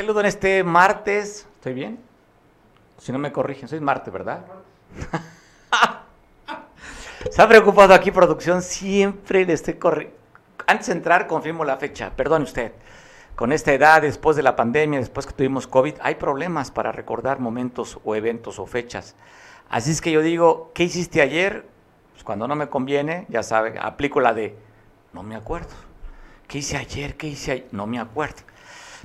saludo 0.00 0.20
en 0.20 0.26
este 0.26 0.64
martes. 0.64 1.46
¿Estoy 1.56 1.74
bien? 1.74 2.00
Si 2.96 3.12
no 3.12 3.18
me 3.18 3.32
corrigen, 3.32 3.68
soy 3.68 3.80
martes, 3.80 4.10
¿verdad? 4.10 4.46
Se 7.30 7.42
ha 7.42 7.46
preocupado 7.46 7.92
aquí 7.92 8.10
producción, 8.10 8.62
siempre 8.62 9.44
le 9.44 9.52
estoy 9.52 9.74
corriendo. 9.74 10.16
Antes 10.66 10.86
de 10.86 10.94
entrar, 10.94 11.26
confirmo 11.26 11.66
la 11.66 11.76
fecha, 11.76 12.12
perdone 12.16 12.44
usted. 12.44 12.72
Con 13.36 13.52
esta 13.52 13.74
edad, 13.74 14.00
después 14.00 14.38
de 14.38 14.42
la 14.42 14.56
pandemia, 14.56 15.00
después 15.00 15.26
que 15.26 15.34
tuvimos 15.34 15.66
COVID, 15.66 15.96
hay 16.00 16.14
problemas 16.14 16.70
para 16.70 16.92
recordar 16.92 17.38
momentos 17.38 17.98
o 18.02 18.14
eventos 18.14 18.58
o 18.58 18.64
fechas. 18.64 19.16
Así 19.68 19.90
es 19.90 20.00
que 20.00 20.12
yo 20.12 20.22
digo, 20.22 20.70
¿qué 20.74 20.84
hiciste 20.84 21.20
ayer? 21.20 21.68
Pues 22.12 22.24
cuando 22.24 22.48
no 22.48 22.56
me 22.56 22.70
conviene, 22.70 23.26
ya 23.28 23.42
sabe, 23.42 23.78
aplico 23.78 24.22
la 24.22 24.32
de, 24.32 24.56
no 25.12 25.22
me 25.22 25.36
acuerdo. 25.36 25.74
¿Qué 26.48 26.56
hice 26.56 26.78
ayer? 26.78 27.18
¿Qué 27.18 27.26
hice 27.26 27.52
ayer? 27.52 27.68
No 27.70 27.86
me 27.86 28.00
acuerdo. 28.00 28.49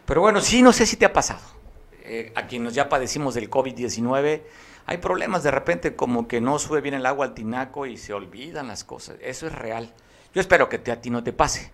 Pero 0.05 0.21
bueno, 0.21 0.41
sí, 0.41 0.61
no 0.61 0.71
sé 0.71 0.85
si 0.85 0.97
te 0.97 1.05
ha 1.05 1.13
pasado. 1.13 1.41
Eh, 2.03 2.31
a 2.35 2.45
quienes 2.47 2.73
ya 2.73 2.87
padecimos 2.87 3.33
del 3.33 3.49
COVID-19, 3.49 4.43
hay 4.85 4.97
problemas 4.99 5.41
de 5.41 5.51
repente 5.51 5.95
como 5.95 6.27
que 6.27 6.39
no 6.39 6.59
sube 6.59 6.81
bien 6.81 6.93
el 6.93 7.05
agua 7.05 7.25
al 7.25 7.33
tinaco 7.33 7.87
y 7.87 7.97
se 7.97 8.13
olvidan 8.13 8.67
las 8.67 8.83
cosas. 8.83 9.17
Eso 9.21 9.47
es 9.47 9.53
real. 9.53 9.93
Yo 10.33 10.41
espero 10.41 10.69
que 10.69 10.91
a 10.91 11.01
ti 11.01 11.09
no 11.09 11.23
te 11.23 11.33
pase, 11.33 11.71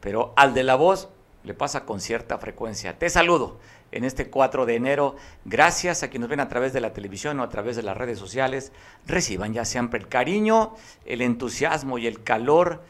pero 0.00 0.34
al 0.36 0.52
de 0.52 0.64
la 0.64 0.74
voz 0.74 1.08
le 1.44 1.54
pasa 1.54 1.86
con 1.86 2.00
cierta 2.00 2.38
frecuencia. 2.38 2.98
Te 2.98 3.08
saludo 3.08 3.58
en 3.92 4.04
este 4.04 4.30
4 4.30 4.66
de 4.66 4.76
enero. 4.76 5.16
Gracias 5.44 6.02
a 6.02 6.08
quienes 6.08 6.28
ven 6.28 6.40
a 6.40 6.48
través 6.48 6.72
de 6.72 6.80
la 6.80 6.92
televisión 6.92 7.40
o 7.40 7.42
a 7.42 7.48
través 7.48 7.76
de 7.76 7.82
las 7.82 7.96
redes 7.96 8.18
sociales. 8.18 8.72
Reciban 9.06 9.52
ya 9.52 9.64
siempre 9.64 10.00
el 10.00 10.08
cariño, 10.08 10.74
el 11.04 11.22
entusiasmo 11.22 11.98
y 11.98 12.06
el 12.06 12.22
calor, 12.22 12.82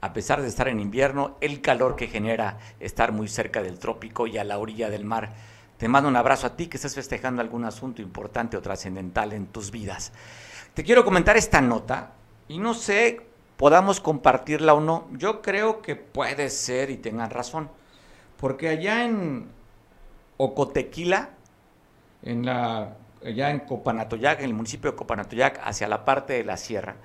a 0.00 0.12
pesar 0.12 0.42
de 0.42 0.48
estar 0.48 0.68
en 0.68 0.80
invierno, 0.80 1.36
el 1.40 1.60
calor 1.60 1.96
que 1.96 2.08
genera 2.08 2.58
estar 2.80 3.12
muy 3.12 3.28
cerca 3.28 3.62
del 3.62 3.78
trópico 3.78 4.26
y 4.26 4.38
a 4.38 4.44
la 4.44 4.58
orilla 4.58 4.90
del 4.90 5.04
mar. 5.04 5.32
Te 5.76 5.86
mando 5.86 6.08
un 6.08 6.16
abrazo 6.16 6.48
a 6.48 6.56
ti 6.56 6.66
que 6.66 6.76
estás 6.76 6.94
festejando 6.94 7.40
algún 7.40 7.64
asunto 7.64 8.02
importante 8.02 8.56
o 8.56 8.62
trascendental 8.62 9.32
en 9.32 9.46
tus 9.46 9.70
vidas. 9.70 10.12
Te 10.74 10.82
quiero 10.82 11.04
comentar 11.04 11.36
esta 11.36 11.60
nota 11.60 12.12
y 12.48 12.58
no 12.58 12.74
sé, 12.74 13.20
podamos 13.56 14.00
compartirla 14.00 14.74
o 14.74 14.80
no. 14.80 15.06
Yo 15.12 15.40
creo 15.40 15.80
que 15.80 15.94
puede 15.94 16.50
ser 16.50 16.90
y 16.90 16.96
tengan 16.96 17.30
razón. 17.30 17.70
Porque 18.38 18.68
allá 18.68 19.04
en 19.04 19.46
Ocotequila, 20.38 21.30
en 22.22 22.46
la, 22.46 22.96
allá 23.24 23.50
en 23.50 23.60
Copanatoyac, 23.60 24.38
en 24.38 24.46
el 24.46 24.54
municipio 24.54 24.90
de 24.90 24.96
Copanatoyac, 24.96 25.60
hacia 25.62 25.86
la 25.86 26.06
parte 26.06 26.32
de 26.32 26.44
la 26.44 26.56
sierra, 26.56 26.96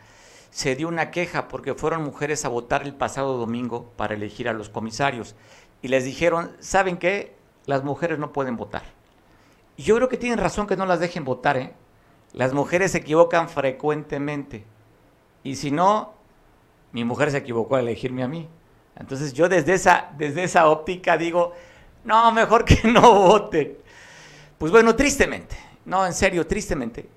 se 0.49 0.75
dio 0.75 0.87
una 0.87 1.11
queja 1.11 1.49
porque 1.49 1.73
fueron 1.73 2.03
mujeres 2.03 2.45
a 2.45 2.49
votar 2.49 2.83
el 2.83 2.95
pasado 2.95 3.37
domingo 3.37 3.91
para 3.97 4.13
elegir 4.13 4.47
a 4.47 4.53
los 4.53 4.69
comisarios. 4.69 5.35
Y 5.81 5.89
les 5.89 6.05
dijeron, 6.05 6.55
¿saben 6.59 6.97
qué? 6.97 7.35
las 7.65 7.83
mujeres 7.83 8.19
no 8.19 8.31
pueden 8.31 8.57
votar. 8.57 8.83
Yo 9.77 9.95
creo 9.95 10.09
que 10.09 10.17
tienen 10.17 10.39
razón 10.39 10.67
que 10.67 10.77
no 10.77 10.85
las 10.85 10.99
dejen 10.99 11.23
votar, 11.23 11.57
¿eh? 11.57 11.73
Las 12.33 12.53
mujeres 12.53 12.91
se 12.91 12.99
equivocan 12.99 13.49
frecuentemente. 13.49 14.65
Y 15.43 15.55
si 15.55 15.71
no, 15.71 16.13
mi 16.91 17.03
mujer 17.03 17.31
se 17.31 17.37
equivocó 17.37 17.75
al 17.75 17.87
elegirme 17.87 18.23
a 18.23 18.27
mí. 18.27 18.47
Entonces 18.95 19.33
yo 19.33 19.49
desde 19.49 19.73
esa, 19.73 20.11
desde 20.17 20.43
esa 20.43 20.67
óptica 20.67 21.17
digo, 21.17 21.53
no, 22.03 22.31
mejor 22.31 22.65
que 22.65 22.87
no 22.87 23.01
voten. 23.01 23.77
Pues 24.57 24.71
bueno, 24.71 24.95
tristemente, 24.95 25.57
no, 25.85 26.05
en 26.05 26.13
serio, 26.13 26.47
tristemente, 26.47 27.09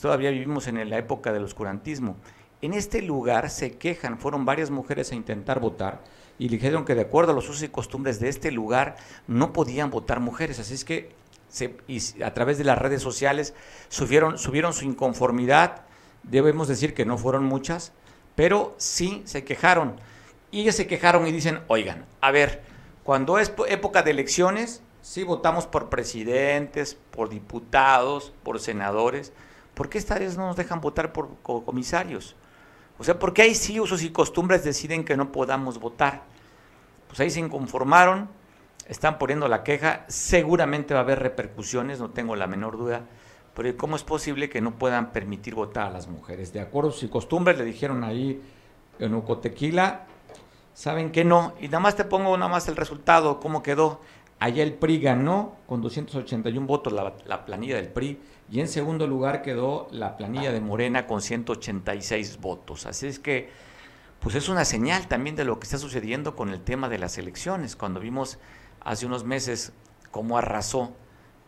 todavía 0.00 0.30
vivimos 0.30 0.66
en 0.66 0.88
la 0.88 0.98
época 0.98 1.32
del 1.32 1.44
oscurantismo. 1.44 2.16
En 2.62 2.74
este 2.74 3.00
lugar 3.00 3.48
se 3.48 3.78
quejan, 3.78 4.18
fueron 4.18 4.44
varias 4.44 4.70
mujeres 4.70 5.12
a 5.12 5.14
intentar 5.14 5.60
votar 5.60 6.02
y 6.38 6.48
dijeron 6.48 6.84
que 6.84 6.94
de 6.94 7.02
acuerdo 7.02 7.32
a 7.32 7.34
los 7.34 7.48
usos 7.48 7.62
y 7.62 7.68
costumbres 7.68 8.20
de 8.20 8.28
este 8.28 8.50
lugar 8.50 8.96
no 9.26 9.52
podían 9.52 9.90
votar 9.90 10.20
mujeres. 10.20 10.58
Así 10.58 10.74
es 10.74 10.84
que 10.84 11.12
se, 11.48 11.76
a 12.24 12.34
través 12.34 12.58
de 12.58 12.64
las 12.64 12.78
redes 12.78 13.02
sociales 13.02 13.54
subieron, 13.88 14.38
subieron 14.38 14.72
su 14.72 14.84
inconformidad. 14.84 15.82
Debemos 16.22 16.68
decir 16.68 16.94
que 16.94 17.04
no 17.04 17.18
fueron 17.18 17.44
muchas, 17.44 17.92
pero 18.36 18.74
sí 18.78 19.22
se 19.24 19.44
quejaron. 19.44 19.96
Y 20.50 20.62
ellas 20.62 20.76
se 20.76 20.86
quejaron 20.86 21.26
y 21.26 21.32
dicen, 21.32 21.60
oigan, 21.68 22.06
a 22.20 22.30
ver, 22.30 22.62
cuando 23.04 23.38
es 23.38 23.52
época 23.68 24.02
de 24.02 24.10
elecciones, 24.10 24.82
sí 25.02 25.24
votamos 25.24 25.66
por 25.66 25.88
presidentes, 25.88 26.96
por 27.10 27.28
diputados, 27.28 28.32
por 28.42 28.60
senadores. 28.60 29.32
¿Por 29.74 29.88
qué 29.88 29.98
esta 29.98 30.18
vez 30.18 30.36
no 30.36 30.46
nos 30.46 30.56
dejan 30.56 30.80
votar 30.80 31.12
por 31.12 31.28
comisarios? 31.42 32.36
O 32.98 33.04
sea, 33.04 33.18
¿por 33.18 33.32
qué 33.32 33.42
hay 33.42 33.54
sí 33.54 33.80
usos 33.80 34.02
y 34.02 34.10
costumbres 34.10 34.62
deciden 34.62 35.04
que 35.04 35.16
no 35.16 35.32
podamos 35.32 35.80
votar? 35.80 36.22
Pues 37.08 37.18
ahí 37.20 37.30
se 37.30 37.40
inconformaron, 37.40 38.28
están 38.86 39.18
poniendo 39.18 39.48
la 39.48 39.64
queja, 39.64 40.04
seguramente 40.08 40.92
va 40.92 41.00
a 41.00 41.02
haber 41.02 41.20
repercusiones, 41.20 41.98
no 41.98 42.10
tengo 42.10 42.36
la 42.36 42.46
menor 42.46 42.76
duda, 42.76 43.06
pero 43.54 43.74
¿cómo 43.76 43.96
es 43.96 44.04
posible 44.04 44.50
que 44.50 44.60
no 44.60 44.78
puedan 44.78 45.12
permitir 45.12 45.54
votar 45.54 45.86
a 45.86 45.90
las 45.90 46.08
mujeres? 46.08 46.52
De 46.52 46.60
acuerdo 46.60 46.90
a 46.90 46.92
sus 46.92 47.08
costumbres, 47.08 47.56
le 47.56 47.64
dijeron 47.64 48.04
ahí 48.04 48.42
en 48.98 49.14
Ucotequila, 49.14 50.06
saben 50.80 51.12
que 51.12 51.26
no, 51.26 51.52
y 51.60 51.66
nada 51.66 51.80
más 51.80 51.94
te 51.94 52.04
pongo 52.04 52.34
nada 52.38 52.50
más 52.50 52.66
el 52.68 52.74
resultado, 52.74 53.38
cómo 53.38 53.62
quedó. 53.62 54.00
Allá 54.38 54.62
el 54.62 54.72
PRI 54.72 54.98
ganó 54.98 55.58
con 55.66 55.82
281 55.82 56.66
votos 56.66 56.90
la, 56.90 57.12
la 57.26 57.44
planilla 57.44 57.76
del 57.76 57.88
PRI, 57.88 58.18
y 58.50 58.60
en 58.60 58.66
segundo 58.66 59.06
lugar 59.06 59.42
quedó 59.42 59.88
la 59.90 60.16
planilla 60.16 60.52
de 60.52 60.62
Morena 60.62 61.06
con 61.06 61.20
186 61.20 62.40
votos. 62.40 62.86
Así 62.86 63.06
es 63.08 63.18
que, 63.18 63.50
pues 64.20 64.34
es 64.34 64.48
una 64.48 64.64
señal 64.64 65.06
también 65.06 65.36
de 65.36 65.44
lo 65.44 65.60
que 65.60 65.64
está 65.64 65.76
sucediendo 65.76 66.34
con 66.34 66.48
el 66.48 66.62
tema 66.62 66.88
de 66.88 66.96
las 66.96 67.18
elecciones. 67.18 67.76
Cuando 67.76 68.00
vimos 68.00 68.38
hace 68.80 69.04
unos 69.04 69.22
meses 69.22 69.74
cómo 70.10 70.38
arrasó 70.38 70.94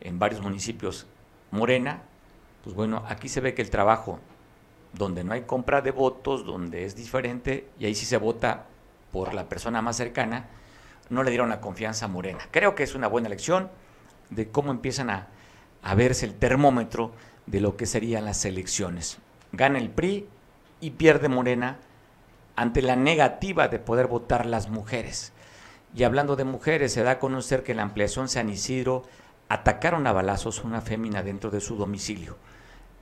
en 0.02 0.18
varios 0.18 0.42
municipios 0.42 1.06
Morena, 1.50 2.02
pues 2.64 2.76
bueno, 2.76 3.02
aquí 3.08 3.30
se 3.30 3.40
ve 3.40 3.54
que 3.54 3.62
el 3.62 3.70
trabajo 3.70 4.20
donde 4.92 5.24
no 5.24 5.32
hay 5.32 5.44
compra 5.44 5.80
de 5.80 5.90
votos, 5.90 6.44
donde 6.44 6.84
es 6.84 6.94
diferente, 6.96 7.70
y 7.78 7.86
ahí 7.86 7.94
sí 7.94 8.04
se 8.04 8.18
vota 8.18 8.66
por 9.12 9.34
la 9.34 9.48
persona 9.48 9.82
más 9.82 9.96
cercana, 9.96 10.46
no 11.10 11.22
le 11.22 11.30
dieron 11.30 11.50
la 11.50 11.60
confianza 11.60 12.06
a 12.06 12.08
Morena. 12.08 12.40
Creo 12.50 12.74
que 12.74 12.82
es 12.82 12.94
una 12.94 13.06
buena 13.06 13.28
elección 13.28 13.70
de 14.30 14.48
cómo 14.48 14.70
empiezan 14.70 15.10
a, 15.10 15.28
a 15.82 15.94
verse 15.94 16.26
el 16.26 16.34
termómetro 16.34 17.12
de 17.46 17.60
lo 17.60 17.76
que 17.76 17.86
serían 17.86 18.24
las 18.24 18.44
elecciones. 18.44 19.18
Gana 19.52 19.78
el 19.78 19.90
PRI 19.90 20.26
y 20.80 20.90
pierde 20.90 21.28
Morena 21.28 21.78
ante 22.56 22.82
la 22.82 22.96
negativa 22.96 23.68
de 23.68 23.78
poder 23.78 24.06
votar 24.06 24.46
las 24.46 24.68
mujeres. 24.68 25.32
Y 25.94 26.04
hablando 26.04 26.36
de 26.36 26.44
mujeres, 26.44 26.92
se 26.92 27.02
da 27.02 27.12
a 27.12 27.18
conocer 27.18 27.62
que 27.62 27.72
en 27.72 27.78
la 27.78 27.82
ampliación 27.82 28.28
San 28.28 28.48
Isidro 28.48 29.02
atacaron 29.48 30.06
a 30.06 30.12
balazos 30.12 30.64
una 30.64 30.80
fémina 30.80 31.22
dentro 31.22 31.50
de 31.50 31.60
su 31.60 31.76
domicilio. 31.76 32.36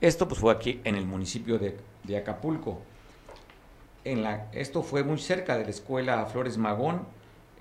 Esto 0.01 0.27
pues 0.27 0.41
fue 0.41 0.51
aquí 0.53 0.81
en 0.83 0.95
el 0.95 1.05
municipio 1.05 1.57
de, 1.57 1.77
de 2.03 2.17
Acapulco. 2.17 2.81
En 4.03 4.23
la, 4.23 4.47
esto 4.51 4.81
fue 4.81 5.03
muy 5.03 5.19
cerca 5.19 5.57
de 5.57 5.63
la 5.63 5.69
escuela 5.69 6.25
Flores 6.25 6.57
Magón, 6.57 7.05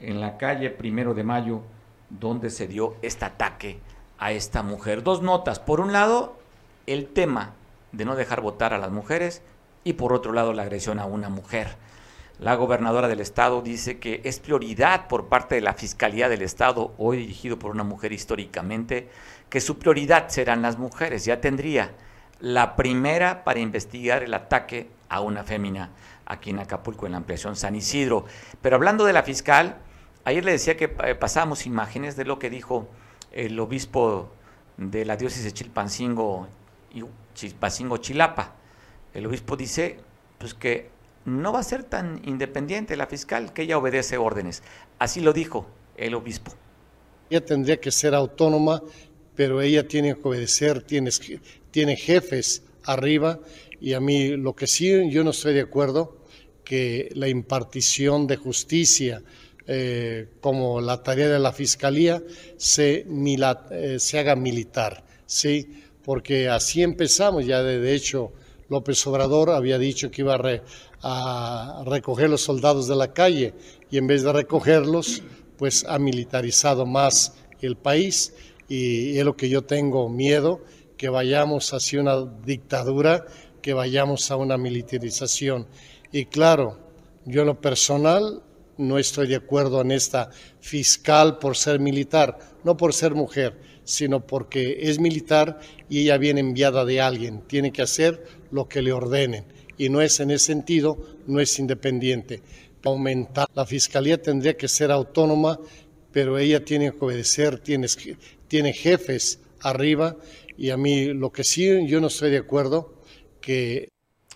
en 0.01 0.23
la 0.23 0.39
calle 0.39 0.71
Primero 0.71 1.13
de 1.13 1.23
Mayo, 1.23 1.61
donde 2.09 2.49
se 2.49 2.67
dio 2.67 2.97
este 3.03 3.27
ataque 3.27 3.79
a 4.19 4.33
esta 4.33 4.63
mujer. 4.63 5.03
Dos 5.03 5.21
notas. 5.21 5.59
Por 5.59 5.81
un 5.81 5.93
lado, 5.93 6.39
el 6.87 7.09
tema 7.09 7.53
de 7.93 8.07
no 8.07 8.17
dejar 8.17 8.41
votar 8.41 8.73
a 8.73 8.79
las 8.79 8.91
mujeres 8.91 9.43
y 9.85 9.95
por 9.95 10.15
otro 10.15 10.33
lado, 10.33 10.55
la 10.55 10.63
agresión 10.63 10.99
a 10.99 11.05
una 11.05 11.29
mujer. 11.29 11.77
La 12.39 12.55
gobernadora 12.55 13.09
del 13.09 13.21
estado 13.21 13.61
dice 13.61 13.99
que 13.99 14.23
es 14.25 14.41
prioridad 14.41 15.09
por 15.09 15.29
parte 15.29 15.57
de 15.57 15.61
la 15.61 15.75
Fiscalía 15.75 16.31
del 16.31 16.41
Estado, 16.41 16.95
hoy 16.97 17.19
dirigido 17.19 17.59
por 17.59 17.71
una 17.71 17.85
mujer 17.85 18.13
históricamente, 18.13 19.11
que 19.51 19.61
su 19.61 19.79
prioridad 19.79 20.29
serán 20.29 20.63
las 20.63 20.79
mujeres. 20.79 21.27
Ya 21.27 21.43
tendría 21.43 21.93
la 22.41 22.77
primera 22.77 23.45
para 23.45 23.61
investigar 23.61 24.23
el 24.23 24.33
ataque 24.33 24.89
a 25.11 25.21
una 25.21 25.45
fémina 25.45 25.91
aquí 26.31 26.51
en 26.51 26.61
Acapulco, 26.61 27.07
en 27.07 27.13
la 27.13 27.19
ampliación 27.19 27.57
San 27.57 27.75
Isidro. 27.75 28.25
Pero 28.63 28.77
hablando 28.77 29.05
de 29.05 29.13
la 29.13 29.23
fiscal, 29.23 29.79
ayer 30.25 30.45
le 30.45 30.53
decía 30.53 30.77
que 30.77 30.95
eh, 31.05 31.15
pasamos 31.15 31.67
imágenes 31.67 32.17
de 32.17 32.25
lo 32.25 32.39
que 32.39 32.49
dijo 32.49 32.89
el 33.33 33.59
obispo 33.59 34.31
de 34.77 35.05
la 35.05 35.17
diócesis 35.17 35.45
de 35.45 35.53
Chilpancingo, 35.53 36.49
Chilpancingo 37.35 37.97
Chilapa. 37.99 38.55
El 39.13 39.27
obispo 39.27 39.57
dice 39.57 39.99
pues 40.39 40.55
que 40.55 40.91
no 41.25 41.53
va 41.53 41.59
a 41.59 41.65
ser 41.65 41.85
tan 41.85 42.23
independiente 42.25 42.97
la 42.97 43.07
fiscal, 43.07 43.53
que 43.53 43.63
ella 43.63 43.77
obedece 43.77 44.17
órdenes. 44.17 44.63
Así 44.99 45.21
lo 45.21 45.33
dijo 45.33 45.67
el 45.97 46.15
obispo. 46.15 46.53
Ella 47.29 47.45
tendría 47.45 47.79
que 47.79 47.91
ser 47.91 48.15
autónoma, 48.15 48.83
pero 49.35 49.61
ella 49.61 49.87
tiene 49.87 50.15
que 50.15 50.21
obedecer, 50.27 50.83
tiene, 50.83 51.11
tiene 51.71 51.97
jefes 51.97 52.63
arriba, 52.85 53.39
y 53.81 53.93
a 53.93 54.01
mí 54.01 54.31
lo 54.37 54.55
que 54.55 54.67
sí 54.67 55.11
yo 55.11 55.25
no 55.25 55.31
estoy 55.31 55.55
de 55.55 55.61
acuerdo, 55.61 56.20
que 56.71 57.11
la 57.17 57.27
impartición 57.27 58.29
de 58.29 58.37
justicia, 58.37 59.25
eh, 59.67 60.29
como 60.41 60.81
la 60.81 61.03
tarea 61.03 61.29
de 61.29 61.41
la 61.41 61.53
Fiscalía 61.53 62.23
se, 62.59 63.05
eh, 63.09 63.97
se 63.99 64.19
haga 64.21 64.37
militar, 64.37 65.03
¿sí? 65.27 65.67
porque 66.05 66.49
así 66.49 66.85
empezamos, 66.85 67.45
ya 67.45 67.65
de, 67.65 67.93
hecho 67.93 68.31
López 68.69 69.05
Obrador 69.09 69.51
había 69.51 69.81
dicho 69.81 70.13
que 70.13 70.23
iba 70.23 70.41
a, 71.03 71.83
recoger 71.87 72.31
los 72.31 72.43
soldados 72.43 72.87
de 72.87 72.95
la 72.95 73.13
calle 73.13 73.53
y 73.91 73.99
en 73.99 74.07
vez 74.07 74.23
de 74.23 74.33
recogerlos, 74.33 75.25
pues 75.59 75.85
ha 75.89 75.99
militarizado 75.99 76.87
más 76.87 77.35
el 77.63 77.75
país 77.75 78.33
y 78.69 79.19
es 79.19 79.25
lo 79.25 79.37
que 79.37 79.49
yo 79.49 79.63
tengo 79.65 80.09
miedo, 80.09 80.61
que 80.97 81.09
vayamos 81.09 81.75
hacia 81.75 82.01
una 82.01 82.25
dictadura, 82.47 83.27
que 83.61 83.75
vayamos 83.75 84.31
a 84.31 84.37
una 84.37 84.57
militarización. 84.57 85.67
Y 86.13 86.27
claro, 86.27 86.79
yo 87.25 87.43
en 87.43 87.49
lo 87.49 87.61
personal 87.61 88.43
no 88.79 88.99
estoy 88.99 89.29
de 89.29 89.37
acuerdo 89.37 89.81
en 89.81 89.91
esta 89.91 90.31
fiscal 90.61 91.39
por 91.39 91.57
ser 91.57 91.81
militar, 91.81 92.39
no 92.65 92.77
por 92.77 92.95
ser 92.95 93.15
mujer, 93.15 93.59
sino 93.85 94.27
porque 94.27 94.79
es 94.81 94.99
militar 94.99 95.61
y 95.89 96.01
ella 96.01 96.19
viene 96.19 96.41
enviada 96.41 96.85
de 96.85 97.01
alguien, 97.01 97.43
tiene 97.47 97.73
que 97.73 97.83
hacer 97.83 98.25
lo 98.51 98.69
que 98.69 98.83
le 98.83 98.93
ordenen 98.93 99.45
y 99.81 99.89
no 99.89 100.03
es 100.03 100.21
en 100.21 100.31
ese 100.31 100.47
sentido, 100.47 100.99
no 101.27 101.41
es 101.41 101.59
independiente. 101.59 102.43
Aumentar. 102.85 103.47
La 103.55 103.65
fiscalía 103.65 104.21
tendría 104.21 104.55
que 104.55 104.69
ser 104.69 104.91
autónoma, 104.91 105.59
pero 106.13 106.39
ella 106.39 106.65
tiene 106.65 106.93
que 106.93 107.05
obedecer, 107.05 107.61
tiene, 107.61 107.87
tiene 108.47 108.75
jefes 108.75 109.41
arriba 109.61 110.17
y 110.59 110.69
a 110.69 110.77
mí 110.77 111.15
lo 111.15 111.33
que 111.33 111.45
sí 111.45 111.87
yo 111.87 111.99
no 112.01 112.09
estoy 112.09 112.31
de 112.31 112.37
acuerdo 112.39 113.01
que 113.41 113.89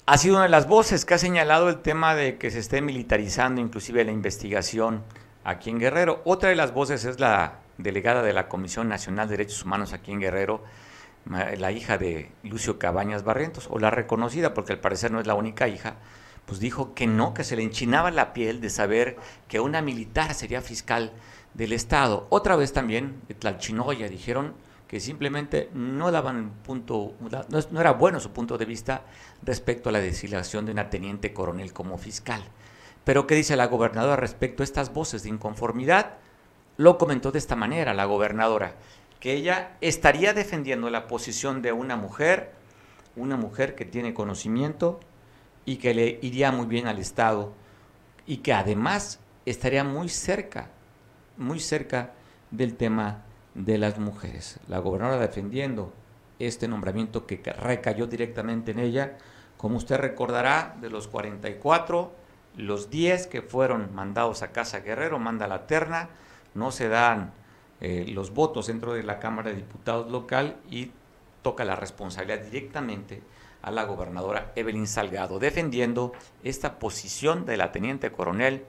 ha 0.06 0.18
sido 0.18 0.34
una 0.34 0.44
de 0.44 0.50
las 0.50 0.68
voces 0.68 1.06
que 1.06 1.14
ha 1.14 1.18
señalado 1.18 1.70
el 1.70 1.80
tema 1.80 2.14
de 2.14 2.36
que 2.36 2.50
se 2.50 2.58
esté 2.58 2.82
militarizando 2.82 3.60
inclusive 3.60 4.04
la 4.04 4.12
investigación 4.12 5.02
aquí 5.44 5.70
en 5.70 5.78
Guerrero. 5.78 6.20
Otra 6.24 6.50
de 6.50 6.56
las 6.56 6.74
voces 6.74 7.06
es 7.06 7.20
la 7.20 7.60
delegada 7.78 8.22
de 8.22 8.34
la 8.34 8.48
Comisión 8.48 8.88
Nacional 8.88 9.28
de 9.28 9.38
Derechos 9.38 9.64
Humanos 9.64 9.94
aquí 9.94 10.12
en 10.12 10.20
Guerrero, 10.20 10.62
la 11.56 11.72
hija 11.72 11.96
de 11.96 12.30
Lucio 12.42 12.78
Cabañas 12.78 13.24
Barrientos, 13.24 13.66
o 13.70 13.78
la 13.78 13.90
reconocida, 13.90 14.52
porque 14.52 14.74
al 14.74 14.78
parecer 14.78 15.10
no 15.10 15.20
es 15.20 15.26
la 15.26 15.34
única 15.34 15.68
hija, 15.68 15.94
pues 16.44 16.60
dijo 16.60 16.92
que 16.92 17.06
no, 17.06 17.32
que 17.32 17.42
se 17.42 17.56
le 17.56 17.62
enchinaba 17.62 18.10
la 18.10 18.34
piel 18.34 18.60
de 18.60 18.68
saber 18.68 19.16
que 19.48 19.60
una 19.60 19.80
militar 19.80 20.34
sería 20.34 20.60
fiscal 20.60 21.12
del 21.54 21.72
Estado. 21.72 22.26
Otra 22.28 22.56
vez 22.56 22.74
también, 22.74 23.22
de 23.26 23.34
Tlalchinoya, 23.34 24.10
dijeron 24.10 24.52
que 24.88 25.00
simplemente 25.00 25.70
no 25.74 26.10
daban 26.10 26.50
punto, 26.64 27.14
no, 27.70 27.80
era 27.80 27.92
bueno 27.92 28.20
su 28.20 28.30
punto 28.30 28.58
de 28.58 28.64
vista 28.64 29.02
respecto 29.42 29.88
a 29.88 29.92
la 29.92 30.00
designación 30.00 30.66
de 30.66 30.72
una 30.72 30.90
teniente 30.90 31.32
coronel 31.32 31.72
como 31.72 31.98
fiscal. 31.98 32.42
Pero 33.04 33.26
¿qué 33.26 33.34
dice 33.34 33.56
la 33.56 33.66
gobernadora 33.66 34.16
respecto 34.16 34.62
a 34.62 34.64
estas 34.64 34.92
voces 34.92 35.22
de 35.22 35.30
inconformidad? 35.30 36.14
Lo 36.76 36.98
comentó 36.98 37.32
de 37.32 37.38
esta 37.38 37.56
manera 37.56 37.94
la 37.94 38.04
gobernadora, 38.04 38.76
que 39.20 39.32
ella 39.32 39.76
estaría 39.80 40.34
defendiendo 40.34 40.90
la 40.90 41.06
posición 41.06 41.62
de 41.62 41.72
una 41.72 41.96
mujer, 41.96 42.52
una 43.16 43.36
mujer 43.36 43.74
que 43.74 43.84
tiene 43.84 44.12
conocimiento 44.12 45.00
y 45.64 45.76
que 45.76 45.94
le 45.94 46.18
iría 46.22 46.52
muy 46.52 46.66
bien 46.66 46.86
al 46.86 46.98
Estado 46.98 47.52
y 48.26 48.38
que 48.38 48.52
además 48.52 49.20
estaría 49.46 49.84
muy 49.84 50.08
cerca, 50.08 50.70
muy 51.36 51.60
cerca 51.60 52.12
del 52.50 52.76
tema 52.76 53.22
de 53.54 53.78
las 53.78 53.98
mujeres. 53.98 54.58
La 54.68 54.78
gobernadora 54.78 55.20
defendiendo 55.20 55.92
este 56.38 56.68
nombramiento 56.68 57.26
que 57.26 57.36
recayó 57.36 58.06
directamente 58.06 58.72
en 58.72 58.80
ella. 58.80 59.18
Como 59.56 59.76
usted 59.76 59.96
recordará, 59.96 60.76
de 60.80 60.90
los 60.90 61.08
44, 61.08 62.12
los 62.56 62.90
10 62.90 63.26
que 63.28 63.42
fueron 63.42 63.94
mandados 63.94 64.42
a 64.42 64.52
Casa 64.52 64.80
Guerrero, 64.80 65.18
manda 65.18 65.48
la 65.48 65.66
terna, 65.66 66.10
no 66.54 66.70
se 66.70 66.88
dan 66.88 67.32
eh, 67.80 68.06
los 68.08 68.32
votos 68.32 68.66
dentro 68.66 68.94
de 68.94 69.02
la 69.02 69.18
Cámara 69.18 69.50
de 69.50 69.56
Diputados 69.56 70.10
local 70.10 70.56
y 70.70 70.90
toca 71.42 71.64
la 71.64 71.76
responsabilidad 71.76 72.40
directamente 72.40 73.22
a 73.62 73.70
la 73.70 73.84
gobernadora 73.84 74.52
Evelyn 74.56 74.86
Salgado, 74.86 75.38
defendiendo 75.38 76.12
esta 76.42 76.78
posición 76.78 77.46
de 77.46 77.56
la 77.56 77.72
teniente 77.72 78.12
coronel 78.12 78.64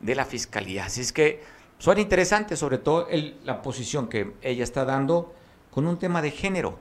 de 0.00 0.14
la 0.14 0.24
Fiscalía. 0.24 0.84
Así 0.86 1.00
es 1.00 1.12
que 1.12 1.42
Suena 1.78 2.00
interesante, 2.00 2.56
sobre 2.56 2.78
todo 2.78 3.06
la 3.44 3.62
posición 3.62 4.08
que 4.08 4.34
ella 4.42 4.64
está 4.64 4.84
dando 4.84 5.32
con 5.70 5.86
un 5.86 5.96
tema 5.96 6.20
de 6.20 6.32
género. 6.32 6.76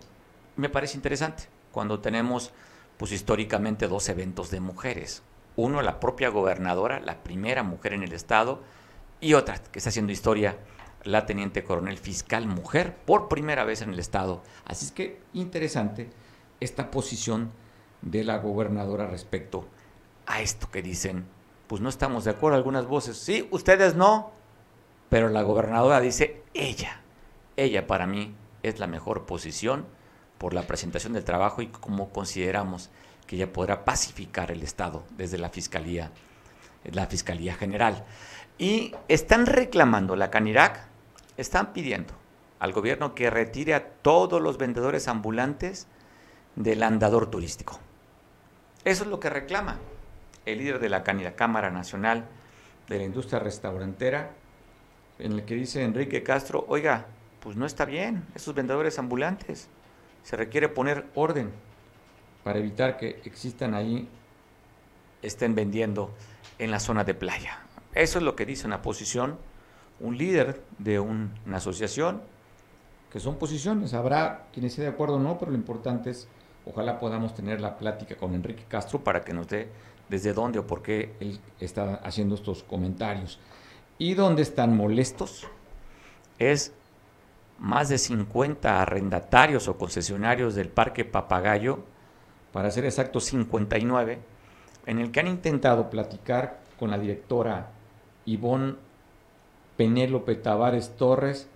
Me 0.55 0.69
parece 0.69 0.97
interesante 0.97 1.43
cuando 1.71 1.99
tenemos, 1.99 2.51
pues 2.97 3.11
históricamente, 3.11 3.87
dos 3.87 4.09
eventos 4.09 4.49
de 4.49 4.59
mujeres. 4.59 5.21
Uno, 5.55 5.83
la 5.83 5.99
propia 5.99 6.29
gobernadora, 6.29 6.99
la 6.99 7.21
primera 7.21 7.61
mujer 7.61 7.93
en 7.93 8.01
el 8.01 8.11
Estado, 8.11 8.63
y 9.21 9.35
otra, 9.35 9.59
que 9.71 9.77
está 9.77 9.89
haciendo 9.89 10.11
historia, 10.11 10.57
la 11.03 11.27
teniente 11.27 11.63
coronel 11.63 11.99
fiscal 11.99 12.47
mujer, 12.47 12.95
por 13.05 13.27
primera 13.27 13.65
vez 13.65 13.83
en 13.83 13.91
el 13.91 13.99
Estado. 13.99 14.41
Así 14.65 14.85
es 14.85 14.91
que 14.91 15.21
interesante 15.33 16.09
esta 16.59 16.89
posición 16.89 17.51
de 18.01 18.23
la 18.23 18.39
gobernadora 18.39 19.05
respecto 19.05 19.67
a 20.25 20.41
esto 20.41 20.71
que 20.71 20.81
dicen, 20.81 21.27
pues 21.67 21.81
no 21.81 21.89
estamos 21.89 22.23
de 22.23 22.31
acuerdo 22.31 22.57
algunas 22.57 22.87
voces. 22.87 23.17
Sí, 23.17 23.47
ustedes 23.51 23.95
no, 23.95 24.31
pero 25.09 25.29
la 25.29 25.41
gobernadora 25.41 25.99
dice, 25.99 26.41
ella, 26.53 27.01
ella 27.55 27.87
para 27.87 28.07
mí 28.07 28.35
es 28.63 28.79
la 28.79 28.87
mejor 28.87 29.25
posición 29.25 29.85
por 30.37 30.53
la 30.53 30.63
presentación 30.63 31.13
del 31.13 31.23
trabajo 31.23 31.61
y 31.61 31.67
como 31.67 32.09
consideramos 32.09 32.89
que 33.25 33.35
ella 33.35 33.51
podrá 33.51 33.85
pacificar 33.85 34.51
el 34.51 34.63
Estado 34.63 35.03
desde 35.17 35.37
la 35.37 35.49
Fiscalía, 35.49 36.11
la 36.83 37.07
Fiscalía 37.07 37.55
General. 37.55 38.05
Y 38.57 38.95
están 39.07 39.45
reclamando, 39.45 40.15
la 40.15 40.31
Canirac, 40.31 40.79
están 41.37 41.73
pidiendo 41.73 42.13
al 42.59 42.73
gobierno 42.73 43.13
que 43.13 43.29
retire 43.29 43.75
a 43.75 43.87
todos 43.87 44.41
los 44.41 44.57
vendedores 44.57 45.07
ambulantes 45.07 45.87
del 46.55 46.81
andador 46.83 47.29
turístico. 47.29 47.79
Eso 48.83 49.03
es 49.03 49.09
lo 49.09 49.19
que 49.19 49.29
reclama 49.29 49.77
el 50.45 50.59
líder 50.59 50.79
de 50.79 50.89
la 50.89 51.03
Cámara 51.35 51.69
Nacional 51.69 52.25
de 52.87 52.97
la 52.97 53.03
Industria 53.03 53.39
Restaurantera, 53.39 54.31
en 55.19 55.33
el 55.33 55.45
que 55.45 55.55
dice 55.55 55.83
Enrique 55.83 56.23
Castro, 56.23 56.65
oiga, 56.67 57.07
pues 57.39 57.55
no 57.55 57.65
está 57.65 57.85
bien, 57.85 58.25
esos 58.35 58.53
vendedores 58.53 58.99
ambulantes, 58.99 59.67
se 60.23 60.35
requiere 60.35 60.69
poner 60.69 61.05
orden 61.15 61.51
para 62.43 62.59
evitar 62.59 62.97
que 62.97 63.21
existan 63.25 63.73
ahí, 63.73 64.07
estén 65.21 65.55
vendiendo 65.55 66.11
en 66.59 66.71
la 66.71 66.79
zona 66.79 67.03
de 67.03 67.13
playa. 67.13 67.59
Eso 67.93 68.19
es 68.19 68.23
lo 68.23 68.35
que 68.35 68.45
dice 68.45 68.67
una 68.67 68.81
posición, 68.81 69.37
un 69.99 70.17
líder 70.17 70.61
de 70.77 70.99
una 70.99 71.31
asociación, 71.53 72.21
que 73.11 73.19
son 73.19 73.37
posiciones, 73.37 73.93
habrá 73.93 74.47
quienes 74.53 74.73
esté 74.73 74.83
de 74.83 74.89
acuerdo 74.89 75.15
o 75.15 75.19
no, 75.19 75.37
pero 75.37 75.51
lo 75.51 75.57
importante 75.57 76.09
es, 76.09 76.27
ojalá 76.65 76.99
podamos 76.99 77.33
tener 77.33 77.61
la 77.61 77.77
plática 77.77 78.15
con 78.17 78.33
Enrique 78.35 78.65
Castro 78.67 79.03
para 79.03 79.21
que 79.21 79.33
nos 79.33 79.47
dé 79.47 79.69
desde 80.09 80.33
dónde 80.33 80.59
o 80.59 80.67
por 80.67 80.81
qué 80.81 81.15
él 81.19 81.39
está 81.59 81.95
haciendo 81.95 82.35
estos 82.35 82.63
comentarios. 82.63 83.39
Y 83.97 84.13
donde 84.13 84.43
están 84.43 84.75
molestos 84.75 85.47
es 86.39 86.73
más 87.59 87.89
de 87.89 87.97
50 87.97 88.81
arrendatarios 88.81 89.67
o 89.67 89.77
concesionarios 89.77 90.55
del 90.55 90.69
Parque 90.69 91.05
Papagayo, 91.05 91.79
para 92.53 92.71
ser 92.71 92.85
exacto 92.85 93.19
59, 93.19 94.19
en 94.85 94.99
el 94.99 95.11
que 95.11 95.19
han 95.19 95.27
intentado 95.27 95.89
platicar 95.89 96.59
con 96.79 96.91
la 96.91 96.97
directora 96.97 97.69
Ivonne 98.25 98.75
Penélope 99.75 100.35
Tavares 100.35 100.95
Torres, 100.97 101.47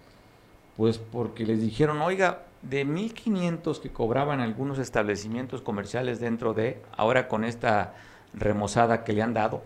pues 0.77 0.97
porque 0.97 1.45
les 1.45 1.61
dijeron, 1.61 2.01
oiga, 2.01 2.43
de 2.61 2.85
1.500 2.85 3.79
que 3.79 3.91
cobraban 3.91 4.39
algunos 4.39 4.79
establecimientos 4.79 5.61
comerciales 5.61 6.19
dentro 6.19 6.53
de, 6.53 6.81
ahora 6.95 7.27
con 7.27 7.43
esta 7.43 7.93
remozada 8.33 9.03
que 9.03 9.13
le 9.13 9.21
han 9.21 9.33
dado, 9.33 9.63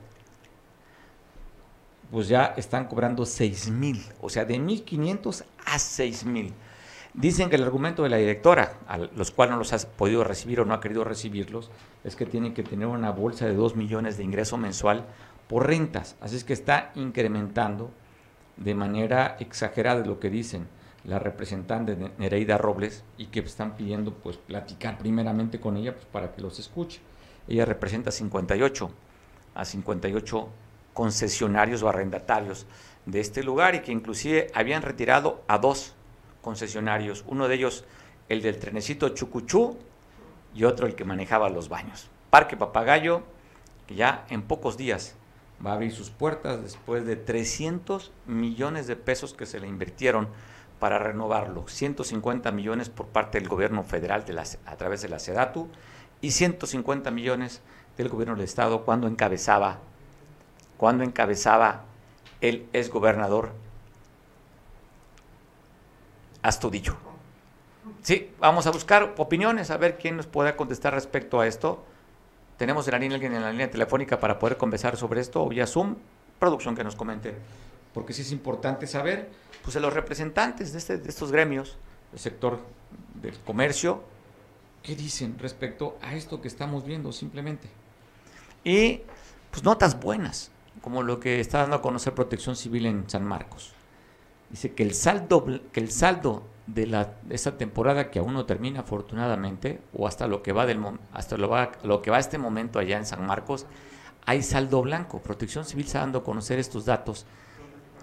pues 2.11 2.27
ya 2.27 2.53
están 2.57 2.87
cobrando 2.87 3.25
6 3.25 3.69
mil, 3.71 4.03
o 4.21 4.29
sea, 4.29 4.45
de 4.45 4.59
1.500 4.59 5.43
a 5.65 5.79
6 5.79 6.25
mil. 6.25 6.53
Dicen 7.13 7.49
que 7.49 7.55
el 7.55 7.63
argumento 7.63 8.03
de 8.03 8.09
la 8.09 8.17
directora, 8.17 8.73
a 8.87 8.97
los 8.97 9.31
cuales 9.31 9.53
no 9.53 9.59
los 9.59 9.71
ha 9.71 9.77
podido 9.89 10.23
recibir 10.23 10.59
o 10.59 10.65
no 10.65 10.73
ha 10.73 10.81
querido 10.81 11.05
recibirlos, 11.05 11.71
es 12.03 12.15
que 12.15 12.25
tienen 12.25 12.53
que 12.53 12.63
tener 12.63 12.87
una 12.87 13.11
bolsa 13.11 13.45
de 13.45 13.55
2 13.55 13.77
millones 13.77 14.17
de 14.17 14.23
ingreso 14.23 14.57
mensual 14.57 15.05
por 15.47 15.65
rentas. 15.65 16.17
Así 16.19 16.35
es 16.35 16.43
que 16.43 16.53
está 16.53 16.91
incrementando 16.95 17.91
de 18.57 18.75
manera 18.75 19.37
exagerada 19.39 20.05
lo 20.05 20.19
que 20.19 20.29
dicen 20.29 20.67
la 21.05 21.19
representante 21.19 21.95
de 21.95 22.11
Nereida 22.17 22.57
Robles 22.57 23.03
y 23.17 23.27
que 23.27 23.39
están 23.39 23.75
pidiendo 23.75 24.13
pues 24.13 24.37
platicar 24.37 24.97
primeramente 24.97 25.59
con 25.59 25.77
ella 25.77 25.93
pues, 25.93 26.05
para 26.05 26.33
que 26.33 26.41
los 26.41 26.59
escuche. 26.59 26.99
Ella 27.47 27.65
representa 27.65 28.11
58 28.11 28.89
a 29.53 29.65
58 29.65 30.49
concesionarios 30.95 31.83
o 31.83 31.89
arrendatarios 31.89 32.65
de 33.05 33.19
este 33.19 33.43
lugar 33.43 33.75
y 33.75 33.81
que 33.81 33.91
inclusive 33.91 34.47
habían 34.55 34.81
retirado 34.81 35.43
a 35.47 35.59
dos 35.59 35.93
concesionarios, 36.41 37.23
uno 37.27 37.47
de 37.47 37.55
ellos 37.55 37.85
el 38.29 38.41
del 38.41 38.57
trenecito 38.57 39.09
Chucuchú 39.09 39.77
y 40.55 40.63
otro 40.63 40.87
el 40.87 40.95
que 40.95 41.03
manejaba 41.03 41.49
los 41.49 41.69
baños. 41.69 42.09
Parque 42.31 42.57
Papagayo, 42.57 43.23
que 43.85 43.95
ya 43.95 44.25
en 44.29 44.41
pocos 44.41 44.77
días 44.77 45.15
va 45.63 45.71
a 45.71 45.73
abrir 45.75 45.91
sus 45.91 46.09
puertas 46.09 46.63
después 46.63 47.05
de 47.05 47.17
300 47.17 48.11
millones 48.25 48.87
de 48.87 48.95
pesos 48.95 49.33
que 49.33 49.45
se 49.45 49.59
le 49.59 49.67
invirtieron 49.67 50.29
para 50.79 50.97
renovarlo, 50.97 51.67
150 51.67 52.51
millones 52.51 52.89
por 52.89 53.07
parte 53.07 53.39
del 53.39 53.49
gobierno 53.49 53.83
federal 53.83 54.25
de 54.25 54.39
a 54.39 54.75
través 54.77 55.01
de 55.01 55.09
la 55.09 55.19
SEDATU 55.19 55.69
y 56.21 56.31
150 56.31 57.11
millones 57.11 57.61
del 57.97 58.09
gobierno 58.09 58.35
del 58.35 58.45
estado 58.45 58.85
cuando 58.85 59.07
encabezaba 59.07 59.79
cuando 60.77 61.03
encabezaba 61.03 61.83
el 62.41 62.67
exgobernador 62.73 63.51
Astudillo. 66.45 66.95
Sí, 68.03 68.31
vamos 68.39 68.67
a 68.67 68.71
buscar 68.71 69.15
opiniones, 69.17 69.71
a 69.71 69.77
ver 69.77 69.97
quién 69.97 70.15
nos 70.15 70.27
pueda 70.27 70.55
contestar 70.55 70.93
respecto 70.93 71.39
a 71.39 71.47
esto. 71.47 71.83
Tenemos 72.57 72.87
en 72.87 72.91
la 72.91 72.99
línea 72.99 73.15
alguien 73.15 73.33
en 73.33 73.41
la 73.41 73.51
línea 73.51 73.71
telefónica 73.71 74.19
para 74.19 74.37
poder 74.37 74.55
conversar 74.57 74.95
sobre 74.95 75.21
esto 75.21 75.43
o 75.43 75.49
vía 75.49 75.65
Zoom. 75.65 75.95
Producción 76.39 76.75
que 76.75 76.83
nos 76.83 76.95
comente. 76.95 77.33
Porque 77.95 78.13
sí 78.13 78.21
es 78.21 78.31
importante 78.31 78.85
saber, 78.85 79.29
pues, 79.63 79.73
de 79.73 79.79
los 79.79 79.91
representantes 79.91 80.71
de, 80.71 80.77
este, 80.77 80.97
de 80.97 81.09
estos 81.09 81.31
gremios, 81.31 81.77
del 82.11 82.19
sector 82.19 82.59
del 83.15 83.37
comercio, 83.39 84.03
qué 84.83 84.95
dicen 84.95 85.39
respecto 85.39 85.97
a 86.01 86.13
esto 86.13 86.41
que 86.41 86.47
estamos 86.47 86.85
viendo 86.85 87.11
simplemente. 87.11 87.67
Y, 88.63 89.01
pues, 89.49 89.63
notas 89.63 89.99
buenas, 89.99 90.51
como 90.81 91.03
lo 91.03 91.19
que 91.19 91.39
está 91.39 91.59
dando 91.59 91.77
a 91.77 91.81
conocer 91.81 92.13
Protección 92.13 92.55
Civil 92.55 92.85
en 92.85 93.09
San 93.09 93.23
Marcos. 93.25 93.73
Dice 94.49 94.73
que 94.73 94.83
el 94.83 94.93
saldo, 94.93 95.45
que 95.71 95.79
el 95.79 95.91
saldo 95.91 96.43
de, 96.67 96.87
la, 96.87 97.13
esta 97.29 97.57
temporada 97.57 98.11
que 98.11 98.19
aún 98.19 98.33
no 98.33 98.45
termina 98.45 98.81
afortunadamente, 98.81 99.81
o 99.93 100.07
hasta 100.07 100.27
lo 100.27 100.41
que 100.43 100.51
va 100.51 100.65
del 100.65 100.79
hasta 101.13 101.37
lo, 101.37 101.49
va, 101.49 101.71
lo 101.83 102.01
que 102.01 102.11
va 102.11 102.19
este 102.19 102.37
momento 102.37 102.79
allá 102.79 102.97
en 102.97 103.05
San 103.05 103.25
Marcos, 103.25 103.65
hay 104.25 104.41
saldo 104.41 104.81
blanco. 104.81 105.19
Protección 105.21 105.65
Civil 105.65 105.85
está 105.85 105.99
dando 105.99 106.19
a 106.19 106.23
conocer 106.23 106.59
estos 106.59 106.85
datos 106.85 107.25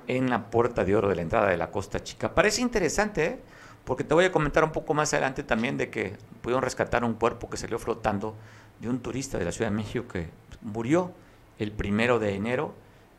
en 0.07 0.31
la 0.31 0.51
puerta 0.51 0.85
de 0.85 0.97
oro 0.97 1.09
de 1.09 1.17
la 1.17 1.23
entrada 1.23 1.49
de 1.49 1.57
la 1.57 1.71
Costa 1.71 2.03
Chica. 2.03 2.35
Parece 2.35 2.61
interesante, 2.61 3.25
¿eh? 3.25 3.41
porque 3.85 4.05
te 4.05 4.15
voy 4.15 4.25
a 4.25 4.33
comentar 4.33 4.65
un 4.65 4.73
poco 4.73 4.95
más 4.95 5.13
adelante 5.13 5.43
también 5.43 5.77
de 5.77 5.91
que 5.91 6.17
pudieron 6.41 6.63
rescatar 6.63 7.05
un 7.05 7.15
cuerpo 7.15 7.49
que 7.51 7.57
salió 7.57 7.79
flotando 7.79 8.35
de 8.81 8.89
un 8.89 9.01
turista 9.01 9.39
de 9.39 9.45
la 9.45 9.53
Ciudad 9.53 9.71
de 9.71 9.77
México 9.77 10.07
que 10.13 10.29
murió 10.61 11.13
el 11.59 11.73
primero 11.73 12.19
de 12.19 12.35
enero 12.35 12.75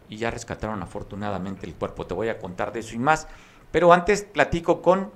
y 0.10 0.18
ya 0.18 0.32
rescataron 0.32 0.82
afortunadamente 0.82 1.66
el 1.66 1.74
cuerpo. 1.76 2.06
Te 2.06 2.14
voy 2.14 2.30
a 2.30 2.38
contar 2.40 2.72
de 2.72 2.82
eso 2.82 2.96
y 2.96 3.00
más. 3.00 3.28
Pero 3.72 3.92
antes 3.92 4.24
platico 4.24 4.82
con 4.82 5.12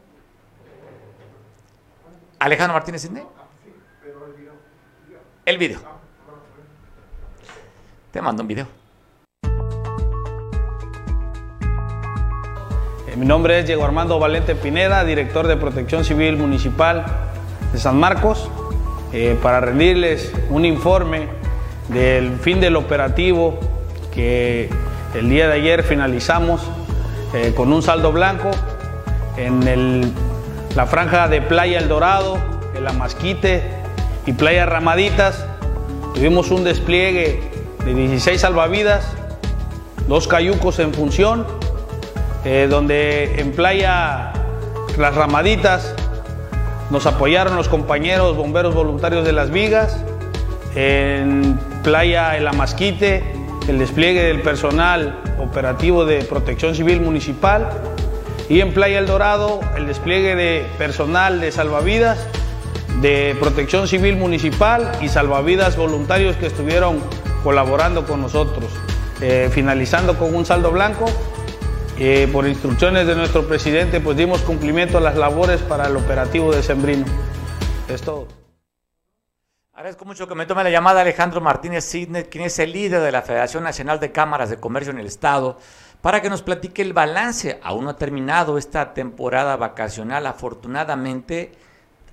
Alejandro 2.40 2.74
Martínez 2.74 3.02
Sidney. 3.02 3.24
El 5.46 5.58
video. 5.58 5.80
Te 8.12 8.22
mando 8.22 8.42
un 8.42 8.48
video. 8.48 8.68
Eh, 13.08 13.16
mi 13.16 13.26
nombre 13.26 13.60
es 13.60 13.66
Diego 13.66 13.86
Armando 13.86 14.20
Valente 14.20 14.56
Pineda, 14.56 15.04
director 15.04 15.48
de 15.48 15.56
Protección 15.56 16.04
Civil 16.04 16.38
Municipal 16.38 17.06
de 17.72 17.80
San 17.80 18.00
Marcos, 18.00 18.50
eh, 19.14 19.38
para 19.42 19.62
rendirles 19.62 20.34
un 20.50 20.66
informe 20.66 21.30
del 21.89 22.38
fin 22.39 22.60
del 22.60 22.75
operativo 22.75 23.60
que 24.13 24.70
el 25.13 25.29
día 25.29 25.48
de 25.48 25.53
ayer 25.53 25.84
finalizamos 25.84 26.62
eh, 27.34 27.53
con 27.56 27.72
un 27.72 27.82
saldo 27.82 28.12
blanco 28.12 28.51
en 29.38 30.13
la 30.75 30.86
franja 30.86 31.27
de 31.27 31.41
Playa 31.41 31.79
El 31.79 31.88
Dorado, 31.88 32.38
en 32.75 32.84
la 32.84 32.94
Masquite 32.94 33.63
y 34.25 34.34
Playa 34.34 34.65
Ramaditas. 34.65 35.46
Tuvimos 36.13 36.51
un 36.51 36.63
despliegue 36.63 37.41
de 37.86 37.94
16 37.94 38.41
salvavidas, 38.41 39.08
dos 40.08 40.27
cayucos 40.27 40.79
en 40.79 40.94
función, 40.94 41.46
eh, 42.44 42.67
donde 42.70 43.39
en 43.39 43.51
Playa 43.51 44.34
Las 44.98 45.15
Ramaditas 45.15 45.96
nos 46.89 47.06
apoyaron 47.06 47.56
los 47.56 47.70
compañeros 47.70 48.36
bomberos 48.36 48.74
voluntarios 48.74 49.25
de 49.25 49.34
las 49.34 49.51
Vigas, 49.51 50.03
en 50.78 51.60
Playa 51.84 52.38
El 52.38 52.48
Amasquite 52.48 53.24
el 53.68 53.80
despliegue 53.80 54.24
del 54.24 54.42
personal 54.44 55.20
operativo 55.40 56.06
de 56.06 56.24
protección 56.24 56.76
civil 56.76 57.02
municipal 57.02 57.68
y 58.48 58.62
en 58.62 58.74
Playa 58.74 59.00
El 59.00 59.08
Dorado 59.08 59.60
el 59.76 59.88
despliegue 59.88 60.36
de 60.36 60.66
personal 60.78 61.42
de 61.42 61.52
salvavidas, 61.52 62.28
de 63.02 63.36
protección 63.40 63.88
civil 63.88 64.18
municipal 64.18 64.92
y 65.02 65.10
salvavidas 65.10 65.76
voluntarios 65.76 66.36
que 66.38 66.46
estuvieron 66.46 67.00
colaborando 67.44 68.06
con 68.06 68.22
nosotros. 68.22 68.66
Eh, 69.20 69.50
finalizando 69.52 70.16
con 70.20 70.36
un 70.36 70.46
saldo 70.46 70.70
blanco, 70.70 71.06
eh, 71.98 72.30
por 72.32 72.48
instrucciones 72.48 73.08
de 73.08 73.16
nuestro 73.16 73.48
presidente, 73.48 74.00
pues 74.00 74.16
dimos 74.16 74.42
cumplimiento 74.42 75.00
a 75.00 75.02
las 75.02 75.16
labores 75.16 75.60
para 75.62 75.88
el 75.88 75.98
operativo 75.98 76.54
de 76.54 76.62
Sembrino. 76.62 77.06
Es 77.90 78.04
todo. 78.04 78.47
Agradezco 79.88 80.03
mucho 80.03 80.27
que 80.27 80.36
me 80.36 80.46
tome 80.46 80.65
la 80.65 80.70
llamada 80.70 81.00
Alejandro 81.00 81.39
Martínez 81.39 81.86
Sidney, 81.86 82.25
quien 82.25 82.44
es 82.44 82.60
el 82.60 82.74
líder 82.74 83.00
de 83.00 83.10
la 83.10 83.22
Federación 83.22 83.63
Nacional 83.63 84.01
de 84.01 84.12
Cámaras 84.12 84.50
de 84.50 84.60
Comercio 84.60 84.91
en 84.91 85.00
el 85.00 85.06
Estado, 85.06 85.58
para 86.01 86.22
que 86.22 86.29
nos 86.29 86.41
platique 86.41 86.82
el 86.82 86.91
balance. 86.91 87.62
Aún 87.63 87.86
no 87.86 87.91
ha 87.91 87.96
terminado 87.96 88.58
esta 88.58 88.94
temporada 88.94 89.56
vacacional, 89.56 90.27
afortunadamente. 90.27 91.53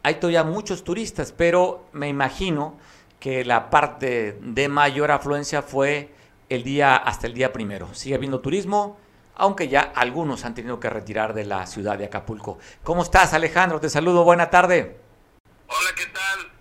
Hay 0.05 0.21
todavía 0.21 0.45
muchos 0.45 0.85
turistas, 0.85 1.33
pero 1.33 1.87
me 1.91 2.07
imagino 2.07 2.77
que 3.19 3.45
la 3.45 3.71
parte 3.71 4.39
de 4.41 4.69
mayor 4.69 5.11
afluencia 5.11 5.61
fue 5.61 6.15
el 6.49 6.63
día 6.63 6.95
hasta 6.95 7.27
el 7.27 7.35
día 7.35 7.53
primero. 7.53 7.93
Sigue 7.93 8.15
habiendo 8.15 8.39
turismo, 8.39 8.99
aunque 9.35 9.67
ya 9.67 9.81
algunos 9.81 10.45
han 10.45 10.55
tenido 10.55 10.79
que 10.79 10.91
retirar 10.91 11.35
de 11.35 11.45
la 11.45 11.67
ciudad 11.67 11.99
de 11.99 12.05
Acapulco. 12.05 12.57
¿Cómo 12.85 13.03
estás, 13.03 13.35
Alejandro? 13.35 13.81
Te 13.81 13.91
saludo, 13.91 14.23
buena 14.23 14.49
tarde. 14.49 14.97
Hola, 15.67 15.91
¿qué 15.97 16.07
tal? 16.13 16.54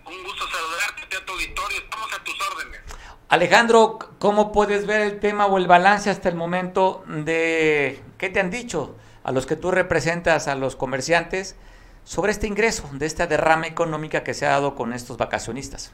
Estamos 1.76 2.12
a 2.12 2.24
tus 2.24 2.40
órdenes. 2.40 2.80
Alejandro, 3.28 3.98
¿cómo 4.18 4.52
puedes 4.52 4.86
ver 4.86 5.00
el 5.00 5.20
tema 5.20 5.46
o 5.46 5.58
el 5.58 5.66
balance 5.66 6.10
hasta 6.10 6.28
el 6.28 6.34
momento 6.34 7.04
de 7.06 8.02
qué 8.18 8.28
te 8.28 8.40
han 8.40 8.50
dicho 8.50 8.96
a 9.22 9.32
los 9.32 9.46
que 9.46 9.56
tú 9.56 9.70
representas, 9.70 10.48
a 10.48 10.54
los 10.54 10.76
comerciantes, 10.76 11.56
sobre 12.04 12.32
este 12.32 12.46
ingreso, 12.46 12.88
de 12.92 13.06
esta 13.06 13.26
derrama 13.26 13.66
económica 13.66 14.22
que 14.22 14.34
se 14.34 14.46
ha 14.46 14.50
dado 14.50 14.74
con 14.74 14.92
estos 14.92 15.16
vacacionistas? 15.16 15.92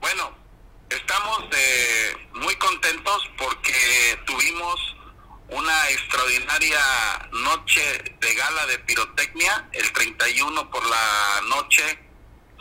Bueno, 0.00 0.30
estamos 0.88 1.44
eh, 1.52 2.28
muy 2.34 2.54
contentos 2.56 3.30
porque 3.38 3.74
tuvimos 4.24 4.96
una 5.50 5.90
extraordinaria 5.90 6.80
noche 7.32 7.82
de 8.20 8.34
gala 8.34 8.66
de 8.66 8.78
pirotecnia. 8.80 9.68
El 9.72 9.92
31 9.92 10.70
por 10.70 10.84
la 10.86 11.40
noche 11.48 12.03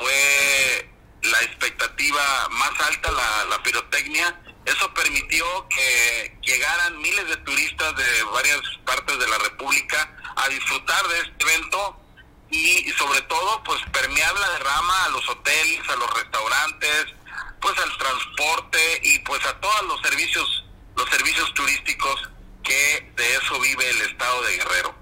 fue 0.04 0.90
la 1.24 1.42
expectativa 1.44 2.50
más 2.52 2.72
alta, 2.88 3.12
la, 3.12 3.64
pirotecnia. 3.64 4.38
Eso 4.66 4.94
permitió 4.94 5.46
que 5.70 6.38
llegaran 6.42 7.02
miles 7.02 7.28
de 7.30 7.38
turistas 7.38 7.96
de 7.96 8.24
varias 8.24 8.60
partes 8.86 9.18
de 9.18 9.28
la 9.28 9.38
República 9.38 10.14
a 10.36 10.50
disfrutar 10.50 11.08
de 11.08 11.20
este 11.20 11.44
evento 11.44 12.00
y, 12.50 12.92
sobre 12.98 13.22
todo 13.22 13.64
pues 13.64 13.80
permear 13.94 14.38
la 14.38 14.50
derrama 14.52 15.06
a 15.06 15.10
los 15.10 15.30
hoteles, 15.30 15.90
a 15.90 15.96
los 15.96 16.14
restaurantes, 16.14 17.06
pues 17.62 17.78
al 17.78 17.98
transporte 17.98 19.02
y 19.04 19.20
pues 19.20 19.46
a 19.46 19.60
todos 19.60 19.84
los 19.84 20.02
servicios, 20.02 20.66
los 20.98 21.10
servicios 21.10 21.54
turísticos 21.54 22.30
que 22.64 23.12
de 23.16 23.36
eso 23.36 23.60
vive 23.60 23.90
el 23.90 24.02
estado 24.02 24.42
de 24.44 24.58
Guerrero. 24.58 24.96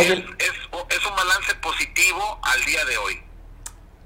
es, 0.00 0.58
es 0.90 1.06
un 1.06 1.16
balance 1.16 1.54
positivo 1.56 2.40
al 2.42 2.64
día 2.64 2.84
de 2.84 2.98
hoy. 2.98 3.25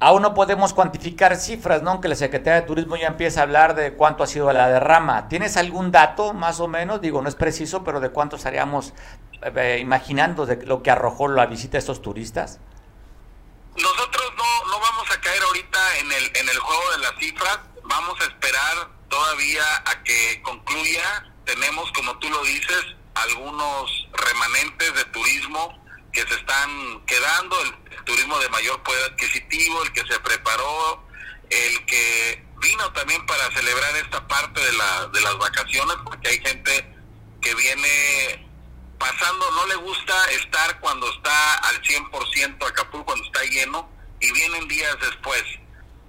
Aún 0.02 0.22
no 0.22 0.32
podemos 0.32 0.72
cuantificar 0.72 1.36
cifras, 1.36 1.82
¿no? 1.82 1.90
Aunque 1.90 2.08
la 2.08 2.14
Secretaría 2.14 2.62
de 2.62 2.66
Turismo 2.66 2.96
ya 2.96 3.08
empieza 3.08 3.40
a 3.40 3.42
hablar 3.42 3.74
de 3.74 3.92
cuánto 3.92 4.24
ha 4.24 4.26
sido 4.26 4.50
la 4.50 4.66
derrama. 4.68 5.28
¿Tienes 5.28 5.58
algún 5.58 5.92
dato, 5.92 6.32
más 6.32 6.58
o 6.60 6.68
menos? 6.68 7.02
Digo, 7.02 7.20
no 7.20 7.28
es 7.28 7.34
preciso, 7.34 7.84
pero 7.84 8.00
¿de 8.00 8.08
cuánto 8.08 8.36
estaríamos 8.36 8.94
eh, 9.42 9.78
imaginando 9.78 10.46
de 10.46 10.64
lo 10.64 10.82
que 10.82 10.90
arrojó 10.90 11.28
la 11.28 11.44
visita 11.44 11.72
de 11.72 11.80
estos 11.80 12.00
turistas? 12.00 12.60
Nosotros 13.76 14.32
no, 14.38 14.70
no 14.70 14.80
vamos 14.80 15.10
a 15.10 15.20
caer 15.20 15.42
ahorita 15.42 15.78
en 15.98 16.12
el, 16.12 16.24
en 16.34 16.48
el 16.48 16.58
juego 16.58 16.92
de 16.92 16.98
las 16.98 17.12
cifras. 17.18 17.58
Vamos 17.84 18.18
a 18.22 18.24
esperar 18.24 18.88
todavía 19.10 19.62
a 19.84 20.02
que 20.02 20.40
concluya. 20.40 21.30
Tenemos, 21.44 21.92
como 21.92 22.18
tú 22.18 22.30
lo 22.30 22.42
dices, 22.44 22.86
algunos 23.14 24.08
remanentes 24.14 24.94
de 24.94 25.04
turismo 25.12 25.79
que 26.12 26.22
se 26.26 26.34
están 26.34 27.04
quedando, 27.06 27.60
el, 27.62 27.90
turismo 28.04 28.38
de 28.38 28.48
mayor 28.48 28.82
poder 28.82 29.12
adquisitivo, 29.12 29.82
el 29.82 29.92
que 29.92 30.00
se 30.06 30.18
preparó, 30.20 31.06
el 31.50 31.84
que 31.86 32.44
vino 32.56 32.92
también 32.92 33.24
para 33.26 33.50
celebrar 33.52 33.94
esta 33.96 34.26
parte 34.26 34.60
de, 34.60 34.72
la, 34.72 35.06
de 35.08 35.20
las 35.20 35.36
vacaciones, 35.38 35.96
porque 36.04 36.28
hay 36.28 36.40
gente 36.40 36.94
que 37.40 37.54
viene 37.54 38.48
pasando, 38.98 39.50
no 39.52 39.66
le 39.66 39.76
gusta 39.76 40.24
estar 40.30 40.80
cuando 40.80 41.10
está 41.12 41.54
al 41.56 41.80
100% 41.82 42.68
Acapulco, 42.68 43.06
cuando 43.06 43.24
está 43.26 43.42
lleno, 43.44 43.88
y 44.20 44.32
vienen 44.32 44.68
días 44.68 44.96
después. 45.00 45.42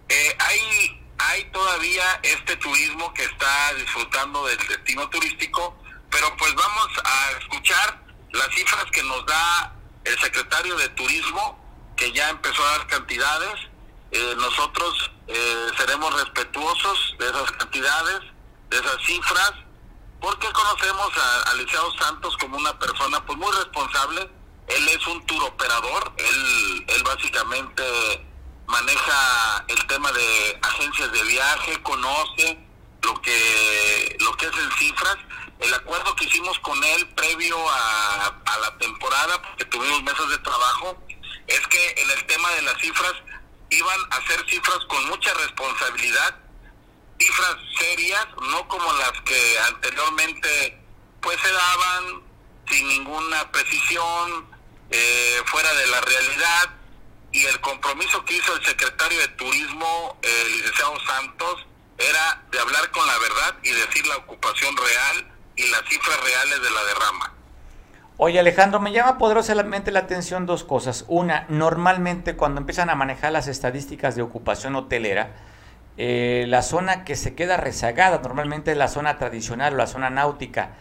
Eh, 0.09 0.37
hay, 0.39 1.01
hay 1.17 1.43
todavía 1.51 2.19
este 2.23 2.55
turismo 2.57 3.13
que 3.13 3.23
está 3.23 3.73
disfrutando 3.75 4.45
del 4.45 4.57
destino 4.67 5.09
turístico, 5.09 5.77
pero 6.09 6.35
pues 6.37 6.53
vamos 6.53 6.89
a 7.03 7.31
escuchar 7.39 8.01
las 8.31 8.47
cifras 8.53 8.85
que 8.91 9.03
nos 9.03 9.25
da 9.25 9.73
el 10.03 10.19
secretario 10.19 10.75
de 10.77 10.89
Turismo, 10.89 11.59
que 11.95 12.11
ya 12.11 12.29
empezó 12.29 12.63
a 12.63 12.77
dar 12.77 12.87
cantidades. 12.87 13.53
Eh, 14.11 14.35
nosotros 14.37 15.11
eh, 15.27 15.67
seremos 15.77 16.13
respetuosos 16.13 17.15
de 17.19 17.25
esas 17.29 17.51
cantidades, 17.53 18.19
de 18.69 18.77
esas 18.77 18.97
cifras, 19.05 19.53
porque 20.19 20.51
conocemos 20.51 21.09
a, 21.17 21.51
a 21.51 22.03
Santos 22.03 22.35
como 22.37 22.57
una 22.57 22.77
persona 22.77 23.25
pues 23.25 23.37
muy 23.37 23.51
responsable. 23.51 24.29
él 24.67 24.87
es 24.89 25.07
un 25.07 25.25
tour 25.25 25.43
operador, 25.43 26.13
él, 26.17 26.85
él 26.87 27.03
básicamente 27.03 27.83
maneja 28.67 29.65
el 29.67 29.87
tema 29.87 30.11
de 30.11 30.59
agencias 30.61 31.11
de 31.11 31.23
viaje, 31.23 31.81
conoce 31.83 32.59
lo 33.03 33.21
que, 33.21 34.17
lo 34.19 34.35
que 34.37 34.45
es 34.45 34.57
en 34.57 34.71
cifras. 34.71 35.17
El 35.61 35.73
acuerdo 35.75 36.15
que 36.15 36.25
hicimos 36.25 36.57
con 36.59 36.83
él 36.83 37.07
previo 37.09 37.55
a, 37.69 38.35
la 38.61 38.77
temporada, 38.77 39.41
porque 39.41 39.65
tuvimos 39.65 40.03
mesas 40.03 40.29
de 40.29 40.37
trabajo, 40.39 40.97
es 41.47 41.67
que 41.67 42.01
en 42.01 42.09
el 42.09 42.25
tema 42.25 42.49
de 42.51 42.61
las 42.63 42.77
cifras 42.79 43.13
iban 43.69 43.99
a 44.09 44.27
ser 44.27 44.43
cifras 44.49 44.79
con 44.87 45.05
mucha 45.07 45.33
responsabilidad, 45.35 46.35
cifras 47.19 47.55
serias, 47.79 48.27
no 48.49 48.67
como 48.67 48.91
las 48.93 49.11
que 49.21 49.59
anteriormente 49.67 50.79
pues 51.21 51.39
se 51.41 51.51
daban 51.51 52.23
sin 52.67 52.87
ninguna 52.87 53.51
precisión, 53.51 54.47
eh, 54.89 55.41
fuera 55.45 55.71
de 55.73 55.87
la 55.87 56.01
realidad, 56.01 56.75
y 57.31 57.45
el 57.45 57.61
compromiso 57.61 58.25
que 58.25 58.35
hizo 58.35 58.55
el 58.55 58.65
secretario 58.65 59.19
de 59.19 59.27
Turismo, 59.29 60.19
el 60.23 60.51
licenciado 60.57 60.99
Santos, 61.05 61.65
era 61.97 62.43
de 62.51 62.59
hablar 62.59 62.89
con 62.91 63.05
la 63.05 63.17
verdad 63.19 63.57
y 63.63 63.71
decir 63.71 64.05
la 64.07 64.17
ocupación 64.17 64.75
real 64.75 65.30
y 65.61 65.69
las 65.69 65.81
cifras 65.87 66.17
reales 66.23 66.61
de 66.61 66.69
la 66.71 66.83
derrama. 66.83 67.33
Oye 68.17 68.39
Alejandro, 68.39 68.79
me 68.79 68.91
llama 68.91 69.17
poderosamente 69.17 69.91
la 69.91 70.01
atención 70.01 70.45
dos 70.45 70.63
cosas. 70.63 71.05
Una, 71.07 71.45
normalmente 71.49 72.35
cuando 72.35 72.61
empiezan 72.61 72.89
a 72.89 72.95
manejar 72.95 73.31
las 73.31 73.47
estadísticas 73.47 74.15
de 74.15 74.21
ocupación 74.21 74.75
hotelera, 74.75 75.31
eh, 75.97 76.45
la 76.47 76.61
zona 76.61 77.03
que 77.03 77.15
se 77.15 77.35
queda 77.35 77.57
rezagada 77.57 78.19
normalmente 78.23 78.71
es 78.71 78.77
la 78.77 78.87
zona 78.87 79.17
tradicional 79.17 79.73
o 79.73 79.77
la 79.77 79.87
zona 79.87 80.09
náutica. 80.09 80.71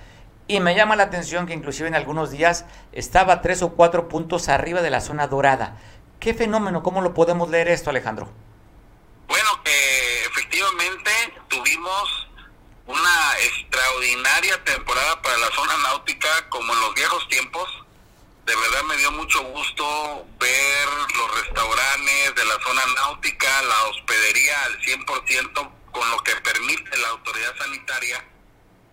Y 0.49 0.61
me 0.61 0.75
llama 0.75 0.97
la 0.97 1.05
atención 1.05 1.47
que 1.47 1.55
inclusive 1.55 1.89
en 1.89 1.95
algunos 1.95 2.31
días 2.31 2.67
estaba 2.93 3.41
tres 3.41 3.63
o 3.63 3.71
cuatro 3.75 4.09
puntos 4.09 4.49
arriba 4.49 4.83
de 4.83 4.91
la 4.91 5.01
zona 5.01 5.27
dorada. 5.27 5.77
¿Qué 6.19 6.35
fenómeno? 6.35 6.83
¿Cómo 6.83 7.01
lo 7.01 7.15
podemos 7.15 7.49
leer 7.49 7.69
esto, 7.69 7.89
Alejandro? 7.89 8.29
Bueno, 9.29 9.49
que 9.65 10.25
efectivamente 10.27 11.11
tuvimos 11.49 12.20
una 12.91 13.39
extraordinaria 13.41 14.63
temporada 14.65 15.23
para 15.23 15.39
la 15.39 15.51
zona 15.53 15.77
náutica 15.79 16.49
como 16.49 16.73
en 16.73 16.81
los 16.81 16.95
viejos 16.95 17.29
tiempos. 17.29 17.69
De 18.47 18.57
verdad 18.57 18.83
me 18.85 18.97
dio 18.97 19.13
mucho 19.13 19.43
gusto 19.43 20.27
ver 20.39 20.89
los 21.17 21.41
restaurantes 21.41 22.35
de 22.35 22.45
la 22.45 22.59
zona 22.63 22.83
náutica, 22.97 23.63
la 23.63 23.85
hospedería 23.85 24.65
al 24.65 24.81
100% 24.81 25.73
con 25.93 26.11
lo 26.11 26.23
que 26.25 26.35
permite 26.37 26.97
la 26.99 27.09
autoridad 27.09 27.57
sanitaria. 27.57 28.25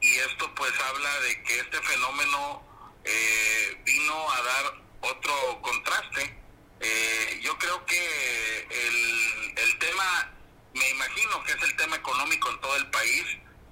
Y 0.01 0.15
esto 0.15 0.53
pues 0.55 0.71
habla 0.89 1.19
de 1.21 1.43
que 1.43 1.59
este 1.59 1.81
fenómeno 1.81 2.63
eh, 3.03 3.81
vino 3.85 4.31
a 4.31 4.41
dar 4.41 4.73
otro 5.01 5.61
contraste 5.61 6.37
eh, 6.79 7.39
yo 7.41 7.57
creo 7.57 7.85
que 7.85 8.67
el, 8.69 9.53
el 9.57 9.79
tema, 9.79 10.31
me 10.73 10.89
imagino 10.89 11.43
que 11.43 11.53
es 11.53 11.61
el 11.63 11.75
tema 11.75 11.95
económico 11.95 12.49
en 12.51 12.61
todo 12.61 12.75
el 12.75 12.87
país, 12.87 13.25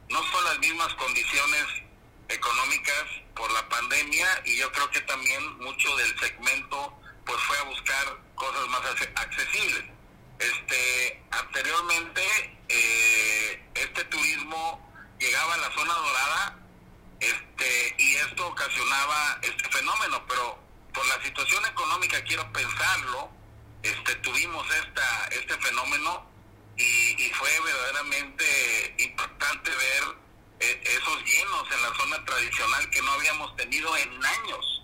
no 0.09 0.23
son 0.31 0.43
las 0.45 0.59
mismas 0.59 0.93
condiciones 0.95 1.65
económicas 2.29 3.05
por 3.35 3.51
la 3.51 3.67
pandemia 3.69 4.27
y 4.45 4.57
yo 4.57 4.71
creo 4.71 4.89
que 4.91 5.01
también 5.01 5.57
mucho 5.59 5.95
del 5.97 6.19
segmento 6.19 6.93
pues 7.25 7.39
fue 7.41 7.57
a 7.57 7.63
buscar 7.63 8.19
cosas 8.35 8.67
más 8.69 8.81
accesibles. 9.15 9.85
Este, 10.39 11.23
anteriormente 11.31 12.21
eh, 12.69 13.69
este 13.75 14.03
turismo 14.05 15.15
llegaba 15.19 15.53
a 15.53 15.57
la 15.57 15.71
zona 15.71 15.93
dorada 15.93 16.59
este 17.19 17.95
y 17.97 18.15
esto 18.15 18.47
ocasionaba 18.47 19.39
este 19.41 19.69
fenómeno, 19.69 20.25
pero 20.27 20.59
por 20.93 21.05
la 21.07 21.21
situación 21.23 21.65
económica 21.65 22.23
quiero 22.23 22.51
pensarlo, 22.51 23.29
este 23.81 24.15
tuvimos 24.15 24.65
esta 24.75 25.27
este 25.27 25.55
fenómeno 25.57 26.34
y, 26.77 27.29
fue 27.33 27.49
verdaderamente 27.59 28.95
impactante 28.99 29.69
ver 29.69 30.03
eh, 30.59 30.83
esos 30.85 31.23
llenos 31.23 31.63
en 31.71 31.81
la 31.81 31.95
zona 31.97 32.25
tradicional 32.25 32.89
que 32.89 33.01
no 33.01 33.11
habíamos 33.11 33.55
tenido 33.55 33.95
en 33.97 34.25
años. 34.25 34.83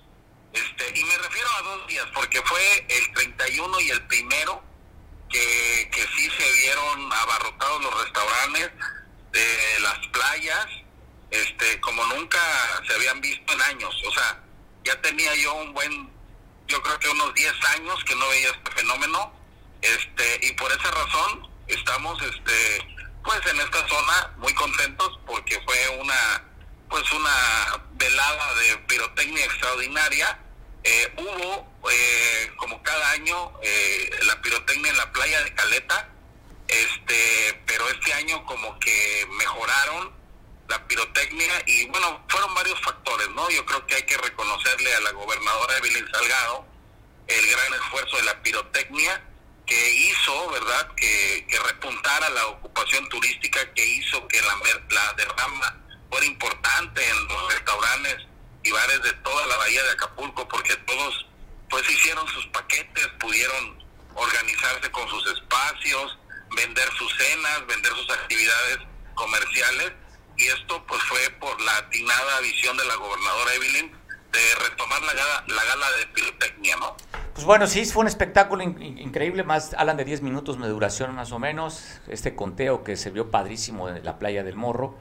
Este, 0.54 1.00
y 1.00 1.04
me 1.06 1.18
refiero 1.18 1.50
a 1.58 1.62
dos 1.62 1.88
días, 1.88 2.06
porque 2.14 2.42
fue 2.42 2.86
el 2.90 3.14
31 3.14 3.80
y 3.82 3.90
el 3.90 4.06
primero 4.08 4.62
que, 5.30 5.90
que 5.94 6.02
sí 6.16 6.30
se 6.38 6.52
vieron 6.54 7.14
abarrotados 7.14 7.84
los 7.84 8.04
restaurantes, 8.04 8.72
de 9.32 9.80
las 9.80 9.98
playas, 10.08 10.66
este, 11.30 11.80
como 11.80 12.06
nunca 12.08 12.40
se 12.86 12.94
habían 12.94 13.22
visto 13.22 13.54
en 13.54 13.62
años. 13.62 13.96
O 14.06 14.12
sea, 14.12 14.44
ya 14.84 15.02
tenía 15.02 15.34
yo 15.36 15.54
un 15.56 15.74
buen, 15.74 16.12
yo 16.68 16.82
creo 16.82 17.00
que 17.00 17.10
unos 17.10 17.34
10 17.34 17.54
años 17.78 18.04
que 18.04 18.16
no 18.16 18.28
veía 18.28 18.50
este 18.50 18.72
fenómeno, 18.72 19.34
este, 19.82 20.48
y 20.48 20.52
por 20.54 20.72
esa 20.72 20.92
razón 20.92 21.51
estamos, 21.74 22.22
este, 22.22 22.98
pues 23.24 23.40
en 23.48 23.60
esta 23.60 23.88
zona 23.88 24.34
muy 24.38 24.54
contentos 24.54 25.20
porque 25.26 25.60
fue 25.62 25.90
una, 26.00 26.44
pues 26.90 27.12
una 27.12 27.86
velada 27.94 28.56
de 28.56 28.78
pirotecnia 28.88 29.46
extraordinaria. 29.46 30.40
Eh, 30.84 31.14
hubo, 31.18 31.90
eh, 31.92 32.52
como 32.58 32.82
cada 32.82 33.12
año, 33.12 33.54
eh, 33.62 34.10
la 34.24 34.42
pirotecnia 34.42 34.92
en 34.92 34.98
la 34.98 35.12
playa 35.12 35.44
de 35.44 35.54
Caleta, 35.54 36.10
este, 36.68 37.62
pero 37.66 37.88
este 37.90 38.14
año 38.14 38.44
como 38.46 38.80
que 38.80 39.28
mejoraron 39.38 40.12
la 40.68 40.88
pirotecnia 40.88 41.64
y 41.68 41.86
bueno, 41.88 42.24
fueron 42.30 42.54
varios 42.56 42.80
factores, 42.82 43.30
¿no? 43.32 43.50
Yo 43.50 43.66
creo 43.66 43.86
que 43.86 43.96
hay 43.96 44.04
que 44.04 44.18
reconocerle 44.18 44.96
a 44.96 45.02
la 45.02 45.12
gobernadora 45.12 45.78
Evelyn 45.78 46.08
Salgado 46.12 46.66
el 47.28 47.52
gran 47.52 47.74
esfuerzo 47.74 48.18
de 48.18 48.24
la 48.24 48.42
pirotecnia 48.42 49.22
que 49.72 49.90
hizo, 49.90 50.50
¿verdad?, 50.50 50.92
que, 50.98 51.48
que 51.48 51.58
repuntara 51.60 52.30
la 52.32 52.46
ocupación 52.48 53.08
turística, 53.08 53.74
que 53.74 53.86
hizo 53.86 54.28
que 54.28 54.42
la, 54.42 54.60
la 54.90 55.14
derrama 55.14 55.78
fuera 56.10 56.26
importante 56.26 57.02
en 57.10 57.28
los 57.30 57.54
restaurantes 57.54 58.18
y 58.64 58.72
bares 58.72 59.02
de 59.02 59.14
toda 59.24 59.48
la 59.48 59.56
bahía 59.56 59.82
de 59.84 59.92
Acapulco, 59.92 60.46
porque 60.50 60.76
todos 60.76 61.26
pues 61.70 61.90
hicieron 61.90 62.28
sus 62.28 62.46
paquetes, 62.48 63.08
pudieron 63.18 63.82
organizarse 64.14 64.92
con 64.92 65.08
sus 65.08 65.26
espacios, 65.28 66.20
vender 66.54 66.90
sus 66.98 67.16
cenas, 67.16 67.66
vender 67.66 67.94
sus 67.94 68.10
actividades 68.10 68.80
comerciales 69.16 69.94
y 70.36 70.48
esto 70.48 70.86
pues 70.86 71.02
fue 71.04 71.30
por 71.40 71.62
la 71.62 71.78
atinada 71.78 72.42
visión 72.42 72.76
de 72.76 72.84
la 72.84 72.96
gobernadora 72.96 73.54
Evelyn 73.54 73.90
de 74.34 74.56
retomar 74.56 75.02
la 75.02 75.14
gala, 75.14 75.44
la 75.48 75.64
gala 75.64 75.92
de 75.92 76.08
pirotecnia, 76.08 76.76
¿no? 76.76 76.98
Pues 77.34 77.46
bueno, 77.46 77.66
sí, 77.66 77.86
fue 77.86 78.02
un 78.02 78.08
espectáculo 78.08 78.62
increíble, 78.62 79.44
más 79.44 79.74
hablan 79.76 79.96
de 79.96 80.04
10 80.04 80.22
minutos 80.22 80.60
de 80.60 80.68
duración 80.68 81.16
más 81.16 81.32
o 81.32 81.40
menos, 81.40 82.02
este 82.10 82.36
conteo 82.36 82.84
que 82.84 82.98
se 82.98 83.10
vio 83.10 83.32
padrísimo 83.32 83.88
en 83.88 84.04
la 84.04 84.20
playa 84.20 84.44
del 84.44 84.58
Morro 84.58 84.96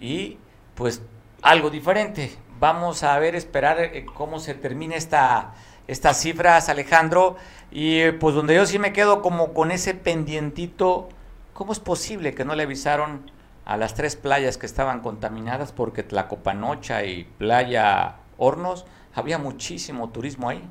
y 0.00 0.38
pues 0.74 1.00
algo 1.42 1.70
diferente. 1.70 2.36
Vamos 2.58 3.04
a 3.04 3.18
ver, 3.18 3.36
esperar 3.36 3.80
eh, 3.80 4.04
cómo 4.04 4.40
se 4.40 4.54
termina 4.54 4.96
esta, 4.96 5.54
estas 5.86 6.20
cifras, 6.20 6.68
Alejandro, 6.68 7.36
y 7.70 8.10
pues 8.12 8.34
donde 8.34 8.56
yo 8.56 8.66
sí 8.66 8.78
me 8.78 8.92
quedo 8.92 9.22
como 9.22 9.54
con 9.54 9.70
ese 9.70 9.94
pendientito, 9.94 11.08
¿cómo 11.54 11.72
es 11.72 11.78
posible 11.78 12.34
que 12.34 12.44
no 12.44 12.56
le 12.56 12.64
avisaron 12.64 13.30
a 13.64 13.76
las 13.76 13.94
tres 13.94 14.16
playas 14.16 14.58
que 14.58 14.66
estaban 14.66 15.00
contaminadas 15.00 15.70
porque 15.70 16.02
Tlacopanocha 16.02 17.04
y 17.04 17.24
Playa 17.24 18.16
Hornos 18.36 18.84
había 19.14 19.38
muchísimo 19.38 20.10
turismo 20.10 20.48
ahí. 20.48 20.68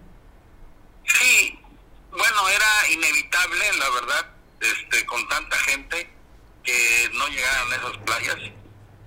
Sí, 1.18 1.60
bueno, 2.12 2.50
era 2.50 2.90
inevitable, 2.92 3.74
la 3.78 3.90
verdad, 3.90 4.32
este, 4.62 5.06
con 5.06 5.28
tanta 5.28 5.58
gente 5.60 6.10
que 6.64 7.10
no 7.14 7.28
llegaran 7.28 7.72
a 7.72 7.76
esas 7.76 7.98
playas. 7.98 8.38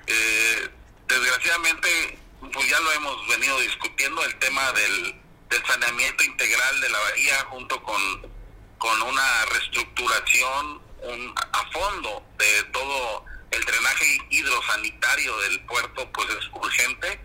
Eh, 0.06 0.70
desgraciadamente, 1.08 2.18
pues 2.52 2.68
ya 2.68 2.80
lo 2.80 2.92
hemos 2.92 3.28
venido 3.28 3.58
discutiendo, 3.60 4.24
el 4.24 4.38
tema 4.38 4.72
del, 4.72 5.14
del 5.50 5.66
saneamiento 5.66 6.24
integral 6.24 6.80
de 6.80 6.88
la 6.88 6.98
bahía 6.98 7.44
junto 7.50 7.82
con, 7.82 8.02
con 8.78 9.02
una 9.02 9.44
reestructuración 9.46 10.80
un, 11.02 11.34
a 11.36 11.70
fondo 11.72 12.24
de 12.38 12.62
todo 12.72 13.24
el 13.50 13.64
drenaje 13.64 14.18
hidrosanitario 14.30 15.36
del 15.38 15.60
puerto 15.66 16.10
pues 16.12 16.28
es 16.30 16.48
urgente. 16.52 17.20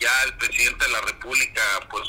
Ya 0.00 0.22
el 0.24 0.36
presidente 0.36 0.84
de 0.84 0.92
la 0.92 1.00
República 1.02 1.62
pues 1.90 2.08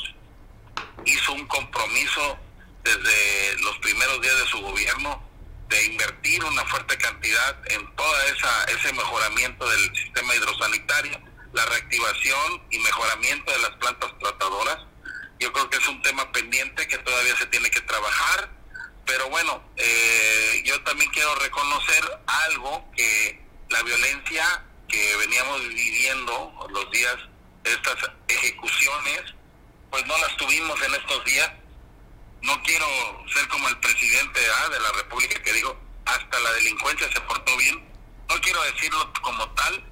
hizo 1.04 1.32
un 1.32 1.46
compromiso 1.46 2.38
desde 2.82 3.62
los 3.62 3.78
primeros 3.78 4.20
días 4.20 4.38
de 4.38 4.46
su 4.46 4.60
gobierno 4.60 5.30
de 5.68 5.84
invertir 5.86 6.44
una 6.44 6.64
fuerte 6.66 6.98
cantidad 6.98 7.56
en 7.72 7.88
esa 8.34 8.64
ese 8.64 8.92
mejoramiento 8.92 9.68
del 9.68 9.96
sistema 9.96 10.34
hidrosanitario, 10.34 11.20
la 11.52 11.64
reactivación 11.66 12.62
y 12.70 12.78
mejoramiento 12.80 13.52
de 13.52 13.58
las 13.60 13.70
plantas 13.76 14.10
tratadoras. 14.18 14.78
Yo 15.38 15.52
creo 15.52 15.70
que 15.70 15.78
es 15.78 15.88
un 15.88 16.02
tema 16.02 16.30
pendiente 16.32 16.86
que 16.88 16.98
todavía 16.98 17.36
se 17.36 17.46
tiene 17.46 17.70
que 17.70 17.80
trabajar, 17.82 18.50
pero 19.06 19.28
bueno, 19.28 19.62
eh, 19.76 20.62
yo 20.64 20.82
también 20.82 21.10
quiero 21.12 21.34
reconocer 21.36 22.04
algo 22.26 22.90
que 22.96 23.40
la 23.70 23.82
violencia 23.82 24.64
que 24.88 25.16
veníamos 25.16 25.68
viviendo 25.68 26.68
los 26.70 26.90
días, 26.90 27.16
estas 27.64 27.96
ejecuciones, 28.28 29.22
pues 29.90 30.06
no 30.06 30.16
las 30.18 30.36
tuvimos 30.36 30.80
en 30.82 30.94
estos 30.94 31.24
días. 31.24 31.50
No 32.42 32.62
quiero 32.62 32.86
ser 33.34 33.46
como 33.48 33.68
el 33.68 33.78
presidente 33.78 34.40
¿ah? 34.56 34.68
de 34.68 34.80
la 34.80 34.92
República 34.92 35.42
que 35.42 35.52
dijo, 35.52 35.76
hasta 36.06 36.40
la 36.40 36.52
delincuencia 36.52 37.08
se 37.12 37.20
portó 37.22 37.56
bien. 37.56 37.84
No 38.28 38.40
quiero 38.40 38.62
decirlo 38.62 39.12
como 39.20 39.48
tal, 39.50 39.84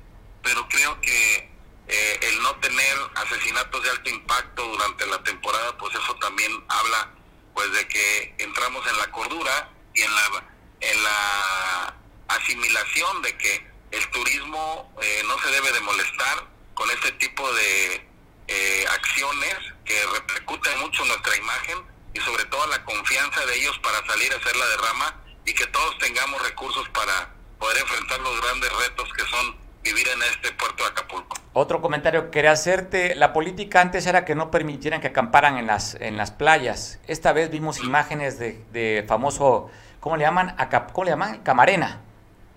pero 0.42 0.66
creo 0.68 1.00
que 1.00 1.50
eh, 1.88 2.20
el 2.22 2.42
no 2.42 2.54
tener 2.56 2.96
asesinatos 3.16 3.82
de 3.82 3.90
alto 3.90 4.11
impacto 4.11 4.64
durante 4.66 5.06
la 5.06 5.22
temporada, 5.22 5.76
pues 5.76 5.94
eso 5.94 6.14
también 6.16 6.52
habla 6.68 7.11
pues 7.54 7.72
de 7.72 7.88
que 7.88 8.34
entramos 8.38 8.87
en 8.87 8.98
la 8.98 9.11
cordura 9.11 9.70
y 9.94 10.02
en 10.02 10.14
la 10.14 10.44
en 10.80 11.02
la 11.02 11.94
asimilación 12.28 13.22
de 13.22 13.37
que 13.37 13.66
el 13.90 14.11
turismo 14.11 14.94
eh, 15.02 15.22
no 15.26 15.38
se 15.40 15.50
debe 15.50 15.72
de 15.72 15.80
molestar 15.80 16.46
con 16.74 16.88
este 16.90 17.12
tipo 17.12 17.52
de 17.52 18.06
eh, 18.46 18.84
acciones 18.90 19.56
que 19.88 20.07
repercuten 20.14 20.79
mucho 20.81 21.03
nuestra 21.07 21.35
imagen 21.37 21.79
y 22.12 22.20
sobre 22.20 22.44
todo 22.44 22.66
la 22.66 22.85
confianza 22.85 23.44
de 23.46 23.55
ellos 23.57 23.79
para 23.83 24.07
salir 24.07 24.31
a 24.33 24.37
hacer 24.37 24.55
la 24.55 24.66
derrama 24.66 25.16
y 25.46 25.55
que 25.55 25.66
todos 25.66 25.96
tengamos 25.98 26.42
recursos 26.42 26.87
para 26.90 27.31
poder 27.59 27.79
enfrentar 27.79 28.20
los 28.20 28.40
grandes 28.42 28.70
retos 28.85 29.09
que 29.14 29.24
son 29.24 29.57
vivir 29.83 30.07
en 30.09 30.22
este 30.22 30.53
puerto 30.53 30.85
de 30.85 30.90
Acapulco. 30.90 31.38
Otro 31.55 31.81
comentario 31.81 32.27
que 32.27 32.31
quería 32.31 32.53
hacerte, 32.53 33.14
la 33.14 33.33
política 33.33 33.81
antes 33.81 34.07
era 34.07 34.27
que 34.27 34.35
no 34.35 34.51
permitieran 34.51 35.01
que 35.01 35.09
acamparan 35.09 35.57
en 35.57 35.66
las, 35.66 35.94
en 35.94 36.18
las 36.18 36.31
playas. 36.31 37.01
Esta 37.07 37.33
vez 37.33 37.51
vimos 37.51 37.79
imágenes 37.79 38.38
de, 38.38 38.62
de 38.72 39.05
famoso, 39.09 39.70
¿cómo 40.01 40.18
le 40.18 40.24
llaman? 40.24 40.55
¿Cómo 40.92 41.05
le 41.05 41.11
llaman? 41.12 41.42
Camarena. 41.42 42.03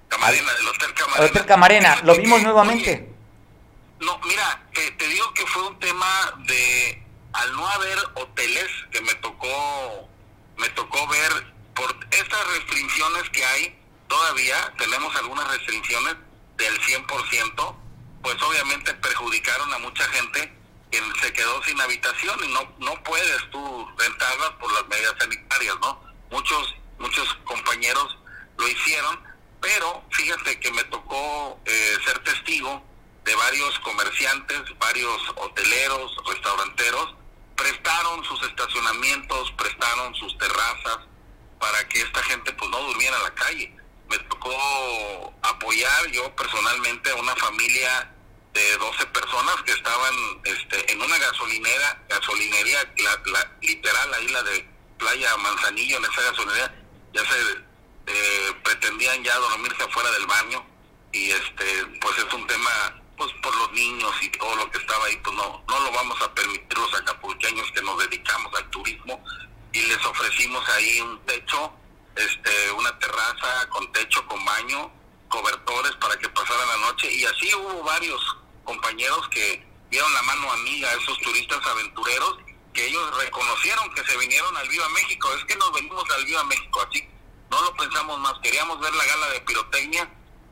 Camarena, 0.10 0.54
del 0.54 0.68
Hotel 0.68 0.94
Camarena. 0.94 1.24
El 1.24 1.30
Hotel 1.30 1.46
Camarena, 1.46 1.96
lo 2.04 2.16
vimos 2.16 2.44
nuevamente. 2.44 3.10
no, 4.02 4.20
mira, 4.20 4.62
te, 4.74 4.92
te 4.92 5.08
digo 5.08 5.34
que 5.34 5.46
fue 5.46 5.66
un 5.68 5.80
tema 5.80 6.34
de, 6.46 7.02
al 7.34 7.54
no 7.54 7.68
haber 7.68 7.98
hoteles, 8.16 8.68
que 8.92 9.02
me 9.02 9.14
tocó, 9.16 10.10
me 10.58 10.70
tocó 10.70 11.08
ver, 11.08 11.54
por 11.74 11.96
estas 12.12 12.48
restricciones 12.48 13.30
que 13.30 13.46
hay, 13.46 13.80
todavía 14.08 14.74
tenemos 14.78 15.16
algunas 15.16 15.48
restricciones 15.48 16.16
del 16.58 16.80
100%, 16.82 17.76
pues 18.22 18.42
obviamente 18.42 18.94
perjudicaron 18.96 19.74
a 19.74 19.80
mucha 19.80 20.04
gente 20.10 20.54
que 20.92 21.02
se 21.22 21.34
quedó 21.34 21.64
sin 21.64 21.80
habitación 21.80 22.38
y 22.44 22.48
no 22.50 22.76
no 22.80 23.02
puedes 23.04 23.50
tú 23.50 23.88
rentarlas 23.98 24.52
por 24.60 24.72
las 24.74 24.88
medidas 24.90 25.16
sanitarias, 25.18 25.76
¿no? 25.80 26.04
Muchos 26.30 26.76
muchos 27.00 27.34
compañeros 27.46 28.18
lo 28.58 28.68
hicieron, 28.68 29.20
pero 29.62 30.04
fíjate 30.12 30.60
que 30.60 30.72
me 30.72 30.84
tocó 30.86 31.60
eh, 31.66 31.98
ser 32.06 32.20
testigo 32.20 32.84
de 33.24 33.36
varios 33.36 33.80
comerciantes, 33.80 34.62
varios 34.78 35.22
hoteleros, 35.36 36.12
restauranteros, 36.28 37.16
prestaron 37.62 38.24
sus 38.26 38.42
estacionamientos, 38.44 39.52
prestaron 39.52 40.16
sus 40.16 40.36
terrazas 40.38 40.98
para 41.60 41.88
que 41.88 42.02
esta 42.02 42.24
gente 42.24 42.52
pues 42.54 42.72
no 42.72 42.80
durmiera 42.88 43.16
en 43.18 43.24
la 43.24 43.36
calle. 43.36 43.76
Me 44.10 44.18
tocó 44.18 45.34
apoyar 45.44 46.08
yo 46.12 46.36
personalmente 46.36 47.12
a 47.12 47.16
una 47.16 47.36
familia 47.36 48.12
de 48.54 48.78
12 48.78 49.06
personas 49.08 49.56
que 49.64 49.74
estaban 49.74 50.14
este, 50.44 50.92
en 50.92 51.02
una 51.02 51.18
gasolinera, 51.20 52.04
gasolinería 52.10 52.80
la, 53.26 53.52
literal, 53.62 54.14
ahí 54.16 54.28
la 54.30 54.44
de 54.44 54.68
Playa 54.98 55.38
Manzanillo, 55.38 55.98
en 55.98 56.06
esa 56.06 56.22
gasolinera, 56.22 56.76
ya 57.14 57.22
se 57.22 57.42
eh, 58.08 58.54
pretendían 58.64 59.24
ya 59.24 59.38
dormirse 59.38 59.84
afuera 59.84 60.10
del 60.12 60.26
baño. 60.26 60.66
Y 61.14 61.30
este 61.30 61.86
pues 62.00 62.18
es 62.18 62.34
un 62.34 62.48
tema 62.48 63.01
pues 63.22 63.34
por 63.44 63.56
los 63.56 63.72
niños 63.74 64.12
y 64.22 64.30
todo 64.30 64.56
lo 64.56 64.72
que 64.72 64.80
estaba 64.80 65.06
ahí 65.06 65.16
pues 65.18 65.36
no 65.36 65.64
no 65.68 65.80
lo 65.80 65.92
vamos 65.92 66.20
a 66.24 66.34
permitir 66.34 66.76
los 66.76 66.92
acapulqueños 66.96 67.72
que 67.72 67.82
nos 67.84 67.98
dedicamos 68.00 68.52
al 68.56 68.68
turismo. 68.72 69.24
Y 69.74 69.82
les 69.84 70.04
ofrecimos 70.04 70.68
ahí 70.70 71.02
un 71.02 71.20
techo 71.26 71.72
este, 72.16 72.72
una 72.72 72.98
terraza 72.98 73.70
con 73.70 73.90
techo, 73.92 74.26
con 74.26 74.44
baño, 74.44 74.92
cobertores 75.30 75.92
para 75.98 76.18
que 76.18 76.30
pasaran 76.30 76.68
la 76.68 76.78
noche. 76.88 77.14
Y 77.14 77.24
así 77.26 77.54
hubo 77.54 77.84
varios 77.84 78.38
compañeros 78.64 79.30
que 79.30 79.64
dieron 79.92 80.12
la 80.14 80.24
mano 80.24 80.52
amiga 80.54 80.90
a 80.90 80.94
esos 80.94 81.18
turistas 81.20 81.60
aventureros 81.66 82.38
que 82.74 82.88
ellos 82.88 83.18
reconocieron 83.18 83.94
que 83.94 84.04
se 84.04 84.18
vinieron 84.18 84.58
al 84.58 84.68
Viva 84.68 84.90
México. 84.90 85.32
Es 85.38 85.46
que 85.46 85.56
nos 85.58 85.72
venimos 85.74 86.10
al 86.10 86.26
Viva 86.26 86.44
México 86.46 86.82
así, 86.90 87.08
no 87.52 87.62
lo 87.62 87.74
pensamos 87.76 88.18
más, 88.20 88.34
queríamos 88.42 88.80
ver 88.80 88.94
la 88.96 89.06
gala 89.06 89.30
de 89.30 89.42
pirotecnia 89.42 90.10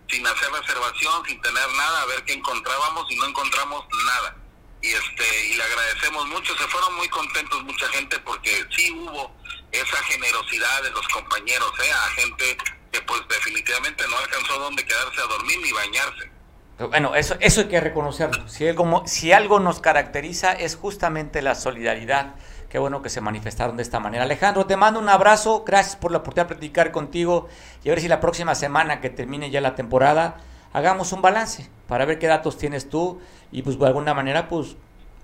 sin 0.10 0.26
hacer 0.26 0.52
reservación, 0.52 1.26
sin 1.26 1.42
tener 1.42 1.68
nada, 1.78 2.02
a 2.02 2.06
ver 2.06 2.24
qué 2.26 2.34
encontrábamos 2.34 3.10
y 3.12 3.16
no 3.18 3.28
encontramos 3.28 3.86
nada. 4.06 4.36
Y 4.82 4.88
este 4.88 5.48
y 5.48 5.56
le 5.56 5.64
agradecemos 5.64 6.28
mucho, 6.28 6.58
se 6.58 6.68
fueron 6.68 6.96
muy 6.96 7.08
contentos 7.10 7.64
mucha 7.64 7.88
gente 7.90 8.18
porque 8.20 8.66
sí 8.76 8.92
hubo 8.92 9.36
esa 9.72 9.98
generosidad 10.04 10.84
de 10.84 10.92
los 10.92 11.08
compañeros, 11.10 11.72
¿eh? 11.84 11.92
a 11.92 12.10
gente 12.22 12.58
que 12.92 13.02
pues 13.02 13.22
definitivamente 13.28 14.08
no 14.08 14.18
alcanzó 14.18 14.60
donde 14.60 14.86
quedarse 14.86 15.22
a 15.22 15.26
dormir 15.26 15.60
ni 15.62 15.72
bañarse. 15.72 16.32
Bueno, 16.80 17.14
eso, 17.14 17.36
eso 17.42 17.62
hay 17.62 17.68
que 17.68 17.82
reconocerlo. 17.82 18.48
Si 18.48 18.66
algo, 18.66 19.04
si 19.06 19.34
algo 19.34 19.60
nos 19.60 19.82
caracteriza 19.82 20.54
es 20.54 20.78
justamente 20.78 21.42
la 21.42 21.56
solidaridad. 21.56 22.36
Qué 22.70 22.78
bueno 22.78 23.02
que 23.02 23.10
se 23.10 23.20
manifestaron 23.20 23.78
de 23.78 23.84
esta 23.84 24.00
manera. 24.00 24.24
Alejandro, 24.24 24.66
te 24.68 24.78
mando 24.78 25.00
un 25.00 25.10
abrazo. 25.10 25.64
Gracias 25.66 25.96
por 25.96 26.12
la 26.12 26.20
oportunidad 26.20 26.48
de 26.48 26.56
platicar 26.56 26.92
contigo 26.92 27.50
y 27.84 27.90
a 27.90 27.92
ver 27.92 28.02
si 28.02 28.08
la 28.08 28.20
próxima 28.20 28.54
semana 28.54 29.02
que 29.02 29.10
termine 29.10 29.50
ya 29.50 29.60
la 29.60 29.76
temporada 29.76 30.38
hagamos 30.72 31.12
un 31.14 31.24
balance 31.24 31.68
para 31.88 32.06
ver 32.06 32.20
qué 32.20 32.28
datos 32.28 32.58
tienes 32.60 32.90
tú 32.90 33.20
y 33.52 33.64
pues 33.64 33.80
de 33.80 33.88
alguna 33.88 34.14
manera 34.14 34.48
pues, 34.48 34.76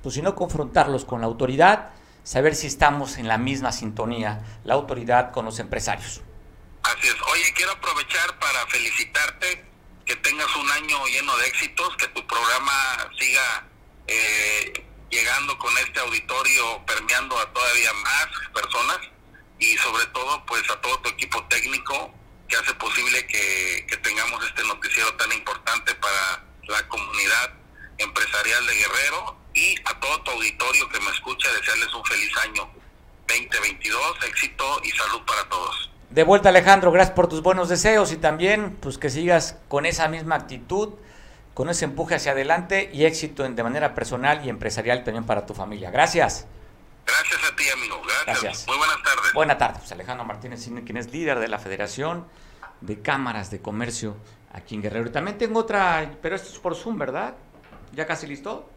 pues 0.01 0.15
si 0.15 0.23
no 0.23 0.33
confrontarlos 0.33 1.05
con 1.05 1.21
la 1.21 1.27
autoridad 1.27 1.91
saber 2.25 2.55
si 2.55 2.65
estamos 2.65 3.17
en 3.17 3.27
la 3.27 3.37
misma 3.37 3.71
sintonía, 3.71 4.43
la 4.63 4.73
autoridad 4.73 5.31
con 5.31 5.45
los 5.45 5.59
empresarios. 5.59 6.21
Así 6.81 7.07
es. 7.07 7.15
Oye, 7.31 7.53
quiero 7.55 7.71
aprovechar 7.71 8.37
para 8.39 8.65
felicitarte, 8.67 9.63
que 10.05 10.15
tengas 10.17 10.53
un 10.55 10.69
año 10.71 11.05
lleno 11.05 11.37
de 11.37 11.47
éxitos, 11.47 11.95
que 11.97 12.07
tu 12.09 12.25
programa 12.25 12.73
siga 13.17 13.67
eh, 14.07 14.85
llegando 15.15 15.57
con 15.57 15.71
este 15.77 15.99
auditorio, 16.01 16.85
permeando 16.85 17.39
a 17.39 17.45
todavía 17.53 17.93
más 17.93 18.27
personas 18.53 18.99
y 19.59 19.77
sobre 19.77 20.05
todo 20.07 20.45
pues 20.45 20.69
a 20.69 20.81
todo 20.81 20.99
tu 20.99 21.09
equipo 21.09 21.41
técnico 21.45 22.13
que 22.49 22.57
hace 22.57 22.73
posible 22.73 23.25
que, 23.27 23.85
que 23.87 23.97
tengamos 23.97 24.45
este 24.45 24.63
noticiero 24.65 25.13
tan 25.15 25.31
importante 25.31 25.95
para 25.95 26.43
la 26.67 26.87
comunidad 26.89 27.53
empresarial 27.97 28.67
de 28.67 28.75
Guerrero 28.75 29.37
y 29.53 29.75
a 29.85 29.99
todo 30.01 30.21
tu 30.23 30.31
auditorio 30.31 30.89
que 30.89 30.99
me 30.99 31.11
escucha 31.11 31.51
desearles 31.53 31.93
un 31.93 32.03
feliz 32.03 32.31
año 32.43 32.69
2022, 33.27 34.17
éxito 34.27 34.81
y 34.83 34.91
salud 34.91 35.21
para 35.25 35.47
todos. 35.47 35.91
De 36.09 36.23
vuelta 36.23 36.49
Alejandro, 36.49 36.91
gracias 36.91 37.15
por 37.15 37.29
tus 37.29 37.41
buenos 37.41 37.69
deseos 37.69 38.11
y 38.11 38.17
también 38.17 38.75
pues 38.81 38.97
que 38.97 39.09
sigas 39.09 39.57
con 39.69 39.85
esa 39.85 40.09
misma 40.09 40.35
actitud, 40.35 40.95
con 41.55 41.69
ese 41.69 41.85
empuje 41.85 42.15
hacia 42.15 42.33
adelante 42.33 42.91
y 42.93 43.05
éxito 43.05 43.45
en, 43.45 43.55
de 43.55 43.63
manera 43.63 43.95
personal 43.95 44.45
y 44.45 44.49
empresarial 44.49 45.05
también 45.05 45.23
para 45.23 45.45
tu 45.45 45.53
familia. 45.53 45.89
Gracias. 45.89 46.45
Gracias 47.07 47.51
a 47.51 47.55
ti, 47.55 47.63
amigo. 47.69 48.01
Gracias. 48.25 48.67
Muy 48.67 48.77
buenas 48.77 48.97
tardes. 49.01 49.33
Buenas 49.33 49.57
tardes. 49.57 49.79
Pues 49.79 49.91
Alejandro 49.93 50.25
Martínez, 50.25 50.69
quien 50.85 50.97
es 50.97 51.13
líder 51.13 51.39
de 51.39 51.47
la 51.47 51.57
Federación 51.57 52.27
de 52.81 53.01
Cámaras 53.01 53.51
de 53.51 53.61
Comercio 53.61 54.17
aquí 54.51 54.75
en 54.75 54.81
Guerrero. 54.81 55.07
Y 55.07 55.11
también 55.13 55.37
tengo 55.37 55.61
otra, 55.61 56.11
pero 56.21 56.35
esto 56.35 56.49
es 56.49 56.59
por 56.59 56.75
Zoom, 56.75 56.97
¿verdad? 56.97 57.35
¿Ya 57.93 58.05
casi 58.05 58.27
listo? 58.27 58.69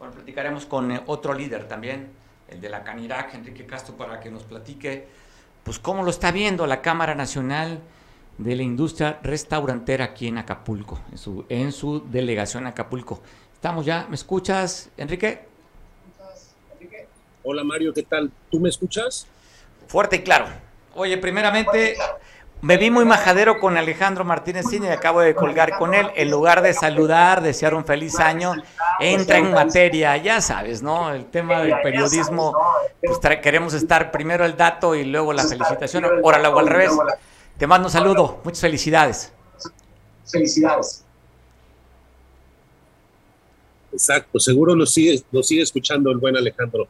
Bueno, 0.00 0.12
platicaremos 0.12 0.66
con 0.66 0.90
eh, 0.90 1.02
otro 1.06 1.34
líder 1.34 1.68
también, 1.68 2.10
el 2.48 2.60
de 2.60 2.68
la 2.68 2.82
Canirac, 2.82 3.32
Enrique 3.34 3.64
Castro, 3.64 3.96
para 3.96 4.18
que 4.18 4.28
nos 4.28 4.42
platique, 4.42 5.06
pues 5.62 5.78
cómo 5.78 6.02
lo 6.02 6.10
está 6.10 6.32
viendo 6.32 6.66
la 6.66 6.82
Cámara 6.82 7.14
Nacional 7.14 7.80
de 8.38 8.56
la 8.56 8.62
Industria 8.62 9.18
Restaurantera 9.22 10.04
aquí 10.04 10.28
en 10.28 10.38
Acapulco, 10.38 11.00
en 11.10 11.18
su, 11.18 11.44
en 11.48 11.72
su 11.72 12.00
delegación 12.10 12.66
Acapulco. 12.66 13.20
Estamos 13.54 13.86
ya, 13.86 14.06
¿me 14.08 14.14
escuchas, 14.14 14.90
Enrique? 14.96 15.40
Hola 17.42 17.64
Mario, 17.64 17.94
¿qué 17.94 18.02
tal? 18.02 18.30
¿Tú 18.50 18.60
me 18.60 18.68
escuchas? 18.68 19.26
Fuerte 19.86 20.16
y 20.16 20.22
claro. 20.22 20.46
Oye, 20.94 21.16
primeramente, 21.16 21.96
me 22.60 22.76
vi 22.76 22.90
muy 22.90 23.04
majadero 23.04 23.60
con 23.60 23.76
Alejandro 23.76 24.24
Martínez 24.24 24.66
Cine 24.68 24.88
y 24.88 24.90
acabo 24.90 25.20
de 25.20 25.34
colgar 25.34 25.78
con 25.78 25.94
él. 25.94 26.10
En 26.16 26.30
lugar 26.30 26.62
de 26.62 26.72
saludar, 26.72 27.42
desear 27.42 27.74
un 27.74 27.84
feliz 27.84 28.18
año, 28.18 28.54
entra 28.98 29.38
en 29.38 29.52
materia, 29.52 30.16
ya 30.16 30.40
sabes, 30.40 30.82
¿no? 30.82 31.12
El 31.12 31.26
tema 31.26 31.60
del 31.60 31.80
periodismo, 31.82 32.56
pues 33.02 33.18
queremos 33.40 33.74
estar 33.74 34.10
primero 34.10 34.44
el 34.44 34.56
dato 34.56 34.94
y 34.94 35.04
luego 35.04 35.32
la 35.32 35.44
felicitación. 35.44 36.04
Ahora 36.04 36.38
lo 36.38 36.48
hago 36.48 36.58
al 36.60 36.66
revés. 36.66 36.90
Te 37.58 37.66
mando 37.66 37.88
un 37.88 37.92
saludo, 37.92 38.40
muchas 38.44 38.60
felicidades. 38.60 39.32
Felicidades. 40.30 41.04
Exacto, 43.92 44.38
seguro 44.38 44.74
lo 44.74 44.84
sigue, 44.84 45.22
lo 45.32 45.42
sigue 45.42 45.62
escuchando 45.62 46.10
el 46.10 46.18
buen 46.18 46.36
Alejandro. 46.36 46.86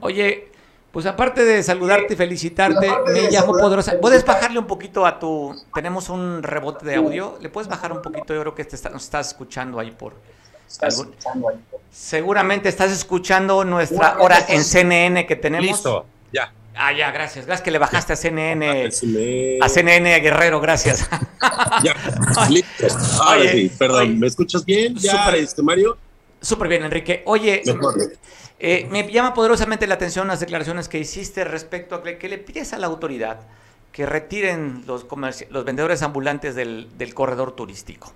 Oye, 0.00 0.48
pues 0.92 1.06
aparte 1.06 1.44
de 1.44 1.62
saludarte 1.64 2.14
y 2.14 2.16
felicitarte, 2.16 2.88
me 3.12 3.30
llamo 3.30 3.52
Poderosa. 3.52 3.98
¿Puedes 4.00 4.24
bajarle 4.24 4.60
un 4.60 4.66
poquito 4.66 5.04
a 5.04 5.18
tu... 5.18 5.52
Tenemos 5.74 6.08
un 6.08 6.42
rebote 6.42 6.86
de 6.86 6.94
audio. 6.94 7.36
¿Le 7.40 7.48
puedes 7.48 7.68
bajar 7.68 7.90
un 7.90 8.00
poquito? 8.00 8.32
Yo 8.32 8.40
creo 8.40 8.54
que 8.54 8.64
te 8.64 8.90
nos 8.90 9.02
estás 9.02 9.28
escuchando 9.28 9.80
ahí 9.80 9.90
por, 9.90 10.14
Seguramente 11.90 12.68
estás 12.68 12.90
escuchando 12.90 13.64
nuestra 13.64 14.18
hora 14.18 14.38
en 14.48 14.64
CNN 14.64 15.26
que 15.26 15.36
tenemos. 15.36 15.66
Listo, 15.66 16.06
ya. 16.32 16.52
Ah, 16.74 16.92
ya, 16.92 17.10
gracias. 17.12 17.46
Gracias 17.46 17.64
que 17.64 17.70
le 17.70 17.78
bajaste 17.78 18.12
a 18.12 18.16
CNN. 18.16 18.88
A 19.60 19.68
CNN 19.68 20.20
Guerrero, 20.20 20.60
gracias. 20.60 21.08
ya, 21.84 21.94
listo. 22.50 22.86
Ahora 23.22 23.50
sí, 23.50 23.70
perdón, 23.78 24.18
¿me 24.18 24.26
escuchas 24.26 24.64
bien? 24.64 24.96
Ya, 24.96 25.30
este, 25.30 25.62
Mario. 25.62 25.96
Súper 26.40 26.68
bien, 26.68 26.84
Enrique. 26.84 27.22
Oye, 27.26 27.62
eh, 28.58 28.88
me 28.90 29.10
llama 29.10 29.34
poderosamente 29.34 29.86
la 29.86 29.94
atención 29.94 30.28
las 30.28 30.40
declaraciones 30.40 30.88
que 30.88 30.98
hiciste 30.98 31.44
respecto 31.44 31.94
a 31.94 32.02
que, 32.02 32.28
le 32.28 32.38
pides 32.38 32.72
a 32.72 32.78
la 32.78 32.86
autoridad 32.86 33.40
que 33.92 34.06
retiren 34.06 34.82
los, 34.86 35.06
los 35.50 35.64
vendedores 35.64 36.02
ambulantes 36.02 36.54
del, 36.54 36.88
del 36.98 37.14
corredor 37.14 37.52
turístico. 37.52 38.12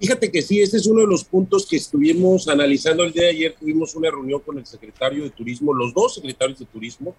Fíjate 0.00 0.30
que 0.30 0.42
sí, 0.42 0.60
ese 0.60 0.76
es 0.76 0.86
uno 0.86 1.00
de 1.00 1.08
los 1.08 1.24
puntos 1.24 1.66
que 1.66 1.76
estuvimos 1.76 2.46
analizando 2.46 3.02
el 3.02 3.12
día 3.12 3.24
de 3.24 3.30
ayer. 3.30 3.56
Tuvimos 3.58 3.96
una 3.96 4.08
reunión 4.10 4.40
con 4.40 4.56
el 4.56 4.64
secretario 4.64 5.24
de 5.24 5.30
Turismo, 5.30 5.74
los 5.74 5.92
dos 5.92 6.14
secretarios 6.14 6.60
de 6.60 6.66
Turismo, 6.66 7.16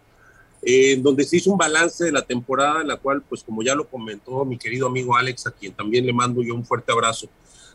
eh, 0.62 0.94
en 0.94 1.04
donde 1.04 1.26
se 1.26 1.38
hizo 1.38 1.52
un 1.52 1.58
balance 1.58 2.06
de 2.06 2.12
la 2.14 2.22
temporada, 2.22 2.82
en 2.82 2.88
la 2.88 2.96
cual, 2.96 3.22
pues 3.28 3.44
como 3.44 3.64
ya 3.64 3.76
lo 3.76 3.86
comentó 3.86 4.46
mi 4.46 4.58
querido 4.58 4.88
amigo 4.88 5.16
Alex, 5.18 5.48
a 5.48 5.52
quien 5.52 5.74
también 5.74 6.06
le 6.06 6.14
mando 6.14 6.42
yo 6.42 6.56
un 6.56 6.66
fuerte 6.66 6.94
abrazo, 6.94 7.28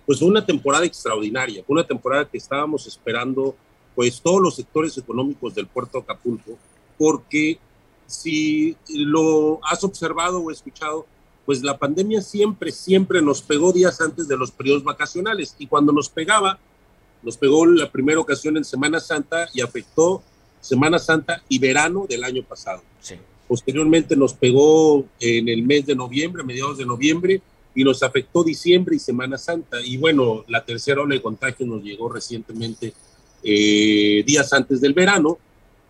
pues 0.07 0.19
fue 0.19 0.29
una 0.29 0.45
temporada 0.45 0.87
extraordinaria, 0.87 1.63
fue 1.67 1.75
una 1.75 1.87
temporada 1.87 2.27
que 2.27 2.39
estábamos 2.39 2.87
esperando, 2.87 3.55
pues 3.95 4.23
todos 4.23 4.41
los 4.41 4.57
sectores 4.57 4.97
económicos 4.97 5.55
del 5.55 5.67
puerto 5.67 5.99
Acapulco, 5.99 6.57
porque 6.97 7.59
si 8.07 8.75
lo 8.89 9.61
has 9.65 9.85
observado 9.85 10.41
o 10.41 10.51
escuchado, 10.51 11.07
pues 11.47 11.63
la 11.63 11.77
pandemia 11.77 12.23
siempre, 12.23 12.73
siempre 12.73 13.21
nos 13.21 13.43
pegó 13.43 13.73
días 13.73 14.01
antes 14.01 14.29
de 14.29 14.37
los 14.37 14.51
periodos 14.51 14.85
vacacionales 14.85 15.55
y 15.59 15.67
cuando 15.67 15.93
nos 15.93 16.09
pegaba, 16.09 16.59
nos 17.23 17.37
pegó 17.37 17.67
la 17.67 17.91
primera 17.91 18.21
ocasión 18.21 18.57
en 18.57 18.65
Semana 18.65 19.01
Santa 19.01 19.49
y 19.53 19.61
afectó 19.61 20.23
Semana 20.61 20.99
Santa 20.99 21.43
y 21.49 21.59
verano 21.59 22.07
del 22.09 22.25
año 22.25 22.43
pasado. 22.43 22.83
Posteriormente 23.47 24.17
nos 24.17 24.33
pegó 24.33 25.05
en 25.21 25.49
el 25.49 25.63
mes 25.63 25.85
de 25.85 25.95
noviembre, 25.95 26.43
mediados 26.43 26.79
de 26.79 26.87
noviembre, 26.87 27.43
y 27.75 27.85
nos 27.85 28.03
afectó 28.03 28.43
diciembre 28.43 28.97
y 28.97 28.99
Semana 28.99 29.37
Santa. 29.37 29.79
Y 29.85 29.97
bueno, 29.99 30.45
la 30.49 30.65
tercera 30.65 31.03
ola 31.03 31.15
de 31.15 31.23
contagio 31.23 31.67
nos 31.67 31.83
llegó 31.83 32.09
recientemente 32.09 32.95
eh, 33.43 34.23
días 34.27 34.53
antes 34.53 34.81
del 34.81 34.95
verano. 34.95 35.39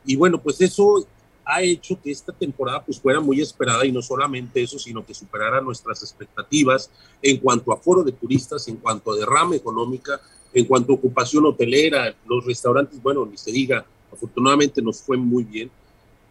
Y 0.05 0.17
bueno, 0.17 0.41
pues 0.41 0.61
eso 0.61 1.07
ha 1.45 1.63
hecho 1.63 2.01
que 2.01 2.11
esta 2.11 2.33
temporada 2.33 2.85
pues 2.85 2.99
fuera 3.01 3.21
muy 3.21 3.41
esperada 3.41 3.85
y 3.85 3.93
no 3.93 4.03
solamente 4.03 4.63
eso, 4.63 4.79
sino 4.79 5.05
que 5.05 5.15
superara 5.15 5.61
nuestras 5.61 6.03
expectativas 6.03 6.91
en 7.23 7.39
cuanto 7.39 7.73
a 7.73 7.77
foro 7.77 8.03
de 8.03 8.13
turistas, 8.13 8.67
en 8.69 8.77
cuanto 8.77 9.13
a 9.13 9.17
derrama 9.17 9.57
económica, 9.57 10.21
en 10.53 10.65
cuanto 10.65 10.93
a 10.93 10.97
ocupación 10.97 11.45
hotelera, 11.47 12.15
los 12.27 12.45
restaurantes, 12.45 13.03
bueno, 13.03 13.27
ni 13.27 13.37
se 13.37 13.53
diga, 13.53 13.85
afortunadamente 14.13 14.81
nos 14.81 15.03
fue 15.03 15.17
muy 15.17 15.45
bien, 15.45 15.71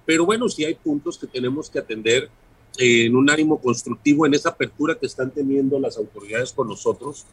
pero 0.05 0.25
bueno, 0.25 0.49
sí 0.49 0.65
hay 0.65 0.75
puntos 0.75 1.17
que 1.17 1.27
tenemos 1.27 1.69
que 1.69 1.79
atender 1.79 2.29
en 2.77 3.15
un 3.15 3.29
ánimo 3.29 3.61
constructivo 3.61 4.25
en 4.25 4.33
esa 4.33 4.49
apertura 4.49 4.95
que 4.95 5.05
están 5.05 5.29
teniendo 5.31 5.79
las 5.79 5.97
autoridades 5.97 6.51
con 6.51 6.67
nosotros, 6.67 7.25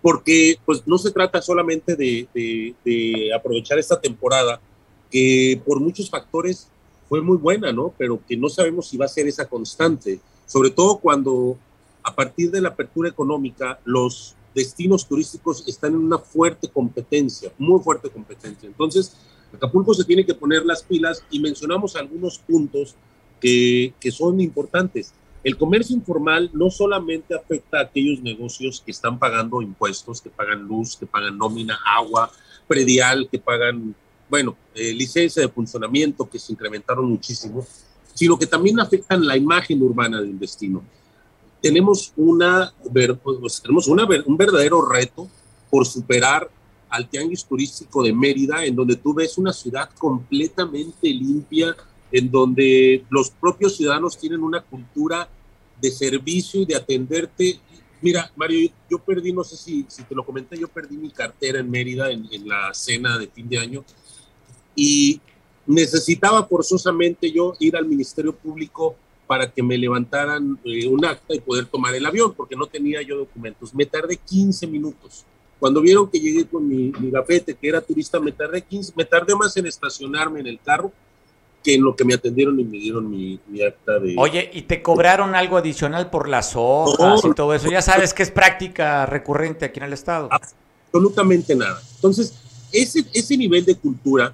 porque 0.00 0.56
pues 0.64 0.86
no 0.86 0.98
se 0.98 1.10
trata 1.10 1.42
solamente 1.42 1.96
de, 1.96 2.28
de, 2.32 2.74
de 2.84 3.34
aprovechar 3.34 3.78
esta 3.78 4.00
temporada, 4.00 4.60
que 5.10 5.60
por 5.64 5.80
muchos 5.80 6.08
factores 6.10 6.68
fue 7.08 7.20
muy 7.20 7.36
buena, 7.36 7.72
¿no? 7.72 7.92
Pero 7.96 8.20
que 8.26 8.36
no 8.36 8.48
sabemos 8.48 8.88
si 8.88 8.96
va 8.96 9.06
a 9.06 9.08
ser 9.08 9.26
esa 9.26 9.48
constante, 9.48 10.20
sobre 10.46 10.70
todo 10.70 10.98
cuando 10.98 11.56
a 12.02 12.14
partir 12.14 12.50
de 12.50 12.60
la 12.60 12.70
apertura 12.70 13.08
económica 13.08 13.78
los 13.84 14.34
destinos 14.54 15.06
turísticos 15.06 15.66
están 15.66 15.92
en 15.92 16.00
una 16.00 16.18
fuerte 16.18 16.68
competencia, 16.68 17.52
muy 17.58 17.80
fuerte 17.80 18.10
competencia. 18.10 18.66
Entonces, 18.66 19.16
Acapulco 19.52 19.94
se 19.94 20.04
tiene 20.04 20.26
que 20.26 20.34
poner 20.34 20.64
las 20.64 20.82
pilas 20.82 21.22
y 21.30 21.40
mencionamos 21.40 21.96
algunos 21.96 22.38
puntos 22.38 22.94
que, 23.40 23.94
que 24.00 24.10
son 24.10 24.40
importantes. 24.40 25.14
El 25.44 25.56
comercio 25.56 25.96
informal 25.96 26.50
no 26.52 26.70
solamente 26.70 27.34
afecta 27.34 27.78
a 27.78 27.82
aquellos 27.82 28.20
negocios 28.20 28.82
que 28.84 28.90
están 28.90 29.18
pagando 29.18 29.62
impuestos, 29.62 30.20
que 30.20 30.30
pagan 30.30 30.66
luz, 30.66 30.96
que 30.96 31.06
pagan 31.06 31.38
nómina, 31.38 31.78
agua, 31.86 32.30
predial, 32.66 33.28
que 33.30 33.38
pagan 33.38 33.94
bueno, 34.28 34.56
eh, 34.74 34.92
licencia 34.92 35.42
de 35.42 35.48
funcionamiento 35.48 36.28
que 36.28 36.38
se 36.38 36.52
incrementaron 36.52 37.08
muchísimo, 37.08 37.66
sino 38.14 38.38
que 38.38 38.46
también 38.46 38.80
afectan 38.80 39.26
la 39.26 39.36
imagen 39.36 39.82
urbana 39.82 40.20
del 40.20 40.38
destino. 40.38 40.82
Tenemos, 41.62 42.12
una, 42.16 42.72
pues, 42.92 43.62
tenemos 43.62 43.88
una, 43.88 44.06
un 44.26 44.36
verdadero 44.36 44.86
reto 44.86 45.28
por 45.70 45.86
superar 45.86 46.48
al 46.88 47.08
tianguis 47.08 47.44
turístico 47.44 48.02
de 48.02 48.12
Mérida, 48.12 48.64
en 48.64 48.74
donde 48.74 48.96
tú 48.96 49.14
ves 49.14 49.38
una 49.38 49.52
ciudad 49.52 49.90
completamente 49.98 51.08
limpia, 51.08 51.76
en 52.10 52.30
donde 52.30 53.04
los 53.10 53.30
propios 53.30 53.76
ciudadanos 53.76 54.16
tienen 54.16 54.42
una 54.42 54.62
cultura 54.62 55.28
de 55.80 55.90
servicio 55.90 56.62
y 56.62 56.64
de 56.64 56.76
atenderte. 56.76 57.60
Mira, 58.00 58.30
Mario, 58.36 58.70
yo 58.90 58.98
perdí, 58.98 59.32
no 59.32 59.44
sé 59.44 59.56
si, 59.56 59.84
si 59.88 60.02
te 60.04 60.14
lo 60.14 60.24
comenté, 60.24 60.58
yo 60.58 60.68
perdí 60.68 60.96
mi 60.96 61.10
cartera 61.10 61.60
en 61.60 61.70
Mérida 61.70 62.10
en, 62.10 62.26
en 62.32 62.48
la 62.48 62.72
cena 62.72 63.18
de 63.18 63.26
fin 63.26 63.48
de 63.48 63.58
año 63.58 63.84
y 64.78 65.20
necesitaba 65.66 66.46
forzosamente 66.46 67.32
yo 67.32 67.54
ir 67.58 67.76
al 67.76 67.84
Ministerio 67.84 68.32
Público 68.32 68.94
para 69.26 69.50
que 69.50 69.60
me 69.60 69.76
levantaran 69.76 70.56
eh, 70.64 70.86
un 70.86 71.04
acta 71.04 71.34
y 71.34 71.40
poder 71.40 71.66
tomar 71.66 71.96
el 71.96 72.06
avión, 72.06 72.32
porque 72.32 72.54
no 72.54 72.66
tenía 72.66 73.02
yo 73.02 73.18
documentos. 73.18 73.74
Me 73.74 73.84
tardé 73.84 74.16
15 74.16 74.68
minutos. 74.68 75.26
Cuando 75.58 75.80
vieron 75.80 76.08
que 76.08 76.20
llegué 76.20 76.46
con 76.46 76.66
mi, 76.66 76.92
mi 77.00 77.10
gafete, 77.10 77.54
que 77.54 77.68
era 77.68 77.80
turista, 77.80 78.20
me 78.20 78.30
tardé 78.30 78.62
15, 78.62 78.92
me 78.96 79.04
tardé 79.04 79.34
más 79.34 79.56
en 79.56 79.66
estacionarme 79.66 80.40
en 80.40 80.46
el 80.46 80.60
carro 80.60 80.92
que 81.64 81.74
en 81.74 81.82
lo 81.82 81.96
que 81.96 82.04
me 82.04 82.14
atendieron 82.14 82.58
y 82.60 82.64
me 82.64 82.78
dieron 82.78 83.10
mi, 83.10 83.40
mi 83.48 83.62
acta 83.62 83.98
de... 83.98 84.14
Oye, 84.16 84.48
¿y 84.54 84.62
te 84.62 84.80
cobraron 84.80 85.34
algo 85.34 85.56
adicional 85.56 86.08
por 86.08 86.28
las 86.28 86.52
hojas 86.54 87.24
y 87.24 87.34
todo 87.34 87.52
eso? 87.52 87.68
Ya 87.68 87.82
sabes 87.82 88.14
que 88.14 88.22
es 88.22 88.30
práctica 88.30 89.06
recurrente 89.06 89.64
aquí 89.64 89.80
en 89.80 89.86
el 89.86 89.92
Estado. 89.92 90.28
Absolutamente 90.30 91.56
nada. 91.56 91.82
Entonces, 91.96 92.32
ese, 92.72 93.04
ese 93.12 93.36
nivel 93.36 93.64
de 93.64 93.74
cultura 93.74 94.32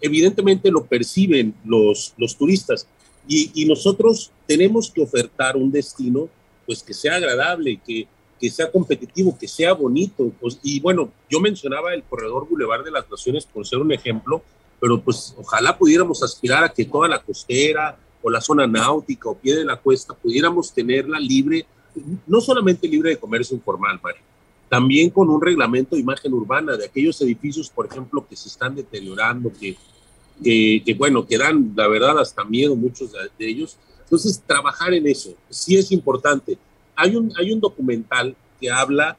evidentemente 0.00 0.70
lo 0.70 0.84
perciben 0.84 1.54
los, 1.64 2.14
los 2.16 2.36
turistas 2.36 2.86
y, 3.28 3.64
nosotros 3.66 4.30
tenemos 4.46 4.90
que 4.90 5.02
ofertar 5.02 5.56
un 5.56 5.70
destino 5.70 6.28
pues 6.64 6.82
que 6.82 6.94
sea 6.94 7.16
agradable, 7.16 7.80
que, 7.84 8.06
que 8.40 8.50
sea 8.50 8.70
competitivo, 8.70 9.36
que 9.38 9.48
sea 9.48 9.72
bonito. 9.72 10.32
Pues, 10.40 10.58
y 10.62 10.80
bueno, 10.80 11.12
yo 11.30 11.40
mencionaba 11.40 11.94
el 11.94 12.02
corredor 12.04 12.48
Boulevard 12.48 12.84
de 12.84 12.90
las 12.90 13.08
Naciones 13.10 13.46
por 13.46 13.66
ser 13.66 13.78
un 13.78 13.92
ejemplo, 13.92 14.42
pero 14.80 15.00
pues 15.00 15.34
ojalá 15.38 15.76
pudiéramos 15.76 16.22
aspirar 16.22 16.64
a 16.64 16.68
que 16.68 16.84
toda 16.84 17.08
la 17.08 17.22
costera 17.22 17.98
o 18.22 18.30
la 18.30 18.40
zona 18.40 18.66
náutica 18.66 19.28
o 19.28 19.36
pie 19.36 19.56
de 19.56 19.64
la 19.64 19.76
cuesta 19.76 20.14
pudiéramos 20.14 20.72
tenerla 20.72 21.18
libre, 21.18 21.66
no 22.26 22.40
solamente 22.40 22.88
libre 22.88 23.10
de 23.10 23.16
comercio 23.16 23.56
informal, 23.56 24.00
Mario, 24.02 24.22
también 24.76 25.08
con 25.08 25.30
un 25.30 25.40
reglamento 25.40 25.96
de 25.96 26.02
imagen 26.02 26.34
urbana 26.34 26.76
de 26.76 26.84
aquellos 26.84 27.18
edificios, 27.22 27.70
por 27.70 27.86
ejemplo, 27.86 28.26
que 28.28 28.36
se 28.36 28.50
están 28.50 28.74
deteriorando, 28.74 29.50
que, 29.50 29.74
que, 30.44 30.94
bueno, 30.98 31.26
que 31.26 31.38
dan, 31.38 31.72
la 31.74 31.88
verdad, 31.88 32.18
hasta 32.18 32.44
miedo 32.44 32.76
muchos 32.76 33.10
de, 33.10 33.48
ellos. 33.48 33.78
Entonces, 34.02 34.42
trabajar 34.46 34.92
en 34.92 35.06
eso 35.06 35.32
sí 35.48 35.78
es 35.78 35.90
importante. 35.92 36.58
Hay 36.94 37.16
un, 37.16 37.32
hay 37.38 37.52
un 37.52 37.60
documental 37.60 38.36
que 38.60 38.70
habla 38.70 39.16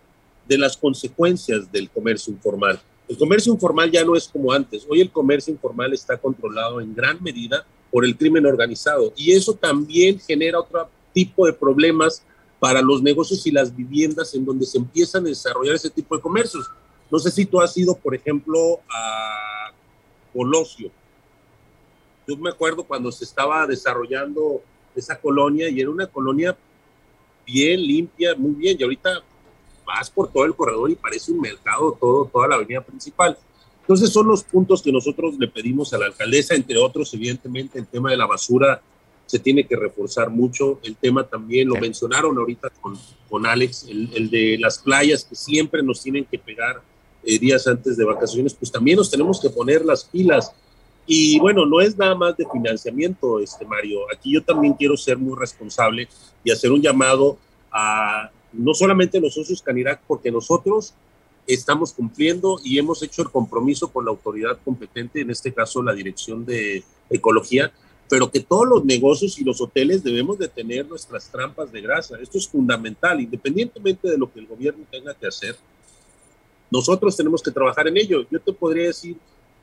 de 0.47 0.59
las 0.59 0.77
consecuencias 0.77 1.71
del 1.71 1.89
comercio 1.89 2.31
informal. 2.31 2.79
El 3.07 3.17
comercio 3.17 3.51
informal 3.51 3.89
ya 3.89 4.05
no 4.05 4.15
es 4.15 4.27
como 4.27 4.51
antes. 4.51 4.85
Hoy 4.87 5.01
el 5.01 5.09
comercio 5.09 5.51
informal 5.51 5.91
está 5.91 6.17
controlado 6.17 6.81
en 6.81 6.93
gran 6.93 7.17
medida 7.23 7.65
por 7.89 8.05
el 8.05 8.15
crimen 8.15 8.45
organizado 8.45 9.11
y 9.15 9.31
eso 9.31 9.55
también 9.55 10.19
genera 10.19 10.59
otro 10.59 10.87
tipo 11.13 11.47
de 11.47 11.53
problemas 11.53 12.21
para 12.59 12.81
los 12.81 13.01
negocios 13.01 13.45
y 13.45 13.51
las 13.51 13.75
viviendas 13.75 14.33
en 14.33 14.45
donde 14.45 14.65
se 14.65 14.77
empiezan 14.77 15.25
a 15.25 15.29
desarrollar 15.29 15.75
ese 15.75 15.89
tipo 15.89 16.15
de 16.15 16.21
comercios. 16.21 16.69
No 17.09 17.19
sé 17.19 17.31
si 17.31 17.45
tú 17.45 17.61
has 17.61 17.75
ido, 17.77 17.95
por 17.95 18.15
ejemplo, 18.15 18.79
a 18.89 19.71
Colosio, 20.33 20.91
yo 22.27 22.35
me 22.35 22.49
acuerdo 22.49 22.83
cuando 22.83 23.11
se 23.11 23.23
estaba 23.23 23.65
desarrollando 23.65 24.61
esa 24.93 25.17
colonia 25.17 25.69
y 25.69 25.79
era 25.79 25.89
una 25.89 26.07
colonia 26.07 26.57
bien 27.45 27.81
limpia, 27.81 28.35
muy 28.35 28.51
bien, 28.51 28.75
y 28.77 28.83
ahorita 28.83 29.23
vas 29.85 30.09
por 30.09 30.29
todo 30.29 30.43
el 30.43 30.53
corredor 30.53 30.91
y 30.91 30.95
parece 30.95 31.31
un 31.31 31.39
mercado 31.39 31.97
todo, 31.97 32.25
toda 32.25 32.49
la 32.49 32.55
avenida 32.55 32.81
principal. 32.81 33.37
Entonces 33.79 34.09
son 34.09 34.27
los 34.27 34.43
puntos 34.43 34.81
que 34.81 34.91
nosotros 34.91 35.35
le 35.39 35.47
pedimos 35.47 35.93
a 35.93 35.97
la 35.97 36.07
alcaldesa, 36.07 36.55
entre 36.55 36.77
otros, 36.77 37.13
evidentemente, 37.13 37.79
el 37.79 37.87
tema 37.87 38.11
de 38.11 38.17
la 38.17 38.25
basura 38.25 38.81
se 39.27 39.37
tiene 39.39 39.67
que 39.67 39.75
reforzar 39.75 40.31
mucho, 40.31 40.79
el 40.83 40.95
tema 40.95 41.23
también 41.23 41.67
lo 41.67 41.75
mencionaron 41.75 42.37
ahorita 42.37 42.69
con, 42.81 42.97
con 43.29 43.45
Alex, 43.45 43.85
el, 43.87 44.09
el, 44.15 44.29
de 44.31 44.57
las 44.59 44.79
playas 44.79 45.23
que 45.25 45.35
siempre 45.35 45.83
nos 45.83 46.01
tienen 46.01 46.25
que 46.25 46.39
pegar 46.39 46.81
eh, 47.23 47.37
días 47.37 47.67
antes 47.67 47.97
de 47.97 48.05
vacaciones, 48.05 48.55
pues 48.55 48.71
también 48.71 48.97
nos 48.97 49.11
tenemos 49.11 49.39
que 49.39 49.49
poner 49.49 49.85
las 49.85 50.05
pilas 50.05 50.51
y 51.07 51.39
bueno, 51.39 51.65
no 51.65 51.79
es 51.79 51.97
nada 51.97 52.15
más 52.15 52.35
de 52.35 52.45
financiamiento, 52.51 53.39
este 53.39 53.65
Mario. 53.65 54.01
Aquí 54.13 54.33
yo 54.33 54.43
también 54.43 54.73
quiero 54.73 54.97
ser 54.97 55.17
muy 55.17 55.37
responsable 55.39 56.09
y 56.43 56.51
hacer 56.51 56.69
un 56.69 56.81
llamado 56.81 57.37
a 57.71 58.29
no 58.51 58.73
solamente 58.73 59.21
los 59.21 59.33
socios 59.33 59.61
Canirac, 59.61 60.01
porque 60.05 60.29
nosotros 60.31 60.93
estamos 61.47 61.93
cumpliendo 61.93 62.59
y 62.61 62.77
hemos 62.77 63.01
hecho 63.03 63.21
el 63.21 63.29
compromiso 63.29 63.87
con 63.87 64.03
la 64.03 64.11
autoridad 64.11 64.59
competente, 64.65 65.21
en 65.21 65.31
este 65.31 65.53
caso 65.53 65.81
la 65.81 65.93
Dirección 65.93 66.45
de 66.45 66.83
Ecología, 67.09 67.71
pero 68.09 68.31
que 68.31 68.39
todos 68.39 68.67
los 68.67 68.85
negocios 68.85 69.37
y 69.39 69.43
los 69.43 69.59
hoteles 69.59 70.03
debemos 70.03 70.37
de 70.37 70.47
tener 70.47 70.87
nuestras 70.87 71.29
trampas 71.29 71.71
de 71.71 71.81
grasa. 71.81 72.17
Esto 72.21 72.37
es 72.37 72.47
fundamental, 72.47 73.19
independientemente 73.19 74.09
de 74.09 74.17
lo 74.17 74.31
que 74.31 74.39
el 74.39 74.47
gobierno 74.47 74.85
tenga 74.89 75.13
que 75.13 75.27
hacer. 75.27 75.55
Nosotros 76.71 77.15
tenemos 77.15 77.41
que 77.41 77.51
trabajar 77.51 77.87
en 77.87 77.97
ello. 77.97 78.25
Yo 78.29 78.39
te 78.39 78.53
podría 78.53 78.87
decir 78.87 79.17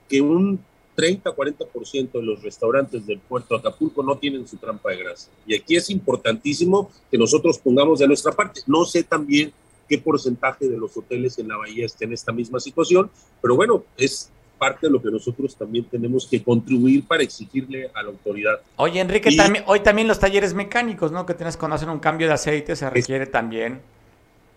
que 0.09 0.21
un 0.21 0.61
30-40% 0.97 2.13
de 2.13 2.23
los 2.23 2.43
restaurantes 2.43 3.07
del 3.07 3.19
puerto 3.19 3.55
de 3.55 3.61
Acapulco 3.61 4.03
no 4.03 4.17
tienen 4.19 4.47
su 4.47 4.57
trampa 4.57 4.91
de 4.91 4.99
grasa. 4.99 5.31
Y 5.47 5.55
aquí 5.55 5.77
es 5.77 5.91
importantísimo 5.91 6.91
que 7.11 7.19
nosotros 7.19 7.59
pongamos 7.59 7.99
de 7.99 8.07
nuestra 8.07 8.33
parte. 8.33 8.61
No 8.67 8.85
sé 8.85 9.03
también 9.03 9.53
qué 9.89 9.99
porcentaje 9.99 10.69
de 10.69 10.79
los 10.79 10.97
hoteles 10.97 11.39
en 11.39 11.49
la 11.49 11.57
bahía 11.57 11.87
estén 11.87 12.11
en 12.11 12.15
esta 12.15 12.33
misma 12.33 12.61
situación, 12.61 13.11
pero 13.43 13.57
bueno, 13.57 13.85
es 13.97 14.31
parte 14.65 14.87
de 14.87 14.93
lo 14.93 15.03
que 15.03 15.11
nosotros 15.11 15.55
también 15.55 15.85
tenemos 15.85 16.27
que 16.27 16.43
contribuir 16.43 17.05
para 17.07 17.23
exigirle 17.23 17.91
a 17.93 18.03
la 18.03 18.09
autoridad. 18.09 18.61
Oye, 18.77 18.99
Enrique, 18.99 19.37
también, 19.37 19.63
hoy 19.67 19.81
también 19.81 20.09
los 20.09 20.19
talleres 20.19 20.55
mecánicos, 20.55 21.13
¿no? 21.13 21.27
Que 21.27 21.35
tienes 21.35 21.59
cuando 21.59 21.75
hacen 21.75 21.91
un 21.91 21.99
cambio 21.99 22.27
de 22.29 22.33
aceite, 22.33 22.75
se 22.75 22.89
requiere 22.89 23.27
también 23.27 23.83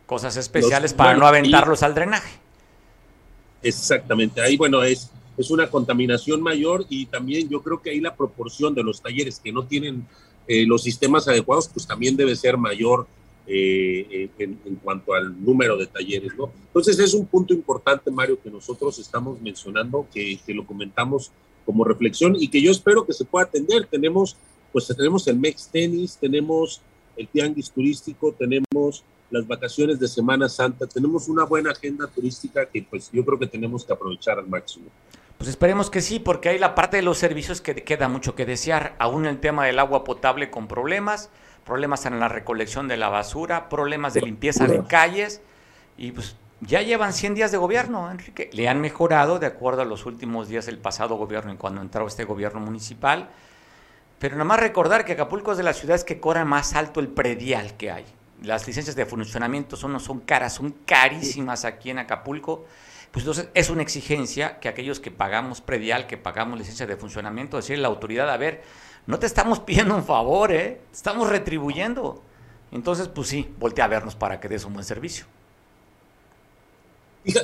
cosas 0.06 0.38
especiales 0.38 0.94
para 0.94 1.14
no 1.16 1.28
aventarlos 1.28 1.84
al 1.84 1.94
drenaje. 1.94 2.40
Exactamente, 3.62 4.40
ahí 4.40 4.56
bueno, 4.56 4.82
es, 4.82 5.12
es 5.38 5.52
una 5.52 5.70
contaminación 5.70 6.42
mayor 6.42 6.86
y 6.88 7.08
también 7.08 7.50
yo 7.50 7.62
creo 7.62 7.82
que 7.82 7.90
ahí 7.90 8.00
la 8.00 8.16
proporción 8.16 8.74
de 8.74 8.84
los 8.84 9.02
talleres 9.02 9.42
que 9.44 9.52
no 9.52 9.66
tienen 9.66 10.08
eh, 10.48 10.66
los 10.66 10.84
sistemas 10.84 11.28
adecuados, 11.28 11.68
pues 11.68 11.86
también 11.86 12.16
debe 12.16 12.34
ser 12.38 12.56
mayor 12.56 13.08
eh, 13.48 14.30
en, 14.38 14.76
cuanto 14.84 15.14
al 15.14 15.44
número 15.44 15.78
de 15.78 15.88
talleres, 15.88 16.36
¿no? 16.38 16.52
Entonces 16.68 17.00
es 17.00 17.14
un 17.14 17.26
punto 17.26 17.54
importante, 17.54 18.12
Mario, 18.12 18.40
que 18.42 18.52
nosotros 18.52 19.00
estamos 19.00 19.42
mencionando, 19.42 20.06
que, 20.14 20.40
que, 20.46 20.54
lo 20.54 20.66
comentamos 20.66 21.32
como 21.66 21.84
reflexión 21.84 22.36
y 22.38 22.50
que 22.50 22.62
yo 22.62 22.72
espero 22.72 23.06
que 23.06 23.14
se 23.14 23.26
pueda 23.26 23.46
atender. 23.46 23.88
Tenemos, 23.88 24.36
pues 24.72 24.88
tenemos 24.88 25.28
el 25.28 25.40
MEX 25.40 25.70
Tenis, 25.70 26.18
tenemos 26.20 26.82
el 27.16 27.28
Tianguis 27.28 27.72
Turístico, 27.72 28.34
tenemos 28.34 29.04
las 29.30 29.48
vacaciones 29.48 30.00
de 30.00 30.08
Semana 30.08 30.48
Santa, 30.48 30.88
tenemos 30.88 31.28
una 31.28 31.44
buena 31.44 31.72
agenda 31.72 32.08
turística 32.08 32.66
que 32.66 32.84
pues 32.84 33.10
yo 33.12 33.26
creo 33.26 33.40
que 33.40 33.48
tenemos 33.48 33.84
que 33.84 33.94
aprovechar 33.94 34.40
al 34.40 34.48
máximo. 34.48 34.86
Pues 35.38 35.50
esperemos 35.50 35.90
que 35.90 36.02
sí, 36.02 36.20
porque 36.20 36.50
hay 36.50 36.60
la 36.60 36.74
parte 36.74 36.98
de 36.98 37.04
los 37.04 37.18
servicios 37.18 37.62
que 37.62 37.76
queda 37.76 38.10
mucho 38.10 38.34
que 38.34 38.46
desear, 38.46 38.96
aún 38.98 39.26
el 39.26 39.40
tema 39.40 39.66
del 39.66 39.78
agua 39.80 40.04
potable 40.04 40.50
con 40.50 40.68
problemas, 40.68 41.30
problemas 41.68 42.06
en 42.06 42.20
la 42.20 42.30
recolección 42.30 42.88
de 42.88 42.98
la 42.98 43.10
basura, 43.10 43.68
problemas 43.68 44.14
de 44.14 44.22
limpieza 44.22 44.66
de 44.66 44.84
calles 44.86 45.42
y 45.98 46.14
pues 46.14 46.38
ya 46.62 46.82
llevan 46.82 47.14
100 47.14 47.36
días 47.36 47.52
de 47.52 47.58
gobierno, 47.58 48.10
Enrique. 48.10 48.50
Le 48.54 48.70
han 48.70 48.80
mejorado 48.80 49.38
de 49.38 49.48
acuerdo 49.48 49.82
a 49.82 49.86
los 49.86 50.06
últimos 50.06 50.48
días 50.48 50.66
del 50.66 50.80
pasado 50.80 51.16
gobierno 51.16 51.54
y 51.54 51.58
cuando 51.58 51.82
entró 51.82 52.08
este 52.08 52.24
gobierno 52.24 52.62
municipal. 52.62 53.30
Pero 54.18 54.36
nada 54.36 54.46
más 54.46 54.60
recordar 54.60 55.06
que 55.06 55.12
Acapulco 55.12 55.52
es 55.52 55.58
de 55.58 55.64
las 55.64 55.78
ciudades 55.78 56.04
que 56.04 56.20
cobran 56.20 56.48
más 56.48 56.74
alto 56.74 57.02
el 57.02 57.10
predial 57.10 57.76
que 57.76 57.92
hay. 57.92 58.06
Las 58.42 58.66
licencias 58.66 58.96
de 58.96 59.06
funcionamiento 59.06 59.76
son, 59.76 59.92
no 59.92 60.00
son 60.00 60.22
caras, 60.22 60.54
son 60.54 60.72
carísimas 60.86 61.66
aquí 61.66 61.90
en 61.90 62.00
Acapulco. 62.00 62.66
Pues 63.12 63.24
entonces 63.24 63.50
es 63.54 63.70
una 63.70 63.82
exigencia 63.82 64.60
que 64.60 64.70
aquellos 64.70 65.00
que 65.00 65.12
pagamos 65.12 65.62
predial, 65.62 66.08
que 66.08 66.18
pagamos 66.18 66.58
licencias 66.58 66.88
de 66.88 66.96
funcionamiento, 66.98 67.58
decirle 67.58 67.82
a 67.82 67.84
la 67.84 67.88
autoridad, 67.90 68.30
a 68.30 68.38
ver, 68.38 68.64
no 69.08 69.18
te 69.18 69.26
estamos 69.26 69.60
pidiendo 69.66 69.96
un 69.96 70.04
favor, 70.04 70.52
¿eh? 70.52 70.82
Estamos 70.94 71.30
retribuyendo. 71.30 72.22
Entonces, 72.72 73.08
pues 73.08 73.30
sí, 73.30 73.48
voltea 73.60 73.86
a 73.86 73.88
vernos 73.88 74.16
para 74.16 74.40
que 74.40 74.50
des 74.50 74.66
un 74.66 74.74
buen 74.74 74.86
servicio. 74.86 75.26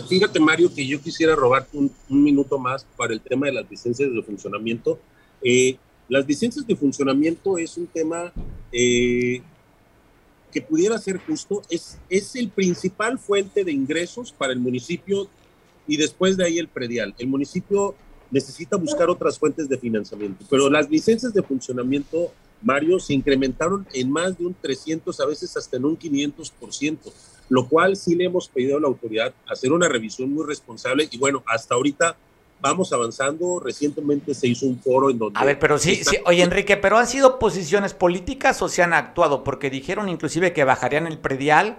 Fíjate, 0.08 0.39
Mario, 0.39 0.73
que 0.73 0.86
yo 0.86 1.02
quisiera 1.02 1.36
robarte 1.36 1.78
un, 1.78 1.91
minuto 2.08 2.58
más 2.58 2.86
para 2.95 3.13
el 3.13 3.19
tema 3.19 3.47
de 3.47 3.54
las 3.54 3.69
licencias 3.69 4.13
de 4.13 4.23
funcionamiento. 4.23 4.97
Eh, 5.41 5.78
las 6.08 6.26
licencias 6.26 6.65
de 6.65 6.76
funcionamiento 6.76 7.58
es 7.58 7.76
un 7.78 7.88
tema 7.88 8.32
eh, 8.71 9.41
que 10.52 10.62
pudiera 10.62 10.97
ser 10.99 11.17
justo, 11.17 11.62
es, 11.69 11.97
es 12.10 12.36
el 12.36 12.49
principal 12.49 13.19
fuente 13.19 13.65
de 13.65 13.73
ingresos 13.73 14.32
para 14.32 14.54
el 14.54 14.60
municipio 14.60 15.28
y 15.88 15.97
después 15.97 16.38
de 16.38 16.45
ahí 16.45 16.60
el 16.60 16.69
predial. 16.69 17.13
El 17.17 17.28
municipio 17.28 17.95
necesita 18.34 18.78
buscar 18.78 19.10
otras 19.10 19.38
fuentes 19.38 19.69
de 19.69 19.78
financiamiento. 19.78 20.43
Pero 20.50 20.67
las 20.69 20.89
licencias 20.89 21.34
de 21.34 21.43
funcionamiento, 21.43 22.32
Mario, 22.63 23.00
se 23.00 23.13
incrementaron 23.13 23.86
en 23.93 24.12
más 24.12 24.38
de 24.38 24.48
un 24.48 24.56
300, 24.60 25.19
a 25.19 25.28
veces 25.28 25.56
hasta 25.56 25.78
en 25.78 25.86
un 25.86 25.98
500%, 25.98 26.98
lo 27.50 27.67
cual 27.67 27.96
sí 27.96 28.15
le 28.15 28.26
hemos 28.26 28.50
pedido 28.50 28.78
a 28.78 28.82
la 28.82 28.88
autoridad 28.88 29.34
hacer 29.48 29.72
una 29.72 29.88
revisión 29.88 30.34
muy 30.34 30.46
responsable 30.48 31.08
y 31.12 31.17
bueno, 31.19 31.43
hasta 31.46 31.76
ahorita 31.76 32.17
vamos 32.60 32.91
avanzando. 32.91 33.60
Recientemente 33.60 34.34
se 34.34 34.48
hizo 34.48 34.65
un 34.65 34.80
foro 34.80 35.12
en 35.12 35.19
donde... 35.19 35.39
A 35.39 35.46
ver, 35.46 35.60
pero 35.60 35.78
sí, 35.78 36.04
sí, 36.04 36.17
oye 36.26 36.41
Enrique, 36.41 36.76
pero 36.76 36.98
han 36.98 37.06
sido 37.06 37.38
posiciones 37.38 37.93
políticas 37.93 38.60
o 38.63 38.67
se 38.67 38.82
han 38.82 38.93
actuado, 38.93 39.43
porque 39.43 39.69
dijeron 39.69 40.10
inclusive 40.10 40.54
que 40.54 40.63
bajarían 40.63 41.06
el 41.06 41.19
predial 41.19 41.78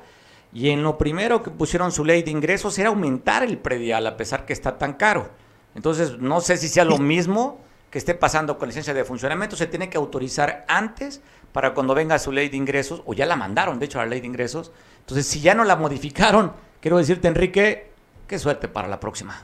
y 0.53 0.69
en 0.69 0.85
lo 0.85 0.99
primero 0.99 1.43
que 1.43 1.51
pusieron 1.51 1.91
su 1.91 2.05
ley 2.05 2.23
de 2.23 2.31
ingresos 2.31 2.79
era 2.79 2.91
aumentar 2.91 3.43
el 3.43 3.59
predial 3.59 4.07
a 4.07 4.17
pesar 4.17 4.47
que 4.47 4.53
está 4.53 4.79
tan 4.79 4.93
caro. 4.93 5.43
Entonces, 5.75 6.19
no 6.19 6.41
sé 6.41 6.57
si 6.57 6.69
sea 6.69 6.85
lo 6.85 6.99
mismo 6.99 7.61
que 7.91 7.99
esté 7.99 8.15
pasando 8.15 8.59
con 8.59 8.69
licencia 8.69 8.95
de 8.95 9.05
funcionamiento, 9.05 9.57
se 9.57 9.67
tiene 9.67 9.89
que 9.89 9.97
autorizar 9.97 10.65
antes 10.69 11.21
para 11.53 11.75
cuando 11.75 11.95
venga 11.95 12.19
su 12.19 12.33
ley 12.33 12.49
de 12.49 12.57
ingresos, 12.57 13.03
o 13.07 13.15
ya 13.15 13.27
la 13.27 13.37
mandaron, 13.37 13.79
de 13.79 13.87
hecho, 13.87 13.99
la 13.99 14.07
ley 14.07 14.21
de 14.21 14.27
ingresos. 14.27 14.73
Entonces, 15.01 15.27
si 15.27 15.41
ya 15.41 15.55
no 15.55 15.65
la 15.65 15.77
modificaron, 15.77 16.53
quiero 16.81 16.99
decirte, 16.99 17.29
Enrique, 17.29 17.91
qué 18.27 18.39
suerte 18.39 18.67
para 18.67 18.89
la 18.89 18.99
próxima. 18.99 19.41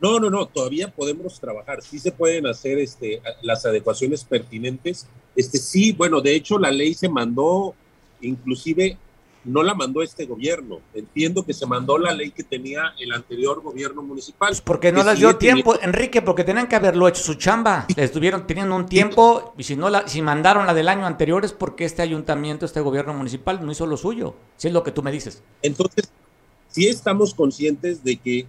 No, 0.00 0.20
no, 0.20 0.30
no, 0.30 0.46
todavía 0.46 0.88
podemos 0.88 1.40
trabajar, 1.40 1.82
sí 1.82 1.98
se 1.98 2.12
pueden 2.12 2.46
hacer 2.46 2.78
este, 2.78 3.20
las 3.42 3.66
adecuaciones 3.66 4.22
pertinentes. 4.24 5.06
Este, 5.34 5.58
sí, 5.58 5.92
bueno, 5.92 6.20
de 6.20 6.34
hecho 6.34 6.58
la 6.58 6.70
ley 6.70 6.94
se 6.94 7.08
mandó 7.08 7.74
inclusive 8.20 8.96
no 9.44 9.62
la 9.62 9.74
mandó 9.74 10.02
este 10.02 10.26
gobierno. 10.26 10.80
Entiendo 10.94 11.44
que 11.44 11.52
se 11.52 11.66
mandó 11.66 11.98
la 11.98 12.12
ley 12.12 12.30
que 12.30 12.42
tenía 12.42 12.94
el 12.98 13.12
anterior 13.12 13.62
gobierno 13.62 14.02
municipal. 14.02 14.48
Pues 14.48 14.60
porque 14.60 14.92
no 14.92 15.02
les 15.04 15.18
dio 15.18 15.36
tiempo, 15.36 15.74
Enrique, 15.80 16.22
porque 16.22 16.44
tenían 16.44 16.68
que 16.68 16.76
haberlo 16.76 17.08
hecho 17.08 17.22
su 17.22 17.34
chamba. 17.34 17.86
estuvieron 17.96 18.46
teniendo 18.46 18.74
un 18.76 18.86
tiempo 18.86 19.54
y 19.56 19.62
si 19.62 19.76
no 19.76 19.90
la, 19.90 20.06
si 20.08 20.22
mandaron 20.22 20.66
la 20.66 20.74
del 20.74 20.88
año 20.88 21.06
anterior 21.06 21.44
es 21.44 21.52
porque 21.52 21.84
este 21.84 22.02
ayuntamiento, 22.02 22.66
este 22.66 22.80
gobierno 22.80 23.14
municipal 23.14 23.64
no 23.64 23.72
hizo 23.72 23.86
lo 23.86 23.96
suyo. 23.96 24.34
Si 24.56 24.68
es 24.68 24.74
lo 24.74 24.82
que 24.82 24.92
tú 24.92 25.02
me 25.02 25.12
dices. 25.12 25.42
Entonces, 25.62 26.10
sí 26.68 26.86
estamos 26.86 27.34
conscientes 27.34 28.04
de 28.04 28.16
que 28.16 28.46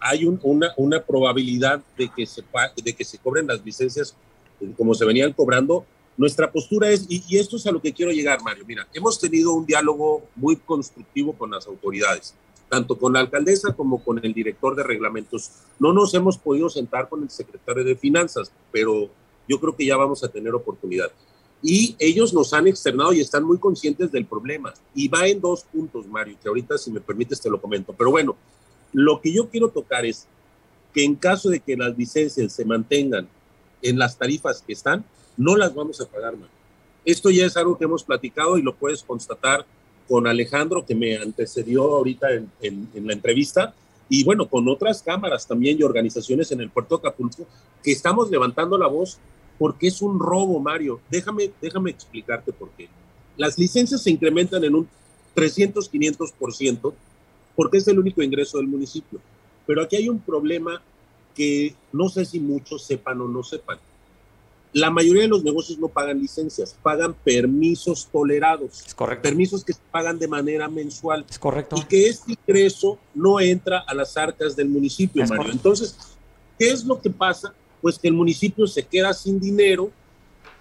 hay 0.00 0.24
una, 0.24 0.72
una 0.76 1.02
probabilidad 1.02 1.82
de 1.96 2.08
que, 2.08 2.26
se, 2.26 2.42
de 2.82 2.92
que 2.94 3.04
se 3.04 3.18
cobren 3.18 3.46
las 3.46 3.64
licencias 3.64 4.16
como 4.76 4.94
se 4.94 5.04
venían 5.04 5.32
cobrando, 5.32 5.84
nuestra 6.20 6.52
postura 6.52 6.90
es, 6.90 7.06
y, 7.08 7.38
esto 7.38 7.56
es 7.56 7.66
a 7.66 7.72
lo 7.72 7.80
que 7.80 7.94
quiero 7.94 8.12
llegar, 8.12 8.42
Mario, 8.42 8.62
mira, 8.68 8.86
hemos 8.92 9.18
tenido 9.18 9.54
un 9.54 9.64
diálogo 9.64 10.28
muy 10.36 10.54
constructivo 10.54 11.32
con 11.32 11.50
las 11.50 11.66
autoridades, 11.66 12.34
tanto 12.68 12.98
con 12.98 13.14
la 13.14 13.20
alcaldesa 13.20 13.72
como 13.72 14.04
con 14.04 14.22
el 14.22 14.34
director 14.34 14.76
de 14.76 14.82
reglamentos. 14.82 15.50
No 15.78 15.94
nos 15.94 16.12
hemos 16.12 16.36
podido 16.36 16.68
sentar 16.68 17.08
con 17.08 17.22
el 17.22 17.30
secretario 17.30 17.84
de 17.84 17.96
Finanzas, 17.96 18.52
pero 18.70 19.08
yo 19.48 19.58
creo 19.58 19.74
que 19.74 19.86
ya 19.86 19.96
vamos 19.96 20.22
a 20.22 20.28
tener 20.28 20.54
oportunidad. 20.54 21.10
Y 21.62 21.96
ellos 21.98 22.34
nos 22.34 22.52
han 22.52 22.66
externado 22.66 23.14
y 23.14 23.20
están 23.20 23.42
muy 23.42 23.56
conscientes 23.56 24.12
del 24.12 24.26
problema. 24.26 24.74
Y 24.94 25.08
va 25.08 25.26
en 25.26 25.40
dos 25.40 25.64
puntos, 25.64 26.06
Mario, 26.06 26.36
que 26.42 26.48
ahorita, 26.48 26.76
si 26.76 26.90
me 26.90 27.00
permites, 27.00 27.40
te 27.40 27.48
lo 27.48 27.58
comento. 27.58 27.94
Pero 27.96 28.10
bueno, 28.10 28.36
lo 28.92 29.22
que 29.22 29.32
yo 29.32 29.48
quiero 29.48 29.70
tocar 29.70 30.04
es 30.04 30.26
que 30.92 31.02
en 31.02 31.14
caso 31.14 31.48
de 31.48 31.60
que 31.60 31.78
las 31.78 31.96
licencias 31.96 32.52
se 32.52 32.66
mantengan 32.66 33.26
en 33.80 33.98
las 33.98 34.18
tarifas 34.18 34.62
que 34.66 34.74
están, 34.74 35.02
no 35.36 35.56
las 35.56 35.74
vamos 35.74 36.00
a 36.00 36.06
pagar, 36.06 36.36
man. 36.36 36.48
Esto 37.04 37.30
ya 37.30 37.46
es 37.46 37.56
algo 37.56 37.78
que 37.78 37.84
hemos 37.84 38.04
platicado 38.04 38.58
y 38.58 38.62
lo 38.62 38.74
puedes 38.74 39.02
constatar 39.02 39.64
con 40.08 40.26
Alejandro, 40.26 40.84
que 40.84 40.94
me 40.94 41.16
antecedió 41.16 41.84
ahorita 41.94 42.26
en, 42.60 42.88
la 42.94 43.12
entrevista, 43.12 43.74
y 44.08 44.24
bueno, 44.24 44.48
con 44.48 44.68
otras 44.68 45.02
cámaras 45.02 45.46
también 45.46 45.78
y 45.78 45.84
organizaciones 45.84 46.50
en 46.50 46.60
el 46.60 46.68
puerto 46.68 46.96
de 46.96 47.08
Acapulco, 47.08 47.46
que 47.82 47.92
estamos 47.92 48.28
levantando 48.28 48.76
la 48.76 48.88
voz 48.88 49.18
porque 49.56 49.86
es 49.86 50.02
un 50.02 50.18
robo, 50.18 50.58
Mario. 50.58 51.00
Déjame, 51.10 51.52
déjame 51.60 51.90
explicarte 51.90 52.52
por 52.52 52.70
qué. 52.70 52.88
Las 53.36 53.56
licencias 53.56 54.02
se 54.02 54.10
incrementan 54.10 54.64
en 54.64 54.74
un 54.74 54.88
300, 55.34 55.92
500%, 55.92 56.92
porque 57.54 57.78
es 57.78 57.86
el 57.86 57.98
único 57.98 58.22
ingreso 58.22 58.58
del 58.58 58.66
municipio. 58.66 59.20
Pero 59.66 59.82
aquí 59.82 59.96
hay 59.96 60.08
un 60.08 60.18
problema 60.18 60.82
que 61.34 61.74
no 61.92 62.08
sé 62.08 62.24
si 62.24 62.40
muchos 62.40 62.84
sepan 62.84 63.20
o 63.20 63.28
no 63.28 63.42
sepan. 63.42 63.78
La 64.72 64.90
mayoría 64.90 65.22
de 65.22 65.28
los 65.28 65.42
negocios 65.42 65.78
no 65.78 65.88
pagan 65.88 66.20
licencias, 66.20 66.76
pagan 66.82 67.14
permisos 67.24 68.08
tolerados. 68.10 68.86
Es 68.86 68.94
correcto. 68.94 69.22
Permisos 69.22 69.64
que 69.64 69.72
se 69.72 69.80
pagan 69.90 70.18
de 70.18 70.28
manera 70.28 70.68
mensual. 70.68 71.26
Es 71.28 71.38
correcto. 71.38 71.76
Y 71.76 71.84
que 71.84 72.08
este 72.08 72.32
ingreso 72.32 72.98
no 73.14 73.40
entra 73.40 73.80
a 73.80 73.94
las 73.94 74.16
arcas 74.16 74.54
del 74.54 74.68
municipio, 74.68 75.26
Mario. 75.26 75.52
Entonces, 75.52 75.96
¿qué 76.58 76.70
es 76.70 76.84
lo 76.84 77.00
que 77.00 77.10
pasa? 77.10 77.52
Pues 77.82 77.98
que 77.98 78.08
el 78.08 78.14
municipio 78.14 78.66
se 78.66 78.84
queda 78.84 79.12
sin 79.12 79.40
dinero 79.40 79.90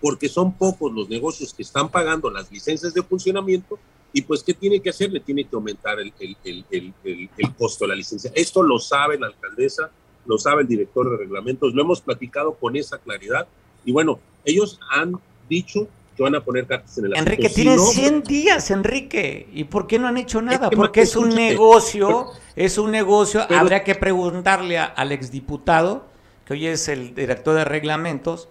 porque 0.01 0.29
son 0.29 0.53
pocos 0.53 0.91
los 0.91 1.09
negocios 1.09 1.53
que 1.53 1.63
están 1.63 1.89
pagando 1.89 2.29
las 2.29 2.51
licencias 2.51 2.93
de 2.93 3.03
funcionamiento 3.03 3.77
Y 4.11 4.23
pues, 4.23 4.41
¿qué 4.41 4.53
tiene 4.55 4.79
que 4.79 4.89
hacer? 4.89 5.11
Le 5.11 5.19
tiene 5.19 5.43
que 5.43 5.55
aumentar 5.55 5.99
el, 5.99 6.11
el, 6.19 6.65
el, 6.71 6.93
el, 7.03 7.55
costo 7.55 7.85
de 7.85 7.89
la 7.89 7.95
licencia. 7.95 8.31
Esto 8.33 8.63
lo 8.63 8.79
sabe 8.79 9.19
la 9.19 9.27
alcaldesa, 9.27 9.91
lo 10.25 10.39
sabe 10.39 10.63
el 10.63 10.67
director 10.67 11.11
de 11.11 11.17
reglamentos, 11.17 11.75
lo 11.75 11.83
hemos 11.83 12.01
platicado 12.01 12.55
con 12.55 12.75
esa 12.75 12.97
claridad. 12.97 13.47
Y 13.85 13.91
bueno, 13.91 14.19
ellos 14.45 14.79
han 14.89 15.13
dicho 15.49 15.87
que 16.15 16.23
van 16.23 16.35
a 16.35 16.43
poner 16.43 16.67
cartas 16.67 16.97
en 16.97 17.05
el 17.05 17.13
asunto. 17.13 17.31
Enrique, 17.31 17.49
tienen 17.49 17.79
100 17.79 18.23
días, 18.23 18.71
Enrique. 18.71 19.47
¿Y 19.53 19.63
por 19.63 19.87
qué 19.87 19.99
no 19.99 20.07
han 20.07 20.17
hecho 20.17 20.41
nada? 20.41 20.69
Porque 20.69 21.01
es 21.01 21.15
un 21.15 21.29
negocio, 21.29 22.27
es 22.55 22.77
un 22.77 22.91
negocio. 22.91 23.41
Habría 23.49 23.83
que 23.83 23.95
preguntarle 23.95 24.77
al 24.77 25.11
exdiputado, 25.11 26.05
que 26.45 26.53
hoy 26.53 26.67
es 26.67 26.89
el 26.89 27.15
director 27.15 27.55
de 27.55 27.63
reglamentos, 27.63 28.49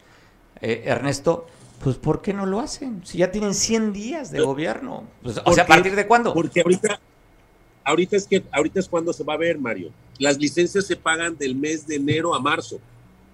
eh, 0.60 0.84
Ernesto, 0.86 1.46
pues 1.82 1.96
¿por 1.96 2.22
qué 2.22 2.32
no 2.32 2.46
lo 2.46 2.60
hacen? 2.60 3.02
Si 3.04 3.18
ya 3.18 3.30
tienen 3.30 3.54
100 3.54 3.92
días 3.92 4.30
de 4.30 4.40
gobierno. 4.40 5.04
Pues, 5.22 5.40
o 5.44 5.52
sea, 5.52 5.64
¿a 5.64 5.66
partir 5.66 5.94
de 5.94 6.06
cuándo? 6.06 6.34
Porque 6.34 6.62
ahorita, 6.62 6.98
ahorita 7.84 8.16
es 8.16 8.26
que 8.26 8.42
ahorita 8.50 8.80
es 8.80 8.88
cuando 8.88 9.12
se 9.12 9.24
va 9.24 9.34
a 9.34 9.36
ver, 9.36 9.58
Mario. 9.58 9.90
Las 10.18 10.38
licencias 10.38 10.86
se 10.86 10.96
pagan 10.96 11.36
del 11.36 11.54
mes 11.54 11.86
de 11.86 11.96
enero 11.96 12.34
a 12.34 12.40
marzo. 12.40 12.80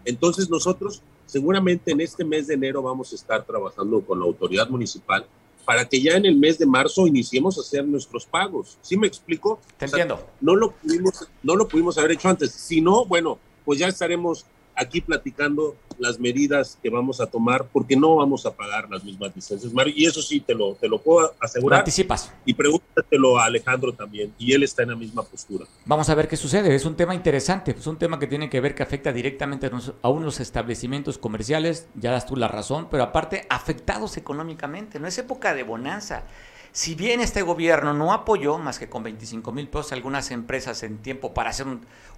Entonces 0.04 0.50
nosotros 0.50 1.02
seguramente 1.34 1.90
en 1.90 2.00
este 2.00 2.24
mes 2.24 2.46
de 2.46 2.54
enero 2.54 2.80
vamos 2.80 3.10
a 3.10 3.16
estar 3.16 3.44
trabajando 3.44 4.00
con 4.02 4.20
la 4.20 4.24
autoridad 4.24 4.68
municipal 4.68 5.26
para 5.64 5.84
que 5.84 6.00
ya 6.00 6.12
en 6.12 6.26
el 6.26 6.36
mes 6.36 6.60
de 6.60 6.64
marzo 6.64 7.08
iniciemos 7.08 7.58
a 7.58 7.62
hacer 7.62 7.84
nuestros 7.84 8.24
pagos. 8.24 8.78
¿Sí 8.82 8.96
me 8.96 9.08
explico? 9.08 9.58
Te 9.76 9.86
entiendo. 9.86 10.24
No 10.40 10.54
lo, 10.54 10.70
pudimos, 10.70 11.28
no 11.42 11.56
lo 11.56 11.66
pudimos 11.66 11.98
haber 11.98 12.12
hecho 12.12 12.28
antes. 12.28 12.52
Si 12.52 12.80
no, 12.80 13.04
bueno, 13.04 13.40
pues 13.64 13.80
ya 13.80 13.88
estaremos 13.88 14.46
aquí 14.76 15.00
platicando 15.00 15.76
las 15.98 16.18
medidas 16.18 16.78
que 16.82 16.90
vamos 16.90 17.20
a 17.20 17.26
tomar 17.26 17.66
porque 17.72 17.96
no 17.96 18.16
vamos 18.16 18.46
a 18.46 18.52
pagar 18.52 18.90
las 18.90 19.04
mismas 19.04 19.34
licencias, 19.34 19.72
Mario, 19.72 19.94
y 19.96 20.06
eso 20.06 20.20
sí 20.22 20.40
te 20.40 20.54
lo, 20.54 20.74
te 20.74 20.88
lo 20.88 21.00
puedo 21.00 21.34
asegurar. 21.40 21.80
anticipas. 21.80 22.32
Y 22.44 22.54
pregúntatelo 22.54 23.38
a 23.38 23.44
Alejandro 23.44 23.92
también, 23.92 24.32
y 24.38 24.52
él 24.52 24.62
está 24.62 24.82
en 24.82 24.90
la 24.90 24.96
misma 24.96 25.22
postura. 25.22 25.66
Vamos 25.84 26.08
a 26.08 26.14
ver 26.14 26.28
qué 26.28 26.36
sucede, 26.36 26.74
es 26.74 26.84
un 26.84 26.96
tema 26.96 27.14
interesante, 27.14 27.74
es 27.78 27.86
un 27.86 27.96
tema 27.96 28.18
que 28.18 28.26
tiene 28.26 28.50
que 28.50 28.60
ver 28.60 28.74
que 28.74 28.82
afecta 28.82 29.12
directamente 29.12 29.70
a 30.02 30.08
unos 30.08 30.40
establecimientos 30.40 31.18
comerciales, 31.18 31.88
ya 31.94 32.10
das 32.10 32.26
tú 32.26 32.36
la 32.36 32.48
razón, 32.48 32.88
pero 32.90 33.02
aparte 33.04 33.46
afectados 33.48 34.16
económicamente, 34.16 34.98
no 34.98 35.06
es 35.06 35.18
época 35.18 35.54
de 35.54 35.62
bonanza. 35.62 36.24
Si 36.72 36.96
bien 36.96 37.20
este 37.20 37.42
gobierno 37.42 37.94
no 37.94 38.12
apoyó 38.12 38.58
más 38.58 38.80
que 38.80 38.88
con 38.88 39.04
25 39.04 39.52
mil 39.52 39.68
pesos 39.68 39.92
algunas 39.92 40.32
empresas 40.32 40.82
en 40.82 40.98
tiempo 40.98 41.32
para 41.32 41.50
hacer 41.50 41.66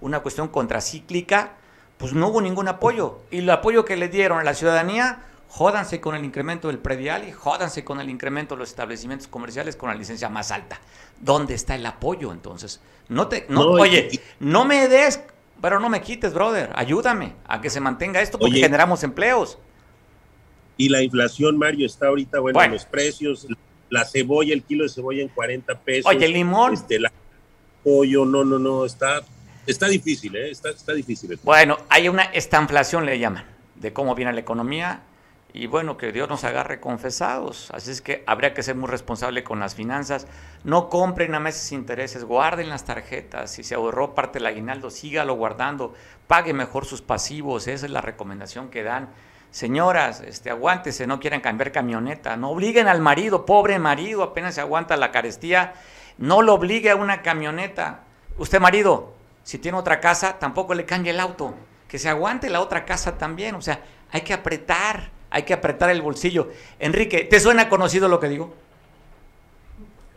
una 0.01 0.21
cuestión 0.21 0.47
contracíclica, 0.47 1.57
pues 1.97 2.13
no 2.13 2.27
hubo 2.27 2.41
ningún 2.41 2.67
apoyo. 2.67 3.19
Y 3.31 3.39
el 3.39 3.49
apoyo 3.49 3.85
que 3.85 3.95
le 3.97 4.07
dieron 4.07 4.39
a 4.39 4.43
la 4.43 4.53
ciudadanía, 4.53 5.23
jódanse 5.49 5.99
con 5.99 6.15
el 6.15 6.23
incremento 6.23 6.67
del 6.67 6.79
predial 6.79 7.27
y 7.27 7.31
jódanse 7.31 7.83
con 7.83 7.99
el 7.99 8.09
incremento 8.09 8.55
de 8.55 8.59
los 8.59 8.69
establecimientos 8.69 9.27
comerciales 9.27 9.75
con 9.75 9.89
la 9.89 9.95
licencia 9.95 10.29
más 10.29 10.51
alta. 10.51 10.79
¿Dónde 11.19 11.55
está 11.55 11.75
el 11.75 11.85
apoyo 11.85 12.31
entonces? 12.31 12.81
No 13.09 13.27
te, 13.27 13.45
no, 13.49 13.61
oye, 13.71 14.09
no 14.39 14.65
me 14.65 14.87
des, 14.87 15.21
pero 15.61 15.79
no 15.79 15.89
me 15.89 16.01
quites, 16.01 16.33
brother. 16.33 16.71
Ayúdame 16.75 17.33
a 17.47 17.61
que 17.61 17.69
se 17.69 17.79
mantenga 17.79 18.21
esto 18.21 18.37
porque 18.37 18.59
generamos 18.59 19.03
empleos. 19.03 19.57
Y 20.75 20.89
la 20.89 21.01
inflación, 21.01 21.57
Mario, 21.57 21.87
está 21.87 22.07
ahorita, 22.07 22.39
bueno, 22.39 22.67
los 22.67 22.85
precios, 22.85 23.47
la 23.89 24.05
cebolla, 24.05 24.53
el 24.53 24.61
kilo 24.61 24.83
de 24.83 24.89
cebolla 24.89 25.23
en 25.23 25.29
40 25.29 25.79
pesos. 25.79 26.11
Oye, 26.13 26.25
el 26.25 26.33
limón. 26.33 26.73
Este, 26.73 26.99
pollo, 27.83 28.25
no, 28.25 28.43
no, 28.43 28.59
no, 28.59 28.85
está 28.85 29.21
Está 29.67 29.87
difícil, 29.87 30.35
¿eh? 30.35 30.49
Está, 30.49 30.93
difícil. 30.93 31.37
Bueno, 31.43 31.77
hay 31.89 32.07
una 32.07 32.23
estanflación, 32.23 33.05
le 33.05 33.19
llaman, 33.19 33.43
de 33.75 33.91
cómo 33.91 34.15
viene 34.15 34.31
la 34.31 34.39
economía. 34.39 35.01
Y 35.53 35.67
bueno, 35.67 35.97
que 35.97 36.11
Dios 36.11 36.29
nos 36.29 36.43
agarre 36.45 36.79
confesados. 36.79 37.69
Así 37.71 37.91
es 37.91 38.01
que 38.01 38.23
habría 38.27 38.53
que 38.53 38.63
ser 38.63 38.75
muy 38.75 38.89
responsable 38.89 39.43
con 39.43 39.59
las 39.59 39.75
finanzas. 39.75 40.27
No 40.63 40.87
compren 40.87 41.35
a 41.35 41.39
meses 41.39 41.71
intereses, 41.71 42.23
guarden 42.23 42.69
las 42.69 42.85
tarjetas. 42.85 43.51
Si 43.51 43.63
se 43.63 43.75
ahorró 43.75 44.15
parte 44.15 44.39
del 44.39 44.45
aguinaldo, 44.45 44.89
sígalo 44.89 45.33
guardando. 45.33 45.93
Pague 46.27 46.53
mejor 46.53 46.85
sus 46.85 47.01
pasivos. 47.01 47.67
Esa 47.67 47.87
es 47.87 47.91
la 47.91 48.01
recomendación 48.01 48.69
que 48.69 48.83
dan. 48.83 49.09
Señoras, 49.51 50.21
este, 50.21 50.49
aguántese, 50.49 51.07
no 51.07 51.19
quieran 51.19 51.41
cambiar 51.41 51.71
camioneta. 51.73 52.37
No 52.37 52.51
obliguen 52.51 52.87
al 52.87 53.01
marido, 53.01 53.45
pobre 53.45 53.79
marido, 53.79 54.23
apenas 54.23 54.55
se 54.55 54.61
aguanta 54.61 54.95
la 54.95 55.11
carestía. 55.11 55.73
No 56.17 56.41
lo 56.41 56.53
obligue 56.53 56.91
a 56.91 56.95
una 56.95 57.21
camioneta. 57.21 58.03
Usted, 58.37 58.59
marido, 58.59 59.16
si 59.47 59.59
tiene 59.59 59.77
otra 59.77 60.01
casa, 60.01 60.37
tampoco 60.39 60.73
le 60.73 60.83
cambie 60.83 61.11
el 61.13 61.21
auto. 61.21 61.55
Que 61.87 61.97
se 61.97 62.09
aguante 62.09 62.49
la 62.49 62.59
otra 62.59 62.83
casa 62.83 63.17
también. 63.17 63.55
O 63.55 63.61
sea, 63.61 63.81
hay 64.11 64.19
que 64.19 64.33
apretar, 64.33 65.09
hay 65.29 65.43
que 65.43 65.53
apretar 65.53 65.89
el 65.89 66.01
bolsillo. 66.01 66.49
Enrique, 66.79 67.19
¿te 67.19 67.39
suena 67.39 67.69
conocido 67.69 68.09
lo 68.09 68.19
que 68.19 68.27
digo? 68.27 68.53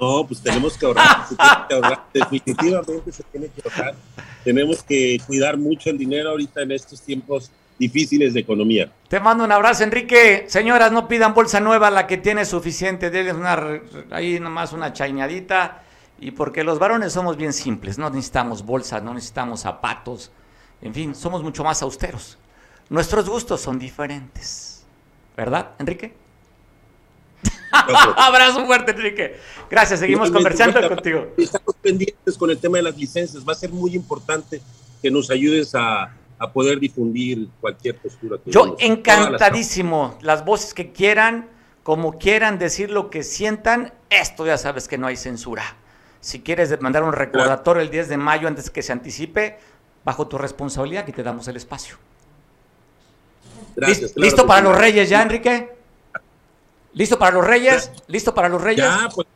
No, 0.00 0.26
pues 0.26 0.42
tenemos 0.42 0.76
que 0.76 0.84
ahorrar, 0.84 1.28
se 1.28 1.36
tiene 1.36 1.52
que 1.68 1.74
ahorrar. 1.76 2.04
definitivamente 2.12 3.12
se 3.12 3.22
tiene 3.22 3.46
que 3.46 3.62
ahorrar. 3.62 3.94
Tenemos 4.42 4.82
que 4.82 5.20
cuidar 5.24 5.56
mucho 5.56 5.90
el 5.90 5.98
dinero 5.98 6.30
ahorita 6.30 6.62
en 6.62 6.72
estos 6.72 7.00
tiempos 7.00 7.52
difíciles 7.78 8.34
de 8.34 8.40
economía. 8.40 8.90
Te 9.06 9.20
mando 9.20 9.44
un 9.44 9.52
abrazo, 9.52 9.84
Enrique. 9.84 10.46
Señoras, 10.48 10.90
no 10.90 11.06
pidan 11.06 11.34
bolsa 11.34 11.60
nueva, 11.60 11.88
la 11.92 12.08
que 12.08 12.16
tiene 12.16 12.44
suficiente, 12.44 13.10
denles 13.10 13.34
una, 13.34 13.80
ahí 14.10 14.40
nomás 14.40 14.72
una 14.72 14.92
chaineadita 14.92 15.82
y 16.20 16.32
porque 16.32 16.62
los 16.64 16.78
varones 16.78 17.14
somos 17.14 17.36
bien 17.36 17.52
simples, 17.52 17.98
no 17.98 18.10
necesitamos 18.10 18.64
bolsas, 18.64 19.02
no 19.02 19.14
necesitamos 19.14 19.60
zapatos, 19.60 20.30
en 20.82 20.94
fin, 20.94 21.14
somos 21.14 21.42
mucho 21.42 21.64
más 21.64 21.82
austeros. 21.82 22.38
Nuestros 22.90 23.28
gustos 23.28 23.60
son 23.60 23.78
diferentes. 23.78 24.84
¿Verdad, 25.36 25.70
Enrique? 25.78 26.12
Abrazo 27.72 28.66
fuerte, 28.66 28.92
Enrique. 28.92 29.36
Gracias, 29.70 30.00
seguimos 30.00 30.30
conversando 30.30 30.86
contigo. 30.88 31.28
Estamos 31.38 31.76
pendientes 31.80 32.36
con 32.36 32.50
el 32.50 32.58
tema 32.58 32.78
de 32.78 32.82
las 32.82 32.96
licencias. 32.96 33.46
Va 33.46 33.52
a 33.52 33.56
ser 33.56 33.70
muy 33.70 33.94
importante 33.94 34.60
que 35.00 35.10
nos 35.10 35.30
ayudes 35.30 35.74
a, 35.74 36.14
poder 36.54 36.80
difundir 36.80 37.48
cualquier 37.60 37.96
postura. 37.96 38.38
Que 38.42 38.50
Yo 38.50 38.74
encantadísimo. 38.78 40.18
Las 40.22 40.44
voces 40.44 40.72
que 40.72 40.90
quieran, 40.90 41.50
como 41.82 42.18
quieran 42.18 42.58
decir 42.58 42.90
lo 42.90 43.10
que 43.10 43.22
sientan, 43.22 43.92
esto 44.08 44.46
ya 44.46 44.56
sabes 44.56 44.88
que 44.88 44.96
no 44.96 45.06
hay 45.06 45.16
censura. 45.16 45.76
Si 46.20 46.40
quieres 46.40 46.80
mandar 46.80 47.02
un 47.02 47.12
recordatorio 47.12 47.82
el 47.82 47.90
10 47.90 48.08
de 48.08 48.16
mayo 48.16 48.46
antes 48.46 48.70
que 48.70 48.82
se 48.82 48.92
anticipe, 48.92 49.58
bajo 50.04 50.28
tu 50.28 50.38
responsabilidad 50.38 51.04
que 51.04 51.12
te 51.12 51.22
damos 51.22 51.48
el 51.48 51.56
espacio. 51.56 51.96
Gracias, 53.76 54.12
¿Listo 54.16 54.46
para 54.46 54.62
los 54.62 54.76
Reyes 54.76 55.08
ya, 55.08 55.22
Enrique? 55.22 55.76
¿Listo 56.92 57.18
para 57.18 57.36
los 57.36 57.46
Reyes? 57.46 57.90
¿Listo 58.08 58.34
para 58.34 58.48
los 58.48 58.60
Reyes? 58.60 58.84
Ya, 58.84 59.08
pues, 59.14 59.26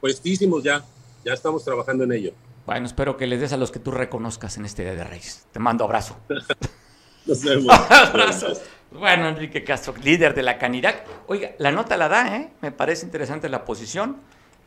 puestísimos 0.00 0.62
ya. 0.62 0.84
Ya 1.24 1.32
estamos 1.32 1.64
trabajando 1.64 2.04
en 2.04 2.12
ello. 2.12 2.32
Bueno, 2.66 2.86
espero 2.86 3.16
que 3.16 3.26
les 3.26 3.40
des 3.40 3.52
a 3.52 3.56
los 3.56 3.70
que 3.70 3.78
tú 3.78 3.90
reconozcas 3.90 4.56
en 4.56 4.64
este 4.64 4.82
Día 4.82 4.94
de 4.94 5.04
Reyes. 5.04 5.46
Te 5.52 5.58
mando 5.58 5.84
abrazo. 5.84 6.16
Nos 7.26 7.42
vemos. 7.42 7.74
Abrazos. 7.90 8.60
Bueno, 8.92 9.28
Enrique 9.28 9.64
Castro, 9.64 9.94
líder 10.02 10.34
de 10.34 10.42
la 10.42 10.58
Canirac. 10.58 11.04
Oiga, 11.26 11.52
la 11.58 11.72
nota 11.72 11.96
la 11.96 12.08
da, 12.08 12.36
¿eh? 12.36 12.50
Me 12.60 12.70
parece 12.70 13.04
interesante 13.04 13.48
la 13.48 13.64
posición. 13.64 14.18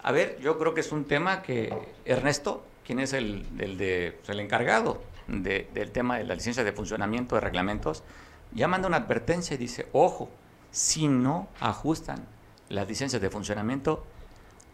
A 0.02 0.12
ver, 0.12 0.40
yo 0.42 0.58
creo 0.58 0.74
que 0.74 0.82
es 0.82 0.92
un 0.92 1.06
tema 1.06 1.42
que 1.42 1.74
Ernesto, 2.06 2.64
quien 2.86 3.00
es 3.00 3.14
el, 3.14 3.46
de, 3.58 4.16
pues, 4.18 4.30
el 4.30 4.40
encargado 4.40 5.02
del 5.28 5.92
tema 5.92 6.18
de 6.18 6.24
la 6.24 6.36
licencia 6.36 6.64
de 6.64 6.72
funcionamiento 6.72 7.36
de 7.36 7.42
reglamentos, 7.42 8.04
ya 8.54 8.68
manda 8.68 8.88
una 8.88 8.98
advertencia 8.98 9.54
y 9.56 9.58
dice, 9.58 9.88
ojo, 9.92 10.30
si 10.72 11.08
no 11.08 11.48
ajustan 11.60 12.26
las 12.70 12.88
licencias 12.88 13.22
de 13.22 13.30
funcionamiento, 13.30 14.06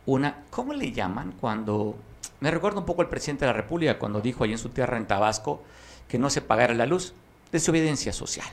una, 0.05 0.43
¿cómo 0.49 0.73
le 0.73 0.91
llaman 0.91 1.33
cuando, 1.33 1.97
me 2.39 2.51
recuerdo 2.51 2.79
un 2.79 2.85
poco 2.85 3.01
el 3.01 3.09
presidente 3.09 3.45
de 3.45 3.51
la 3.51 3.57
República 3.57 3.97
cuando 3.97 4.21
dijo 4.21 4.43
ahí 4.43 4.51
en 4.51 4.57
su 4.57 4.69
tierra 4.69 4.97
en 4.97 5.07
Tabasco 5.07 5.63
que 6.07 6.19
no 6.19 6.29
se 6.29 6.41
pagara 6.41 6.73
la 6.73 6.85
luz, 6.85 7.13
desobediencia 7.51 8.13
social. 8.13 8.47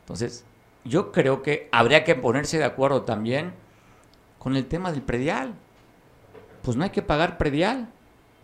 Entonces, 0.00 0.44
yo 0.84 1.12
creo 1.12 1.42
que 1.42 1.68
habría 1.72 2.04
que 2.04 2.14
ponerse 2.14 2.58
de 2.58 2.64
acuerdo 2.64 3.02
también 3.02 3.52
con 4.38 4.56
el 4.56 4.66
tema 4.66 4.92
del 4.92 5.02
predial 5.02 5.54
pues 6.62 6.76
no 6.76 6.84
hay 6.84 6.90
que 6.90 7.02
pagar 7.02 7.38
predial. 7.38 7.88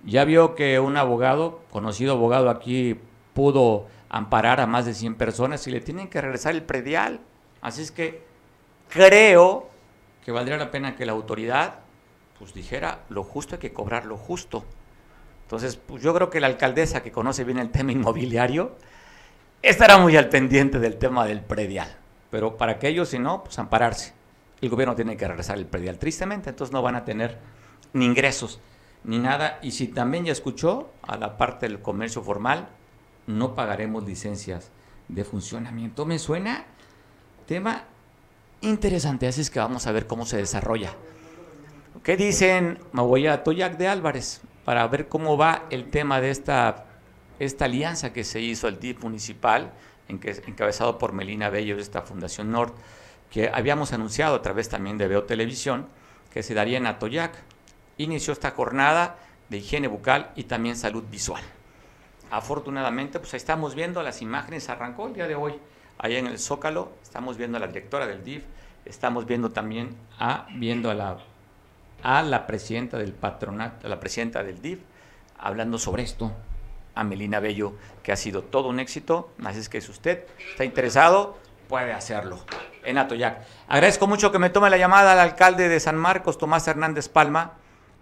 Ya 0.04 0.24
vio 0.24 0.54
que 0.54 0.78
un 0.80 0.96
abogado, 0.96 1.60
conocido 1.70 2.12
abogado 2.12 2.50
aquí, 2.50 3.00
pudo 3.34 3.86
amparar 4.08 4.60
a 4.60 4.66
más 4.66 4.86
de 4.86 4.94
100 4.94 5.16
personas 5.16 5.66
y 5.66 5.70
le 5.70 5.80
tienen 5.80 6.08
que 6.08 6.20
regresar 6.20 6.54
el 6.54 6.62
predial. 6.62 7.20
Así 7.60 7.82
es 7.82 7.90
que 7.90 8.22
creo 8.88 9.68
que 10.24 10.32
valdría 10.32 10.56
la 10.56 10.70
pena 10.70 10.94
que 10.96 11.06
la 11.06 11.12
autoridad 11.12 11.80
pues 12.38 12.54
dijera 12.54 13.00
lo 13.08 13.24
justo 13.24 13.56
hay 13.56 13.60
que 13.60 13.72
cobrar 13.72 14.06
lo 14.06 14.16
justo. 14.16 14.64
Entonces, 15.42 15.76
pues 15.76 16.02
yo 16.02 16.14
creo 16.14 16.30
que 16.30 16.40
la 16.40 16.46
alcaldesa 16.46 17.02
que 17.02 17.10
conoce 17.10 17.42
bien 17.42 17.58
el 17.58 17.70
tema 17.70 17.92
inmobiliario 17.92 18.76
estará 19.62 19.98
muy 19.98 20.16
al 20.16 20.28
pendiente 20.28 20.78
del 20.78 20.98
tema 20.98 21.26
del 21.26 21.40
predial. 21.40 21.96
Pero 22.30 22.56
para 22.56 22.72
aquellos, 22.72 23.08
si 23.08 23.18
no, 23.18 23.42
pues 23.42 23.58
ampararse. 23.58 24.12
El 24.60 24.68
gobierno 24.68 24.94
tiene 24.94 25.16
que 25.16 25.26
regresar 25.26 25.56
el 25.56 25.66
predial, 25.66 25.98
tristemente, 25.98 26.50
entonces 26.50 26.72
no 26.72 26.82
van 26.82 26.96
a 26.96 27.04
tener 27.04 27.38
ni 27.92 28.04
ingresos, 28.04 28.60
ni 29.04 29.18
nada. 29.18 29.58
Y 29.62 29.72
si 29.72 29.88
también 29.88 30.24
ya 30.24 30.32
escuchó, 30.32 30.92
a 31.02 31.16
la 31.16 31.36
parte 31.36 31.68
del 31.68 31.80
comercio 31.80 32.22
formal, 32.22 32.68
no 33.26 33.54
pagaremos 33.54 34.04
licencias 34.04 34.70
de 35.08 35.24
funcionamiento. 35.24 36.06
Me 36.06 36.18
suena 36.18 36.64
tema 37.46 37.84
interesante, 38.60 39.26
así 39.26 39.40
es 39.40 39.50
que 39.50 39.58
vamos 39.58 39.86
a 39.86 39.92
ver 39.92 40.06
cómo 40.06 40.26
se 40.26 40.36
desarrolla. 40.36 40.92
¿Qué 42.02 42.16
dicen? 42.16 42.78
Me 42.92 43.02
voy 43.02 43.26
a 43.26 43.42
Toyac 43.42 43.76
de 43.76 43.88
Álvarez 43.88 44.40
para 44.64 44.86
ver 44.86 45.08
cómo 45.08 45.36
va 45.36 45.64
el 45.70 45.90
tema 45.90 46.20
de 46.20 46.30
esta, 46.30 46.86
esta 47.38 47.64
alianza 47.64 48.12
que 48.12 48.24
se 48.24 48.40
hizo 48.40 48.68
el 48.68 48.78
DIF 48.78 49.02
municipal, 49.02 49.72
encabezado 50.08 50.98
por 50.98 51.12
Melina 51.12 51.50
Bello 51.50 51.76
de 51.76 51.82
esta 51.82 52.02
Fundación 52.02 52.50
Nord, 52.50 52.72
que 53.30 53.50
habíamos 53.52 53.92
anunciado 53.92 54.34
a 54.36 54.42
través 54.42 54.68
también 54.68 54.98
de 54.98 55.08
Veo 55.08 55.24
Televisión, 55.24 55.86
que 56.32 56.42
se 56.42 56.54
daría 56.54 56.78
en 56.78 56.86
Atoyac. 56.86 57.32
Inició 57.98 58.32
esta 58.32 58.52
jornada 58.52 59.16
de 59.48 59.58
higiene 59.58 59.88
bucal 59.88 60.30
y 60.36 60.44
también 60.44 60.76
salud 60.76 61.04
visual. 61.10 61.42
Afortunadamente, 62.30 63.18
pues 63.18 63.34
estamos 63.34 63.74
viendo 63.74 64.02
las 64.02 64.22
imágenes, 64.22 64.68
arrancó 64.68 65.06
el 65.06 65.14
día 65.14 65.26
de 65.26 65.34
hoy, 65.34 65.54
allá 65.98 66.18
en 66.18 66.26
el 66.26 66.38
Zócalo, 66.38 66.92
estamos 67.02 67.36
viendo 67.36 67.56
a 67.56 67.60
la 67.60 67.66
directora 67.66 68.06
del 68.06 68.22
DIF, 68.22 68.44
estamos 68.84 69.26
viendo 69.26 69.50
también 69.50 69.96
a, 70.18 70.46
viendo 70.54 70.90
a 70.90 70.94
la, 70.94 71.18
a 72.02 72.22
la 72.22 72.46
presidenta 72.46 72.98
del 72.98 73.12
patronato, 73.12 73.86
a 73.86 73.90
la 73.90 73.98
presidenta 73.98 74.44
del 74.44 74.60
DIF, 74.60 74.80
hablando 75.38 75.78
sobre 75.78 76.02
esto, 76.02 76.32
a 76.94 77.04
Melina 77.04 77.40
Bello, 77.40 77.74
que 78.02 78.12
ha 78.12 78.16
sido 78.16 78.42
todo 78.42 78.68
un 78.68 78.80
éxito, 78.80 79.30
así 79.44 79.60
es 79.60 79.68
que 79.68 79.80
si 79.80 79.90
usted 79.90 80.24
está 80.50 80.64
interesado, 80.64 81.38
puede 81.68 81.92
hacerlo. 81.92 82.38
En 82.84 82.98
Atoyac. 82.98 83.40
Agradezco 83.68 84.06
mucho 84.06 84.32
que 84.32 84.38
me 84.38 84.50
tome 84.50 84.70
la 84.70 84.78
llamada 84.78 85.12
al 85.12 85.18
alcalde 85.18 85.68
de 85.68 85.80
San 85.80 85.96
Marcos, 85.96 86.38
Tomás 86.38 86.66
Hernández 86.66 87.08
Palma, 87.08 87.54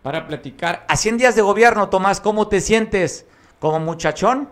para 0.07 0.25
platicar. 0.29 0.87
A 0.87 0.97
100 0.97 1.19
días 1.19 1.35
de 1.35 1.43
gobierno, 1.43 1.91
Tomás, 1.91 2.21
¿cómo 2.21 2.47
te 2.47 2.61
sientes? 2.61 3.27
¿Como 3.59 3.81
muchachón? 3.81 4.49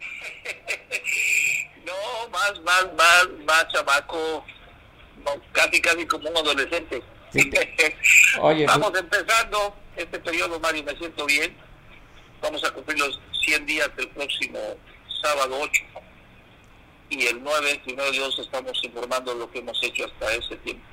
no, 1.86 2.28
más, 2.30 2.60
más, 2.62 2.86
más, 2.96 3.28
más 3.46 3.68
chamaco, 3.68 4.44
casi, 5.52 5.80
casi 5.80 6.04
como 6.04 6.28
un 6.28 6.36
adolescente. 6.36 7.00
Oye, 8.40 8.64
Estamos 8.64 8.90
pues 8.90 9.02
empezando 9.04 9.76
este 9.94 10.18
periodo, 10.18 10.58
Mario, 10.58 10.82
me 10.82 10.96
siento 10.96 11.26
bien. 11.26 11.56
Vamos 12.40 12.64
a 12.64 12.72
cumplir 12.72 12.98
los 12.98 13.20
100 13.44 13.64
días 13.64 13.96
del 13.96 14.08
próximo 14.08 14.58
sábado 15.22 15.60
8. 15.60 15.80
Y 17.10 17.26
el 17.28 17.40
9, 17.40 17.82
primero 17.84 18.10
Dios, 18.10 18.36
estamos 18.36 18.72
informando 18.82 19.32
lo 19.32 19.48
que 19.48 19.60
hemos 19.60 19.80
hecho 19.84 20.06
hasta 20.06 20.34
ese 20.34 20.56
tiempo. 20.56 20.84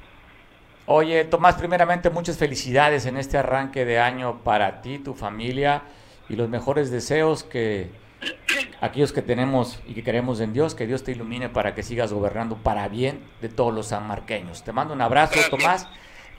Oye, 0.91 1.23
Tomás, 1.23 1.53
primeramente 1.53 2.09
muchas 2.09 2.39
felicidades 2.39 3.05
en 3.05 3.15
este 3.15 3.37
arranque 3.37 3.85
de 3.85 3.99
año 3.99 4.41
para 4.43 4.81
ti, 4.81 4.97
tu 4.97 5.13
familia 5.13 5.83
y 6.27 6.35
los 6.35 6.49
mejores 6.49 6.89
deseos 6.89 7.43
que 7.43 7.91
aquellos 8.81 9.13
que 9.13 9.21
tenemos 9.21 9.81
y 9.85 9.93
que 9.93 10.03
queremos 10.03 10.39
en 10.39 10.51
Dios, 10.51 10.73
que 10.73 10.87
Dios 10.87 11.03
te 11.03 11.11
ilumine 11.11 11.47
para 11.47 11.75
que 11.75 11.83
sigas 11.83 12.11
gobernando 12.11 12.57
para 12.57 12.87
bien 12.87 13.23
de 13.39 13.49
todos 13.49 13.71
los 13.71 13.89
sanmarqueños. 13.89 14.63
Te 14.63 14.71
mando 14.71 14.95
un 14.95 15.01
abrazo, 15.01 15.39
Tomás, 15.51 15.87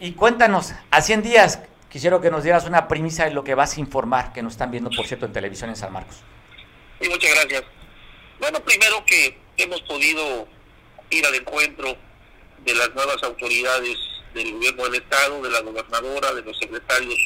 y 0.01 0.15
cuéntanos, 0.15 0.73
a 0.91 1.01
100 1.01 1.23
días 1.23 1.61
quisiera 1.89 2.21
que 2.21 2.33
nos 2.33 2.43
dieras 2.43 2.67
una 2.67 2.89
premisa 2.89 3.27
de 3.27 3.31
lo 3.31 3.45
que 3.45 3.55
vas 3.55 3.77
a 3.77 3.81
informar, 3.81 4.33
que 4.33 4.43
nos 4.43 4.55
están 4.55 4.73
viendo, 4.73 4.91
por 4.91 5.07
cierto, 5.07 5.27
en 5.27 5.33
televisión 5.33 5.71
en 5.71 5.77
San 5.77 5.93
Marcos. 5.93 6.25
Sí, 7.01 7.09
muchas 7.09 7.31
gracias. 7.37 7.63
Bueno, 8.41 8.59
primero 8.65 9.05
que 9.07 9.39
hemos 9.59 9.81
podido 9.83 10.49
ir 11.11 11.25
al 11.25 11.37
encuentro 11.37 11.95
de 12.65 12.75
las 12.75 12.93
nuevas 12.97 13.23
autoridades 13.23 13.97
del 14.35 14.53
gobierno 14.53 14.85
del 14.85 14.95
Estado, 14.97 15.43
de 15.43 15.51
la 15.51 15.61
gobernadora, 15.61 16.35
de 16.35 16.43
los 16.43 16.59
secretarios 16.59 17.19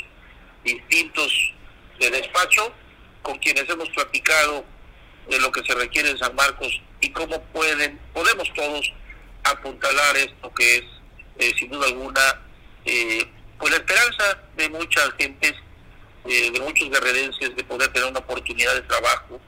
distintos 0.64 1.52
de 1.98 2.10
despacho 2.10 2.72
con 3.22 3.38
quienes 3.38 3.68
hemos 3.68 3.88
platicado 3.90 4.64
de 5.28 5.38
lo 5.40 5.50
que 5.52 5.62
se 5.64 5.74
requiere 5.74 6.10
en 6.10 6.18
San 6.18 6.34
Marcos 6.34 6.80
y 7.00 7.10
cómo 7.10 7.42
pueden, 7.44 7.98
podemos 8.12 8.52
todos 8.54 8.92
apuntalar 9.44 10.16
esto 10.16 10.52
que 10.54 10.76
es, 10.76 10.84
eh, 11.38 11.52
sin 11.58 11.70
duda 11.70 11.86
alguna, 11.86 12.40
eh, 12.84 13.24
pues 13.58 13.70
la 13.72 13.78
esperanza 13.78 14.42
de 14.56 14.68
muchas 14.68 15.10
gentes, 15.18 15.54
eh, 16.26 16.50
de 16.50 16.60
muchos 16.60 16.90
guerrerenses, 16.90 17.54
de 17.54 17.64
poder 17.64 17.92
tener 17.92 18.08
una 18.08 18.20
oportunidad 18.20 18.74
de 18.74 18.82
trabajo 18.82 19.40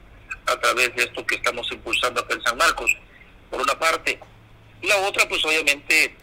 a 0.45 0.59
través 0.59 0.95
de 0.95 1.03
esto 1.03 1.25
que 1.25 1.35
estamos 1.35 1.69
impulsando 1.71 2.21
acá 2.21 2.33
en 2.33 2.43
San 2.43 2.57
Marcos, 2.57 2.95
por 3.49 3.61
una 3.61 3.77
parte. 3.77 4.19
Y 4.81 4.87
la 4.87 4.97
otra, 4.97 5.27
pues 5.27 5.43
obviamente, 5.43 6.15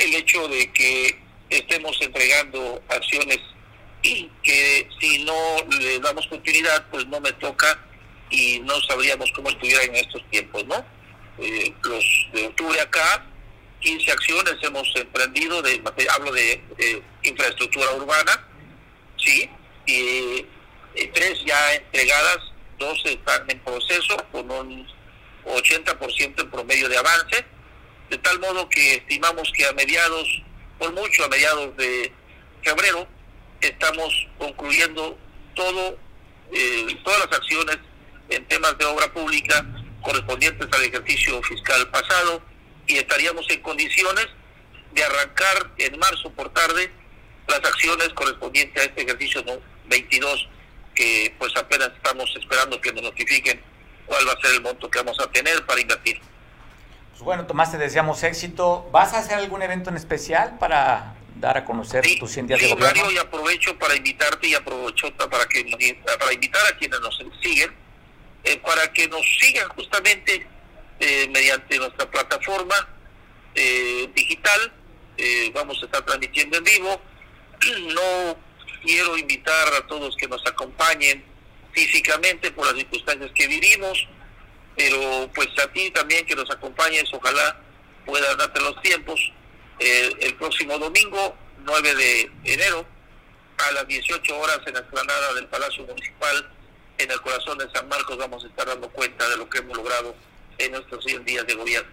el 0.00 0.14
hecho 0.14 0.48
de 0.48 0.72
que 0.72 1.18
estemos 1.50 1.96
entregando 2.00 2.82
acciones 2.88 3.38
y 4.02 4.30
que 4.42 4.88
si 4.98 5.24
no 5.24 5.34
le 5.78 5.98
damos 6.00 6.26
continuidad, 6.28 6.86
pues 6.90 7.06
no 7.06 7.20
me 7.20 7.32
toca 7.34 7.78
y 8.30 8.60
no 8.60 8.80
sabríamos 8.82 9.30
cómo 9.32 9.50
estuviera 9.50 9.82
en 9.84 9.96
estos 9.96 10.22
tiempos, 10.30 10.64
¿no? 10.66 10.84
Eh, 11.38 11.74
los 11.82 12.28
de 12.32 12.46
octubre 12.46 12.80
acá, 12.80 13.26
15 13.80 14.12
acciones 14.12 14.54
hemos 14.62 14.90
emprendido, 14.96 15.60
de, 15.62 15.82
hablo 16.10 16.32
de 16.32 16.62
infraestructura 17.22 17.92
urbana, 17.94 18.46
sí, 19.16 19.48
y, 19.86 20.46
tres 21.14 21.42
ya 21.46 21.74
entregadas, 21.74 22.38
dos 22.78 23.00
están 23.04 23.48
en 23.50 23.58
proceso 23.60 24.16
con 24.32 24.50
un 24.50 24.86
80% 25.44 26.40
en 26.40 26.50
promedio 26.50 26.88
de 26.88 26.98
avance, 26.98 27.44
de 28.10 28.18
tal 28.18 28.38
modo 28.40 28.68
que 28.68 28.94
estimamos 28.94 29.50
que 29.56 29.64
a 29.64 29.72
mediados, 29.72 30.42
por 30.78 30.92
mucho 30.92 31.24
a 31.24 31.28
mediados 31.28 31.76
de 31.76 32.12
febrero, 32.62 33.06
estamos 33.60 34.28
concluyendo 34.36 35.16
todo, 35.54 35.96
eh, 36.52 36.98
todas 37.04 37.20
las 37.20 37.38
acciones 37.38 37.78
en 38.28 38.44
temas 38.46 38.76
de 38.78 38.84
obra 38.84 39.12
pública 39.12 39.64
correspondientes 40.02 40.68
al 40.72 40.84
ejercicio 40.84 41.40
fiscal 41.42 41.88
pasado 41.90 42.42
y 42.86 42.96
estaríamos 42.96 43.48
en 43.50 43.60
condiciones 43.60 44.26
de 44.92 45.04
arrancar 45.04 45.70
en 45.78 45.98
marzo 45.98 46.32
por 46.32 46.52
tarde 46.52 46.90
las 47.46 47.58
acciones 47.58 48.08
correspondientes 48.10 48.82
a 48.82 48.86
este 48.86 49.02
ejercicio 49.02 49.44
22 49.86 50.48
que 50.94 51.34
pues 51.38 51.52
apenas 51.56 51.90
estamos 51.96 52.28
esperando 52.36 52.80
que 52.80 52.92
nos 52.92 53.02
notifiquen 53.02 53.60
cuál 54.06 54.26
va 54.26 54.32
a 54.32 54.40
ser 54.40 54.54
el 54.54 54.62
monto 54.62 54.90
que 54.90 54.98
vamos 54.98 55.18
a 55.20 55.30
tener 55.30 55.64
para 55.66 55.80
invertir. 55.80 56.20
Pues 57.20 57.26
bueno, 57.26 57.46
Tomás, 57.46 57.70
te 57.70 57.76
deseamos 57.76 58.22
éxito. 58.22 58.88
¿Vas 58.92 59.12
a 59.12 59.18
hacer 59.18 59.36
algún 59.36 59.60
evento 59.60 59.90
en 59.90 59.96
especial 59.98 60.56
para 60.58 61.16
dar 61.34 61.58
a 61.58 61.66
conocer 61.66 62.02
tus 62.18 62.30
100 62.30 62.46
días 62.46 62.60
de 62.62 62.68
gobierno. 62.68 63.10
y 63.10 63.18
aprovecho 63.18 63.78
para 63.78 63.94
invitarte 63.94 64.48
y 64.48 64.54
aprovecho 64.54 65.14
para, 65.16 65.44
que 65.44 65.62
para 66.18 66.32
invitar 66.32 66.62
a 66.72 66.78
quienes 66.78 66.98
nos 67.00 67.20
siguen, 67.42 67.74
eh, 68.42 68.56
para 68.64 68.90
que 68.94 69.06
nos 69.08 69.20
sigan 69.38 69.68
justamente 69.68 70.46
eh, 70.98 71.28
mediante 71.28 71.76
nuestra 71.76 72.10
plataforma 72.10 72.88
eh, 73.54 74.08
digital. 74.14 74.72
vamos 75.52 75.78
a 75.82 75.84
estar 75.84 76.02
transmitiendo 76.02 76.56
en 76.56 76.64
vivo. 76.64 77.00
No 77.94 78.38
quiero 78.82 79.18
invitar 79.18 79.74
a 79.74 79.86
todos 79.86 80.16
que 80.16 80.26
nos 80.26 80.40
acompañen 80.46 81.22
físicamente 81.72 82.50
por 82.50 82.64
las 82.64 82.76
circunstancias 82.76 83.30
que 83.34 83.46
vivimos, 83.46 84.08
pero 84.80 85.30
pues 85.34 85.48
a 85.62 85.70
ti 85.72 85.90
también 85.90 86.24
que 86.24 86.34
nos 86.34 86.50
acompañes, 86.50 87.04
ojalá 87.12 87.60
puedas 88.06 88.34
darte 88.38 88.60
los 88.60 88.80
tiempos 88.80 89.20
el 89.78 90.34
próximo 90.36 90.78
domingo, 90.78 91.34
9 91.64 91.94
de 91.94 92.30
enero, 92.44 92.84
a 93.58 93.72
las 93.72 93.86
18 93.86 94.38
horas 94.38 94.58
en 94.66 94.74
la 94.74 94.80
explanada 94.80 95.34
del 95.34 95.46
Palacio 95.46 95.84
Municipal, 95.86 96.50
en 96.98 97.10
el 97.10 97.20
corazón 97.20 97.58
de 97.58 97.70
San 97.72 97.88
Marcos, 97.88 98.16
vamos 98.18 98.44
a 98.44 98.46
estar 98.46 98.66
dando 98.66 98.88
cuenta 98.90 99.28
de 99.28 99.36
lo 99.38 99.48
que 99.48 99.58
hemos 99.58 99.76
logrado 99.76 100.14
en 100.58 100.72
nuestros 100.72 101.04
100 101.04 101.24
días 101.24 101.46
de 101.46 101.54
gobierno. 101.54 101.90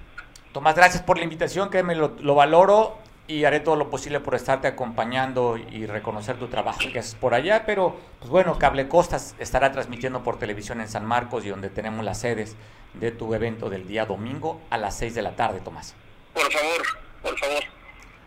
Tomás, 0.54 0.76
gracias 0.76 1.04
por 1.04 1.18
la 1.18 1.24
invitación, 1.24 1.70
que 1.70 1.84
me 1.84 1.96
lo, 1.96 2.36
valoro 2.36 3.00
y 3.28 3.44
haré 3.44 3.60
todo 3.60 3.76
lo 3.76 3.90
posible 3.90 4.22
por 4.22 4.36
estarte 4.36 4.68
acompañando 4.68 5.58
y 5.58 5.86
reconocer 5.86 6.40
tu 6.40 6.48
trabajo 6.48 6.80
que 6.92 7.00
haces 7.00 7.16
por 7.16 7.34
allá, 7.34 7.66
pero 7.66 8.00
pues 8.20 8.30
bueno, 8.30 8.58
Cable 8.58 8.88
Costas 8.88 9.36
estará 9.38 9.72
transmitiendo 9.74 10.24
por 10.24 10.40
televisión 10.40 10.80
en 10.80 10.88
San 10.88 11.06
Marcos 11.06 11.46
y 11.46 11.50
donde 11.50 11.70
tenemos 11.70 12.06
las 12.06 12.22
sedes 12.22 12.56
de 12.94 13.12
tu 13.12 13.34
evento 13.34 13.70
del 13.70 13.86
día 13.86 14.06
domingo 14.06 14.62
a 14.70 14.78
las 14.78 14.98
6 14.98 15.14
de 15.14 15.22
la 15.22 15.36
tarde, 15.36 15.60
Tomás. 15.60 15.94
Por 16.34 16.52
favor, 16.52 16.84
por 17.22 17.38
favor. 17.38 17.64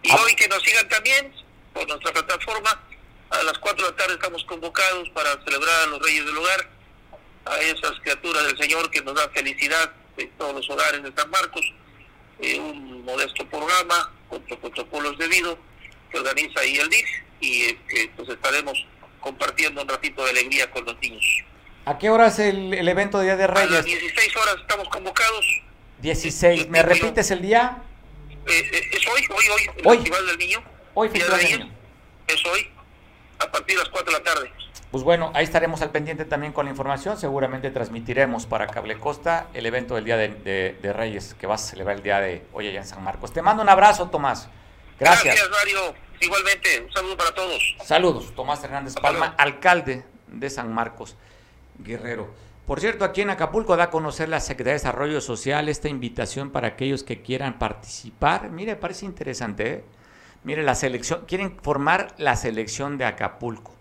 Y 0.02 0.12
hoy 0.12 0.34
que 0.36 0.48
nos 0.48 0.62
sigan 0.62 0.88
también 0.88 1.32
por 1.72 1.88
nuestra 1.88 2.12
plataforma. 2.12 2.82
A 3.30 3.42
las 3.44 3.58
4 3.58 3.84
de 3.84 3.90
la 3.92 3.96
tarde 3.96 4.14
estamos 4.14 4.44
convocados 4.44 5.08
para 5.10 5.30
celebrar 5.44 5.84
a 5.84 5.86
los 5.86 6.02
Reyes 6.02 6.26
del 6.26 6.36
Hogar, 6.36 6.68
a 7.46 7.58
esas 7.60 7.92
criaturas 8.00 8.44
del 8.44 8.58
Señor 8.58 8.90
que 8.90 9.00
nos 9.02 9.14
dan 9.14 9.30
felicidad 9.30 9.92
en 10.16 10.30
todos 10.32 10.54
los 10.56 10.68
hogares 10.68 11.02
de 11.02 11.12
San 11.12 11.30
Marcos. 11.30 11.62
Eh, 12.40 12.58
un 12.58 13.04
modesto 13.04 13.46
programa 13.48 14.10
con 14.30 14.42
protocolos 14.42 15.18
debidos 15.18 15.58
que 16.10 16.18
organiza 16.18 16.60
ahí 16.60 16.76
el 16.76 16.88
DIF 16.88 17.08
y 17.40 17.62
eh, 17.64 18.10
pues 18.16 18.28
estaremos 18.28 18.86
compartiendo 19.20 19.82
un 19.82 19.88
ratito 19.88 20.24
de 20.24 20.30
alegría 20.30 20.70
con 20.70 20.84
los 20.84 20.98
niños. 21.00 21.24
¿A 21.84 21.98
qué 21.98 22.10
hora 22.10 22.28
es 22.28 22.38
el, 22.38 22.88
evento 22.88 23.18
de 23.18 23.24
Día 23.24 23.36
de 23.36 23.46
Reyes? 23.46 23.70
A 23.70 23.74
las 23.74 23.84
16 23.84 24.36
horas 24.36 24.56
estamos 24.60 24.88
convocados. 24.88 25.44
16. 26.00 26.68
¿Me 26.68 26.82
repites 26.82 27.30
el 27.30 27.42
día? 27.42 27.82
Eh, 28.46 28.70
eh, 28.72 28.90
es 28.92 29.06
hoy, 29.06 29.22
hoy, 29.28 29.44
hoy, 29.48 29.70
el 29.76 29.96
Festival 29.96 30.26
del 30.26 30.38
Niño. 30.38 30.62
Hoy, 30.94 31.08
Festival 31.08 31.40
del 31.40 31.58
Niño. 31.58 31.72
Es 32.26 32.46
hoy, 32.46 32.68
a 33.38 33.50
partir 33.50 33.76
de 33.76 33.82
las 33.82 33.90
4 33.90 34.12
de 34.12 34.18
la 34.18 34.24
tarde. 34.24 34.52
Pues 34.90 35.04
bueno, 35.04 35.30
ahí 35.34 35.44
estaremos 35.44 35.82
al 35.82 35.90
pendiente 35.90 36.24
también 36.24 36.52
con 36.52 36.64
la 36.64 36.72
información. 36.72 37.16
Seguramente 37.16 37.70
transmitiremos 37.70 38.46
para 38.46 38.66
Cable 38.66 38.98
Costa 38.98 39.46
el 39.54 39.64
evento 39.64 39.94
del 39.94 40.04
Día 40.04 40.16
de, 40.16 40.92
Reyes 40.92 41.34
que 41.34 41.46
va 41.46 41.54
a 41.54 41.58
celebrar 41.58 41.96
el 41.96 42.02
día 42.02 42.20
de 42.20 42.44
hoy 42.52 42.66
allá 42.66 42.80
en 42.80 42.86
San 42.86 43.04
Marcos. 43.04 43.32
Te 43.32 43.40
mando 43.40 43.62
un 43.62 43.68
abrazo, 43.68 44.08
Tomás. 44.08 44.48
Gracias. 44.98 45.36
Gracias, 45.36 45.48
Mario. 45.48 45.94
Igualmente, 46.20 46.82
un 46.84 46.92
saludo 46.92 47.16
para 47.16 47.32
todos. 47.32 47.76
Saludos, 47.84 48.34
Tomás 48.34 48.62
Hernández 48.64 48.94
Palma, 48.94 49.34
alcalde 49.38 50.04
de 50.26 50.50
San 50.50 50.72
Marcos, 50.72 51.16
Guerrero. 51.78 52.28
Por 52.66 52.80
cierto, 52.80 53.04
aquí 53.04 53.22
en 53.22 53.30
Acapulco 53.30 53.76
da 53.76 53.84
a 53.84 53.90
conocer 53.90 54.28
la 54.28 54.38
Secretaría 54.40 54.74
de 54.74 54.80
Desarrollo 54.80 55.20
Social 55.20 55.68
esta 55.68 55.88
invitación 55.88 56.50
para 56.50 56.68
aquellos 56.68 57.04
que 57.04 57.22
quieran 57.22 57.58
participar. 57.58 58.50
Mire, 58.50 58.76
parece 58.76 59.06
interesante. 59.06 59.72
¿eh? 59.72 59.84
Mire, 60.44 60.62
la 60.62 60.74
selección, 60.74 61.24
quieren 61.26 61.58
formar 61.62 62.14
la 62.18 62.36
selección 62.36 62.98
de 62.98 63.06
Acapulco. 63.06 63.79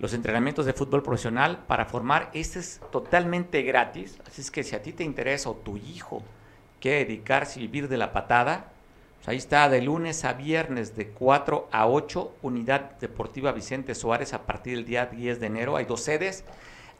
Los 0.00 0.14
entrenamientos 0.14 0.64
de 0.64 0.72
fútbol 0.72 1.02
profesional 1.02 1.62
para 1.66 1.84
formar, 1.84 2.30
este 2.32 2.58
es 2.58 2.80
totalmente 2.90 3.60
gratis. 3.60 4.18
Así 4.26 4.40
es 4.40 4.50
que 4.50 4.64
si 4.64 4.74
a 4.74 4.82
ti 4.82 4.94
te 4.94 5.04
interesa 5.04 5.50
o 5.50 5.56
tu 5.56 5.76
hijo 5.76 6.22
quiere 6.80 7.04
dedicarse 7.04 7.60
a 7.60 7.62
vivir 7.62 7.86
de 7.86 7.98
la 7.98 8.10
patada, 8.10 8.72
pues 9.16 9.28
ahí 9.28 9.36
está, 9.36 9.68
de 9.68 9.82
lunes 9.82 10.24
a 10.24 10.32
viernes, 10.32 10.96
de 10.96 11.08
4 11.08 11.68
a 11.70 11.86
8, 11.86 12.36
Unidad 12.40 12.92
Deportiva 12.98 13.52
Vicente 13.52 13.94
Suárez 13.94 14.32
a 14.32 14.46
partir 14.46 14.76
del 14.76 14.86
día 14.86 15.04
10 15.04 15.38
de 15.38 15.46
enero. 15.46 15.76
Hay 15.76 15.84
dos 15.84 16.00
sedes. 16.00 16.44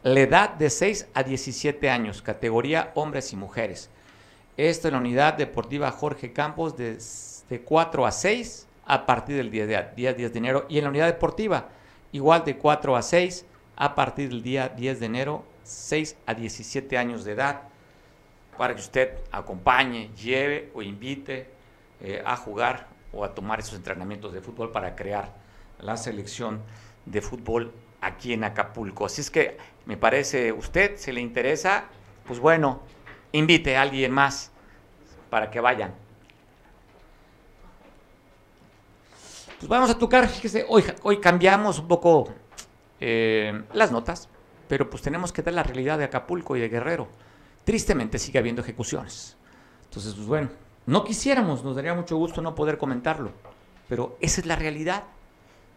La 0.03 0.19
edad 0.19 0.51
de 0.51 0.69
6 0.69 1.07
a 1.15 1.23
17 1.23 1.89
años, 1.89 2.21
categoría 2.21 2.91
hombres 2.93 3.33
y 3.33 3.35
mujeres. 3.35 3.89
Esto 4.57 4.89
en 4.89 4.93
la 4.93 4.99
Unidad 4.99 5.33
Deportiva 5.33 5.89
Jorge 5.89 6.33
Campos 6.33 6.77
de, 6.77 6.99
de 7.49 7.61
4 7.61 8.05
a 8.05 8.11
6 8.11 8.67
a 8.85 9.07
partir 9.07 9.37
del 9.37 9.49
día, 9.49 9.91
día 9.95 10.13
10 10.13 10.33
de 10.33 10.37
enero. 10.37 10.65
Y 10.69 10.77
en 10.77 10.83
la 10.83 10.91
Unidad 10.91 11.07
Deportiva, 11.07 11.69
igual 12.11 12.43
de 12.43 12.57
4 12.57 12.95
a 12.95 13.01
6 13.01 13.45
a 13.75 13.95
partir 13.95 14.29
del 14.29 14.43
día 14.43 14.69
10 14.69 14.99
de 14.99 15.05
enero, 15.05 15.43
6 15.63 16.17
a 16.25 16.33
17 16.33 16.97
años 16.97 17.23
de 17.23 17.33
edad, 17.33 17.63
para 18.57 18.75
que 18.75 18.81
usted 18.81 19.17
acompañe, 19.31 20.11
lleve 20.15 20.71
o 20.73 20.81
invite 20.81 21.49
eh, 22.01 22.21
a 22.25 22.35
jugar 22.35 22.87
o 23.13 23.23
a 23.23 23.33
tomar 23.33 23.59
esos 23.59 23.75
entrenamientos 23.75 24.33
de 24.33 24.41
fútbol 24.41 24.71
para 24.71 24.95
crear 24.95 25.33
la 25.79 25.97
selección 25.97 26.61
de 27.05 27.21
fútbol 27.21 27.73
aquí 28.01 28.33
en 28.33 28.43
Acapulco. 28.43 29.05
Así 29.05 29.21
es 29.21 29.31
que 29.31 29.57
me 29.85 29.97
parece, 29.97 30.51
usted, 30.51 30.97
si 30.97 31.11
le 31.11 31.21
interesa, 31.21 31.85
pues 32.25 32.39
bueno, 32.39 32.81
invite 33.31 33.77
a 33.77 33.81
alguien 33.81 34.11
más 34.11 34.51
para 35.29 35.49
que 35.49 35.59
vayan. 35.59 35.93
Pues 39.61 39.69
vamos 39.69 39.91
a 39.91 39.97
tocar, 39.99 40.27
fíjese, 40.27 40.65
hoy, 40.67 40.83
hoy 41.03 41.19
cambiamos 41.19 41.77
un 41.77 41.87
poco 41.87 42.29
eh, 42.99 43.61
las 43.75 43.91
notas, 43.91 44.27
pero 44.67 44.89
pues 44.89 45.03
tenemos 45.03 45.31
que 45.31 45.43
dar 45.43 45.53
la 45.53 45.61
realidad 45.61 45.99
de 45.99 46.05
Acapulco 46.05 46.57
y 46.57 46.59
de 46.59 46.67
Guerrero. 46.67 47.07
Tristemente 47.63 48.17
sigue 48.17 48.39
habiendo 48.39 48.63
ejecuciones. 48.63 49.37
Entonces, 49.83 50.15
pues 50.15 50.25
bueno, 50.25 50.49
no 50.87 51.03
quisiéramos, 51.03 51.63
nos 51.63 51.75
daría 51.75 51.93
mucho 51.93 52.17
gusto 52.17 52.41
no 52.41 52.55
poder 52.55 52.79
comentarlo, 52.79 53.33
pero 53.87 54.17
esa 54.19 54.41
es 54.41 54.47
la 54.47 54.55
realidad. 54.55 55.03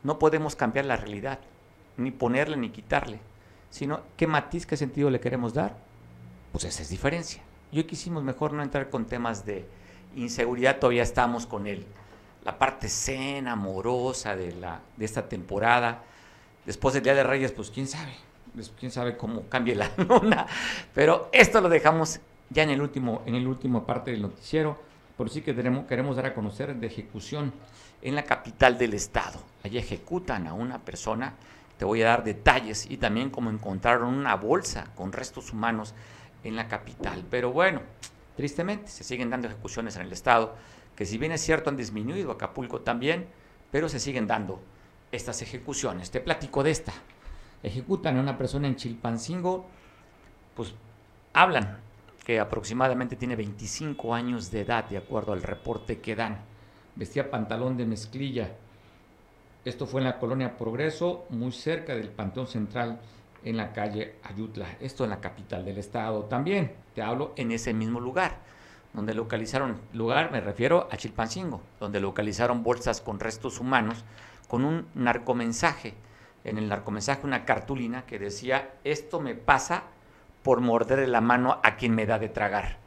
No 0.03 0.19
podemos 0.19 0.57
cambiar 0.57 0.87
la 0.87 0.97
realidad, 0.97 1.41
ni 1.99 2.11
ponerle 2.11 2.57
ni 2.57 2.71
quitarle, 2.71 3.21
sino 3.69 4.01
qué 4.17 4.27
matiz, 4.27 4.65
qué 4.65 4.79
sentido 4.79 5.11
le 5.11 5.21
queremos 5.21 5.53
dar. 5.53 5.77
Pues 6.53 6.65
esa 6.65 6.81
es 6.81 6.89
diferencia. 6.89 7.43
Y 7.71 7.81
hoy 7.81 7.85
quisimos 7.85 8.23
mejor 8.23 8.55
no 8.55 8.63
entrar 8.63 8.89
con 8.89 9.05
temas 9.05 9.45
de 9.45 9.69
inseguridad, 10.17 10.79
todavía 10.79 11.03
estamos 11.03 11.47
con 11.47 11.67
él. 11.67 11.85
La 12.45 12.59
parte 12.59 12.89
cena, 12.89 13.53
amorosa 13.53 14.37
de, 14.37 14.55
la, 14.55 14.81
de 14.97 15.05
esta 15.05 15.29
temporada. 15.29 16.03
Después 16.67 16.95
del 16.95 17.03
Día 17.03 17.15
de 17.15 17.25
Reyes, 17.25 17.53
pues 17.53 17.71
quién 17.71 17.87
sabe, 17.87 18.13
quién 18.79 18.91
sabe 18.91 19.17
cómo 19.17 19.49
cambie 19.49 19.75
la 19.75 19.91
luna. 19.97 20.47
Pero 20.93 21.29
esto 21.33 21.61
lo 21.61 21.69
dejamos 21.69 22.21
ya 22.51 22.63
en 22.63 22.71
el 22.71 22.81
último, 22.81 23.23
en 23.27 23.35
el 23.35 23.47
último 23.47 23.85
parte 23.85 24.11
del 24.11 24.23
noticiero 24.23 24.79
por 25.17 25.31
sí 25.31 25.43
que 25.43 25.55
queremos 25.55 26.17
dar 26.17 26.27
a 26.27 26.35
conocer 26.35 26.75
de 26.75 26.87
ejecución 26.87 27.53
en 28.03 28.15
la 28.15 28.25
capital 28.25 28.77
del 28.79 28.95
estado. 28.95 29.41
Allí 29.63 29.79
ejecutan 29.79 30.47
a 30.47 30.55
una 30.55 30.81
persona, 30.81 31.35
te 31.79 31.85
voy 31.85 32.03
a 32.03 32.07
dar 32.07 32.25
detalles 32.25 32.91
y 32.91 32.97
también 32.97 33.31
cómo 33.31 33.51
encontraron 33.51 34.13
una 34.13 34.35
bolsa 34.35 34.89
con 34.95 35.13
restos 35.13 35.53
humanos 35.53 35.95
en 36.43 36.57
la 36.57 36.69
capital. 36.69 37.25
Pero 37.31 37.53
bueno, 37.53 37.81
tristemente 38.37 38.89
se 38.89 39.05
siguen 39.05 39.31
dando 39.31 39.49
ejecuciones 39.49 39.97
en 39.97 40.03
el 40.03 40.13
estado, 40.13 40.57
que 40.97 41.07
si 41.07 41.19
bien 41.19 41.33
es 41.33 41.41
cierto 41.41 41.71
han 41.71 41.77
disminuido 41.77 42.31
Acapulco 42.31 42.81
también, 42.81 43.27
pero 43.71 43.89
se 43.89 43.99
siguen 43.99 44.27
dando 44.27 44.61
estas 45.11 45.43
ejecuciones. 45.43 46.11
Te 46.11 46.21
platico 46.21 46.63
de 46.63 46.71
esta. 46.71 46.93
Ejecutan 47.63 48.19
a 48.19 48.21
una 48.21 48.37
persona 48.37 48.69
en 48.69 48.77
Chilpancingo, 48.77 49.67
pues 50.55 50.75
hablan 51.33 51.79
que 52.25 52.41
aproximadamente 52.41 53.17
tiene 53.17 53.37
25 53.37 54.15
años 54.15 54.51
de 54.51 54.63
edad, 54.63 54.85
de 54.85 54.97
acuerdo 54.97 55.33
al 55.33 55.43
reporte 55.43 56.01
que 56.01 56.17
dan. 56.17 56.39
Vestía 56.97 57.31
pantalón 57.31 57.77
de 57.77 57.87
mezclilla. 57.87 58.57
Esto 59.65 59.87
fue 59.87 60.01
en 60.01 60.07
la 60.07 60.19
colonia 60.19 60.57
Progreso, 60.57 61.27
muy 61.31 61.53
cerca 61.53 61.95
del 61.95 62.09
Panteón 62.09 62.47
Central, 62.47 63.01
en 63.45 63.57
la 63.57 63.73
calle 63.73 64.17
Ayutla. 64.23 64.77
Esto 64.81 65.05
en 65.05 65.11
la 65.11 65.21
capital 65.21 65.65
del 65.65 65.79
estado 65.79 66.25
también. 66.25 66.73
Te 66.95 67.03
hablo 67.03 67.33
en 67.37 67.53
ese 67.53 67.75
mismo 67.75 68.01
lugar, 68.01 68.39
donde 68.95 69.13
localizaron, 69.13 69.81
lugar 69.93 70.31
me 70.31 70.41
refiero 70.41 70.89
a 70.91 70.97
Chilpancingo, 70.97 71.61
donde 71.81 72.01
localizaron 72.01 72.63
bolsas 72.63 73.01
con 73.01 73.21
restos 73.21 73.61
humanos 73.61 74.05
con 74.49 74.65
un 74.65 74.87
narcomensaje. 74.95 75.95
En 76.45 76.59
el 76.59 76.69
narcomensaje 76.69 77.27
una 77.27 77.45
cartulina 77.45 78.07
que 78.07 78.19
decía, 78.19 78.71
esto 78.85 79.21
me 79.21 79.35
pasa 79.35 79.83
por 80.43 80.61
morderle 80.61 81.09
la 81.09 81.21
mano 81.21 81.59
a 81.63 81.77
quien 81.77 81.95
me 81.95 82.07
da 82.07 82.19
de 82.19 82.29
tragar. 82.29 82.79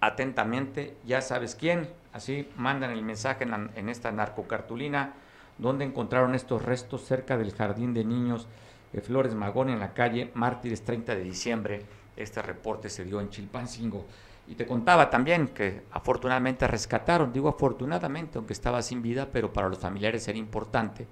Atentamente, 0.00 0.96
ya 1.04 1.20
sabes 1.20 1.54
quién. 1.54 1.88
Así 2.12 2.48
mandan 2.56 2.90
el 2.90 3.02
mensaje 3.02 3.44
en, 3.44 3.88
esta 3.88 4.10
narcocartulina, 4.10 5.14
donde 5.58 5.84
encontraron 5.84 6.34
estos 6.34 6.62
restos 6.62 7.04
cerca 7.04 7.36
del 7.36 7.54
jardín 7.54 7.94
de 7.94 8.04
niños 8.04 8.48
de 8.92 9.00
Flores 9.00 9.34
Magón 9.34 9.70
en 9.70 9.78
la 9.78 9.94
calle 9.94 10.30
Mártires 10.34 10.84
30 10.84 11.14
de 11.14 11.22
diciembre. 11.22 11.86
Este 12.16 12.42
reporte 12.42 12.90
se 12.90 13.04
dio 13.04 13.20
en 13.20 13.30
Chilpancingo. 13.30 14.06
Y 14.46 14.54
te 14.54 14.66
contaba 14.66 15.08
también 15.08 15.48
que 15.48 15.82
afortunadamente 15.92 16.66
rescataron, 16.66 17.32
digo 17.32 17.48
afortunadamente, 17.48 18.38
aunque 18.38 18.52
estaba 18.52 18.82
sin 18.82 19.00
vida, 19.00 19.28
pero 19.32 19.52
para 19.52 19.68
los 19.68 19.78
familiares 19.78 20.26
era 20.28 20.38
importante 20.38 21.06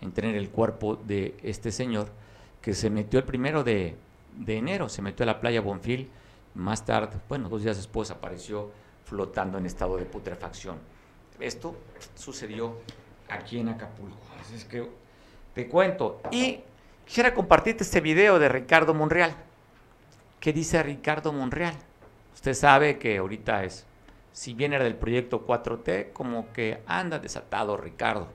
en 0.00 0.12
tener 0.12 0.36
el 0.36 0.50
cuerpo 0.50 0.96
de 0.96 1.36
este 1.42 1.72
señor 1.72 2.08
que 2.62 2.74
se 2.74 2.90
metió 2.90 3.18
el 3.18 3.24
primero 3.24 3.64
de, 3.64 3.96
de 4.36 4.56
enero 4.56 4.88
se 4.88 5.02
metió 5.02 5.24
a 5.24 5.26
la 5.26 5.40
playa 5.40 5.60
Bonfil, 5.60 6.10
más 6.54 6.84
tarde, 6.84 7.16
bueno, 7.28 7.48
dos 7.48 7.62
días 7.62 7.76
después 7.76 8.10
apareció 8.10 8.70
flotando 9.04 9.58
en 9.58 9.66
estado 9.66 9.96
de 9.96 10.04
putrefacción. 10.04 10.78
Esto 11.38 11.76
sucedió 12.14 12.78
aquí 13.28 13.58
en 13.58 13.68
Acapulco. 13.68 14.16
Así 14.40 14.54
es 14.54 14.64
que 14.64 14.88
te 15.54 15.68
cuento. 15.68 16.20
Y 16.30 16.60
quisiera 17.04 17.34
compartirte 17.34 17.84
este 17.84 18.00
video 18.00 18.38
de 18.38 18.48
Ricardo 18.48 18.94
Monreal. 18.94 19.34
¿Qué 20.40 20.52
dice 20.52 20.82
Ricardo 20.82 21.32
Monreal? 21.32 21.74
Usted 22.36 22.54
sabe 22.54 22.98
que 22.98 23.16
ahorita 23.16 23.64
es, 23.64 23.86
si 24.32 24.54
bien 24.54 24.72
era 24.72 24.84
del 24.84 24.94
proyecto 24.94 25.44
4T, 25.44 26.12
como 26.12 26.52
que 26.52 26.82
anda 26.86 27.18
desatado 27.18 27.76
Ricardo. 27.76 28.28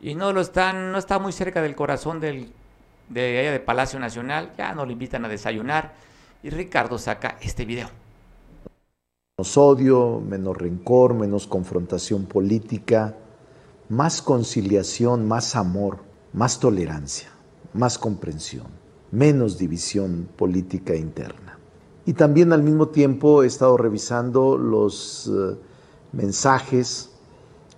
Y 0.00 0.14
no 0.14 0.32
lo 0.32 0.40
están, 0.40 0.92
no 0.92 0.98
está 0.98 1.18
muy 1.18 1.32
cerca 1.32 1.60
del 1.60 1.74
corazón 1.74 2.20
de 2.20 2.52
allá 3.14 3.50
de 3.50 3.60
Palacio 3.60 3.98
Nacional, 3.98 4.52
ya 4.56 4.74
nos 4.74 4.86
lo 4.86 4.92
invitan 4.92 5.24
a 5.24 5.28
desayunar 5.28 5.94
y 6.42 6.50
Ricardo 6.50 6.98
saca 6.98 7.38
este 7.40 7.64
video. 7.64 7.88
Menos 9.38 9.56
odio, 9.56 10.20
menos 10.20 10.56
rencor, 10.56 11.14
menos 11.14 11.46
confrontación 11.46 12.26
política, 12.26 13.16
más 13.88 14.20
conciliación, 14.22 15.26
más 15.26 15.56
amor, 15.56 16.00
más 16.34 16.60
tolerancia, 16.60 17.30
más 17.72 17.98
comprensión, 17.98 18.66
menos 19.10 19.58
división 19.58 20.28
política 20.36 20.94
interna. 20.94 21.49
Y 22.06 22.14
también 22.14 22.52
al 22.52 22.62
mismo 22.62 22.88
tiempo 22.88 23.42
he 23.42 23.46
estado 23.46 23.76
revisando 23.76 24.56
los 24.56 25.30
eh, 25.32 25.56
mensajes 26.12 27.10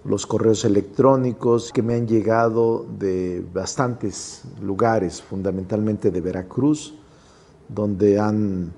los 0.04 0.26
correos 0.26 0.64
electrónicos 0.64 1.70
que 1.72 1.82
me 1.82 1.94
han 1.94 2.06
llegado 2.08 2.84
de 2.98 3.44
bastantes 3.52 4.42
lugares, 4.60 5.22
fundamentalmente 5.22 6.10
de 6.10 6.20
Veracruz, 6.20 6.94
donde 7.68 8.18
han 8.18 8.72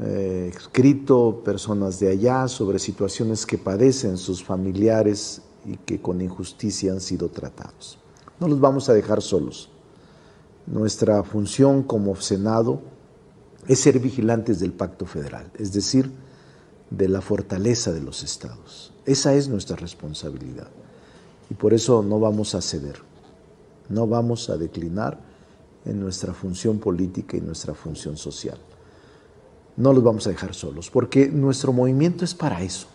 eh, 0.00 0.50
escrito 0.54 1.42
personas 1.44 2.00
de 2.00 2.08
allá 2.08 2.48
sobre 2.48 2.78
situaciones 2.78 3.46
que 3.46 3.56
padecen 3.56 4.16
sus 4.18 4.42
familiares 4.42 5.42
y 5.64 5.76
que 5.76 6.00
con 6.00 6.20
injusticia 6.20 6.92
han 6.92 7.00
sido 7.00 7.28
tratados. 7.28 7.98
No 8.40 8.48
los 8.48 8.60
vamos 8.60 8.88
a 8.88 8.94
dejar 8.94 9.22
solos. 9.22 9.70
Nuestra 10.66 11.22
función 11.22 11.84
como 11.84 12.16
Senado 12.16 12.80
es 13.68 13.80
ser 13.80 13.98
vigilantes 13.98 14.60
del 14.60 14.72
pacto 14.72 15.06
federal, 15.06 15.50
es 15.58 15.72
decir, 15.72 16.10
de 16.90 17.08
la 17.08 17.20
fortaleza 17.20 17.92
de 17.92 18.00
los 18.00 18.22
estados. 18.22 18.92
Esa 19.06 19.34
es 19.34 19.48
nuestra 19.48 19.76
responsabilidad. 19.76 20.68
Y 21.50 21.54
por 21.54 21.74
eso 21.74 22.02
no 22.02 22.20
vamos 22.20 22.54
a 22.54 22.60
ceder, 22.60 22.96
no 23.88 24.06
vamos 24.06 24.48
a 24.50 24.56
declinar 24.56 25.18
en 25.84 26.00
nuestra 26.00 26.32
función 26.32 26.78
política 26.78 27.36
y 27.36 27.40
nuestra 27.40 27.74
función 27.74 28.16
social. 28.16 28.58
No 29.76 29.92
los 29.92 30.02
vamos 30.02 30.26
a 30.26 30.30
dejar 30.30 30.54
solos, 30.54 30.90
porque 30.90 31.28
nuestro 31.28 31.72
movimiento 31.72 32.24
es 32.24 32.34
para 32.34 32.62
eso, 32.62 32.86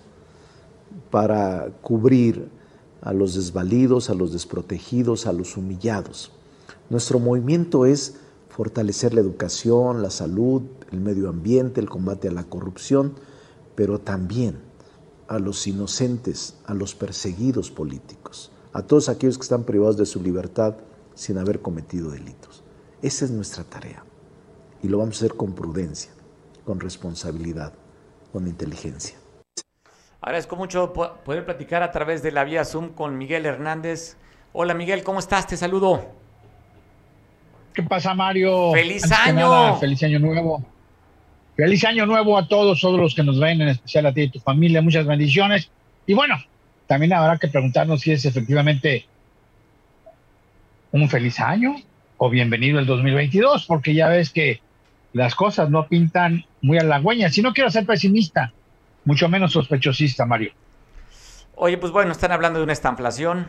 para 1.11 1.69
cubrir 1.81 2.49
a 3.01 3.13
los 3.13 3.35
desvalidos, 3.35 4.09
a 4.09 4.13
los 4.13 4.33
desprotegidos, 4.33 5.27
a 5.27 5.33
los 5.33 5.57
humillados. 5.57 6.31
Nuestro 6.89 7.19
movimiento 7.19 7.85
es 7.85 8.15
fortalecer 8.59 9.13
la 9.13 9.21
educación, 9.21 10.03
la 10.03 10.09
salud, 10.09 10.63
el 10.91 10.99
medio 10.99 11.29
ambiente, 11.29 11.79
el 11.79 11.87
combate 11.87 12.27
a 12.27 12.31
la 12.31 12.43
corrupción, 12.43 13.15
pero 13.73 14.01
también 14.01 14.59
a 15.29 15.39
los 15.39 15.65
inocentes, 15.65 16.57
a 16.65 16.73
los 16.73 16.93
perseguidos 16.93 17.71
políticos, 17.71 18.51
a 18.73 18.81
todos 18.81 19.07
aquellos 19.07 19.37
que 19.37 19.43
están 19.43 19.63
privados 19.63 19.95
de 19.95 20.05
su 20.05 20.21
libertad 20.21 20.75
sin 21.15 21.37
haber 21.37 21.61
cometido 21.61 22.11
delitos. 22.11 22.65
Esa 23.01 23.23
es 23.23 23.31
nuestra 23.31 23.63
tarea 23.63 24.03
y 24.83 24.89
lo 24.89 24.97
vamos 24.97 25.15
a 25.15 25.19
hacer 25.25 25.37
con 25.37 25.53
prudencia, 25.53 26.11
con 26.65 26.81
responsabilidad, 26.81 27.71
con 28.33 28.45
inteligencia. 28.45 29.15
Agradezco 30.19 30.57
mucho 30.57 30.91
poder 30.91 31.45
platicar 31.45 31.81
a 31.81 31.93
través 31.93 32.21
de 32.23 32.33
la 32.33 32.43
vía 32.43 32.65
Zoom 32.65 32.89
con 32.89 33.17
Miguel 33.17 33.45
Hernández. 33.45 34.17
Hola 34.51 34.73
Miguel, 34.73 35.05
¿cómo 35.05 35.19
estás? 35.19 35.47
Te 35.47 35.55
saludo. 35.55 36.18
¿Qué 37.73 37.83
pasa 37.83 38.13
Mario? 38.13 38.71
¡Feliz 38.73 39.11
año! 39.11 39.77
feliz 39.77 40.01
año 40.03 40.19
nuevo. 40.19 40.63
Feliz 41.55 41.83
año 41.85 42.05
nuevo 42.05 42.37
a 42.37 42.47
todos, 42.47 42.79
todos 42.79 42.99
los 42.99 43.13
que 43.13 43.23
nos 43.23 43.39
ven, 43.39 43.61
en 43.61 43.69
especial 43.69 44.05
a 44.05 44.13
ti 44.13 44.21
y 44.21 44.29
tu 44.29 44.39
familia. 44.39 44.81
Muchas 44.81 45.05
bendiciones. 45.05 45.69
Y 46.05 46.13
bueno, 46.13 46.37
también 46.87 47.13
habrá 47.13 47.37
que 47.37 47.47
preguntarnos 47.47 48.01
si 48.01 48.11
es 48.11 48.25
efectivamente 48.25 49.05
un 50.91 51.09
feliz 51.09 51.39
año 51.39 51.75
o 52.17 52.29
bienvenido 52.29 52.79
el 52.79 52.85
2022, 52.85 53.65
porque 53.65 53.93
ya 53.93 54.09
ves 54.09 54.29
que 54.29 54.61
las 55.13 55.35
cosas 55.35 55.69
no 55.69 55.87
pintan 55.87 56.45
muy 56.61 56.77
halagüeñas. 56.77 57.33
Si 57.33 57.41
no 57.41 57.53
quiero 57.53 57.69
ser 57.69 57.85
pesimista, 57.85 58.53
mucho 59.05 59.29
menos 59.29 59.53
sospechosista, 59.53 60.25
Mario. 60.25 60.51
Oye, 61.55 61.77
pues 61.77 61.91
bueno, 61.91 62.11
están 62.11 62.31
hablando 62.31 62.59
de 62.59 62.63
una 62.63 62.73
estanflación, 62.73 63.47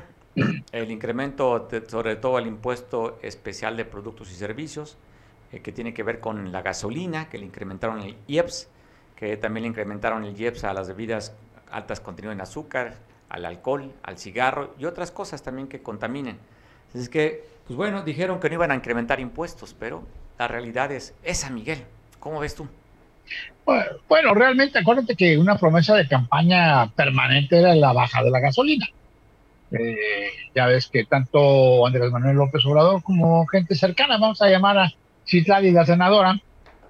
el 0.72 0.90
incremento, 0.90 1.68
sobre 1.88 2.16
todo 2.16 2.38
el 2.38 2.46
impuesto 2.46 3.18
especial 3.22 3.76
de 3.76 3.84
productos 3.84 4.30
y 4.30 4.34
servicios, 4.34 4.96
eh, 5.52 5.60
que 5.60 5.72
tiene 5.72 5.94
que 5.94 6.02
ver 6.02 6.20
con 6.20 6.52
la 6.52 6.62
gasolina, 6.62 7.28
que 7.28 7.38
le 7.38 7.46
incrementaron 7.46 8.00
el 8.00 8.16
IEPS, 8.26 8.68
que 9.16 9.36
también 9.36 9.62
le 9.62 9.68
incrementaron 9.68 10.24
el 10.24 10.38
IEPS 10.38 10.64
a 10.64 10.74
las 10.74 10.88
bebidas 10.88 11.34
altas 11.70 12.00
contenido 12.00 12.32
en 12.32 12.40
azúcar, 12.40 12.96
al 13.28 13.44
alcohol, 13.44 13.92
al 14.02 14.18
cigarro 14.18 14.74
y 14.78 14.84
otras 14.84 15.10
cosas 15.10 15.42
también 15.42 15.68
que 15.68 15.82
contaminen. 15.82 16.38
Es 16.94 17.08
que, 17.08 17.44
pues 17.66 17.76
bueno, 17.76 18.02
dijeron 18.02 18.40
que 18.40 18.48
no 18.48 18.54
iban 18.56 18.72
a 18.72 18.74
incrementar 18.74 19.20
impuestos, 19.20 19.74
pero 19.78 20.02
la 20.38 20.48
realidad 20.48 20.90
es 20.90 21.14
esa, 21.22 21.50
Miguel. 21.50 21.84
¿Cómo 22.18 22.40
ves 22.40 22.54
tú? 22.54 22.66
Bueno, 24.08 24.34
realmente 24.34 24.78
acuérdate 24.78 25.14
que 25.14 25.38
una 25.38 25.56
promesa 25.56 25.94
de 25.94 26.08
campaña 26.08 26.90
permanente 26.90 27.58
era 27.58 27.74
la 27.74 27.92
baja 27.92 28.24
de 28.24 28.30
la 28.30 28.40
gasolina. 28.40 28.86
Eh, 29.72 30.30
ya 30.54 30.66
ves 30.66 30.88
que 30.88 31.04
tanto 31.04 31.86
Andrés 31.86 32.10
Manuel 32.10 32.36
López 32.36 32.64
Obrador 32.66 33.02
como 33.02 33.46
gente 33.46 33.74
cercana, 33.74 34.18
vamos 34.18 34.42
a 34.42 34.48
llamar 34.48 34.78
a 34.78 34.92
Citlali, 35.26 35.70
la 35.70 35.86
senadora, 35.86 36.40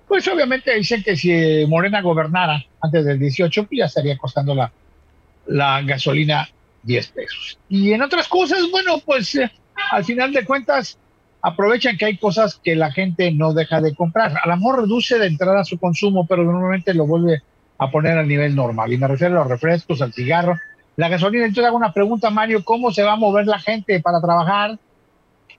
pues 0.08 0.26
obviamente 0.28 0.74
dicen 0.74 1.02
que 1.02 1.14
si 1.14 1.66
Morena 1.68 2.00
gobernara 2.00 2.64
antes 2.80 3.04
del 3.04 3.18
18, 3.18 3.64
pues 3.64 3.78
ya 3.78 3.84
estaría 3.84 4.16
costando 4.16 4.54
la, 4.54 4.72
la 5.46 5.82
gasolina 5.82 6.48
10 6.82 7.08
pesos. 7.08 7.58
Y 7.68 7.92
en 7.92 8.02
otras 8.02 8.28
cosas, 8.28 8.60
bueno, 8.70 8.98
pues 9.04 9.34
eh, 9.34 9.50
al 9.92 10.04
final 10.04 10.32
de 10.32 10.44
cuentas, 10.44 10.98
aprovechan 11.42 11.96
que 11.96 12.06
hay 12.06 12.16
cosas 12.16 12.60
que 12.62 12.76
la 12.76 12.90
gente 12.92 13.30
no 13.32 13.52
deja 13.52 13.80
de 13.80 13.94
comprar. 13.94 14.32
A 14.42 14.48
lo 14.48 14.56
mejor 14.56 14.80
reduce 14.80 15.18
de 15.18 15.26
entrada 15.26 15.64
su 15.64 15.78
consumo, 15.78 16.26
pero 16.26 16.44
normalmente 16.44 16.94
lo 16.94 17.06
vuelve 17.06 17.42
a 17.78 17.90
poner 17.90 18.18
al 18.18 18.28
nivel 18.28 18.54
normal. 18.54 18.92
Y 18.92 18.98
me 18.98 19.08
refiero 19.08 19.36
a 19.36 19.38
los 19.40 19.48
refrescos, 19.48 20.02
al 20.02 20.12
cigarro, 20.12 20.58
la 21.00 21.08
gasolina. 21.08 21.46
Entonces 21.46 21.66
hago 21.66 21.78
una 21.78 21.94
pregunta, 21.94 22.28
Mario, 22.28 22.62
¿cómo 22.62 22.92
se 22.92 23.02
va 23.02 23.12
a 23.12 23.16
mover 23.16 23.46
la 23.46 23.58
gente 23.58 24.00
para 24.00 24.20
trabajar? 24.20 24.78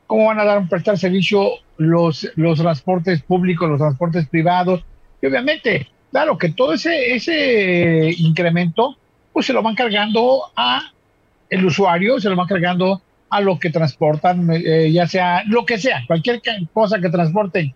¿Cómo 0.06 0.28
van 0.28 0.40
a 0.40 0.46
dar 0.46 0.70
prestar 0.70 1.00
servicio 1.00 1.50
los, 1.78 2.30
los 2.36 2.60
transportes 2.60 3.24
públicos, 3.24 3.68
los 3.68 3.80
transportes 3.80 4.28
privados? 4.28 4.84
Y 5.20 5.26
obviamente, 5.26 5.88
claro 6.12 6.38
que 6.38 6.50
todo 6.50 6.74
ese, 6.74 7.16
ese 7.16 8.14
incremento, 8.20 8.96
pues 9.34 9.48
se 9.48 9.54
lo 9.54 9.64
van 9.64 9.74
cargando 9.74 10.44
a 10.56 10.92
el 11.50 11.66
usuario, 11.66 12.20
se 12.20 12.30
lo 12.30 12.36
van 12.36 12.48
cargando 12.48 13.02
a 13.32 13.42
lo 13.42 13.58
que 13.58 13.72
transportan, 13.72 14.48
eh, 14.52 14.92
ya 14.92 15.08
sea 15.08 15.44
lo 15.48 15.66
que 15.66 15.80
sea, 15.80 16.04
cualquier 16.06 16.40
cosa 16.72 17.00
que 17.00 17.10
transporten 17.10 17.74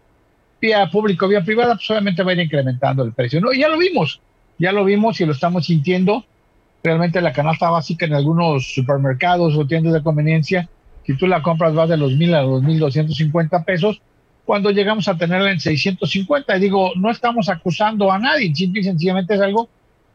vía 0.62 0.88
público, 0.92 1.28
vía 1.28 1.44
privada, 1.44 1.76
pues 1.76 1.90
obviamente 1.90 2.22
va 2.22 2.30
a 2.30 2.34
ir 2.36 2.42
incrementando 2.42 3.04
el 3.04 3.14
precio. 3.14 3.42
¿no? 3.42 3.52
Y 3.52 3.60
ya 3.60 3.70
lo 3.70 3.78
vimos, 3.80 4.22
ya 4.60 4.72
lo 4.72 4.86
vimos 4.86 5.20
y 5.20 5.26
lo 5.26 5.32
estamos 5.32 5.66
sintiendo. 5.66 6.26
Realmente 6.86 7.20
la 7.20 7.34
canasta 7.34 7.72
básica 7.72 8.06
en 8.06 8.14
algunos 8.14 8.72
supermercados 8.76 9.58
o 9.58 9.66
tiendas 9.66 9.92
de 9.92 10.04
conveniencia, 10.04 10.70
si 11.04 11.18
tú 11.18 11.26
la 11.26 11.42
compras 11.42 11.74
vas 11.74 11.90
de 11.90 11.98
los 11.98 12.12
mil 12.12 12.32
a 12.36 12.44
los 12.44 12.62
mil 12.62 12.78
doscientos 12.78 13.18
cincuenta 13.18 13.64
pesos, 13.64 14.04
cuando 14.46 14.70
llegamos 14.70 15.08
a 15.08 15.18
tenerla 15.18 15.50
en 15.50 15.60
650. 15.60 16.56
Y 16.56 16.60
digo, 16.60 16.92
no 16.96 17.10
estamos 17.10 17.50
acusando 17.50 18.12
a 18.12 18.20
nadie, 18.20 18.54
simple 18.54 18.82
y 18.82 18.84
sencillamente 18.84 19.34
es 19.34 19.42
algo 19.42 19.68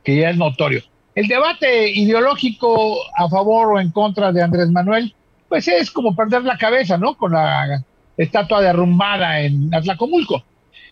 que 0.04 0.16
ya 0.16 0.30
es 0.30 0.36
notorio. 0.36 0.84
El 1.16 1.26
debate 1.26 1.90
ideológico 1.90 2.98
a 3.16 3.28
favor 3.28 3.72
o 3.72 3.80
en 3.80 3.90
contra 3.90 4.30
de 4.30 4.40
Andrés 4.40 4.70
Manuel, 4.70 5.12
pues 5.48 5.66
es 5.66 5.90
como 5.90 6.14
perder 6.14 6.44
la 6.44 6.56
cabeza, 6.56 6.96
¿no? 6.96 7.16
Con 7.16 7.32
la 7.32 7.84
estatua 8.16 8.62
derrumbada 8.62 9.40
en 9.40 9.74
Atlacomulco. 9.74 10.44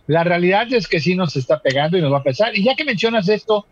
La 0.09 0.25
realidad 0.25 0.73
es 0.73 0.89
que 0.89 0.99
sí 0.99 1.15
nos 1.15 1.37
está 1.37 1.61
pegando 1.61 1.97
y 1.97 2.01
nos 2.01 2.13
va 2.13 2.19
a 2.19 2.25
pesar. 2.25 2.59
Y 2.59 2.65
ya 2.65 2.75
que 2.75 2.85
mencionas 2.85 3.29
esto, 3.29 3.65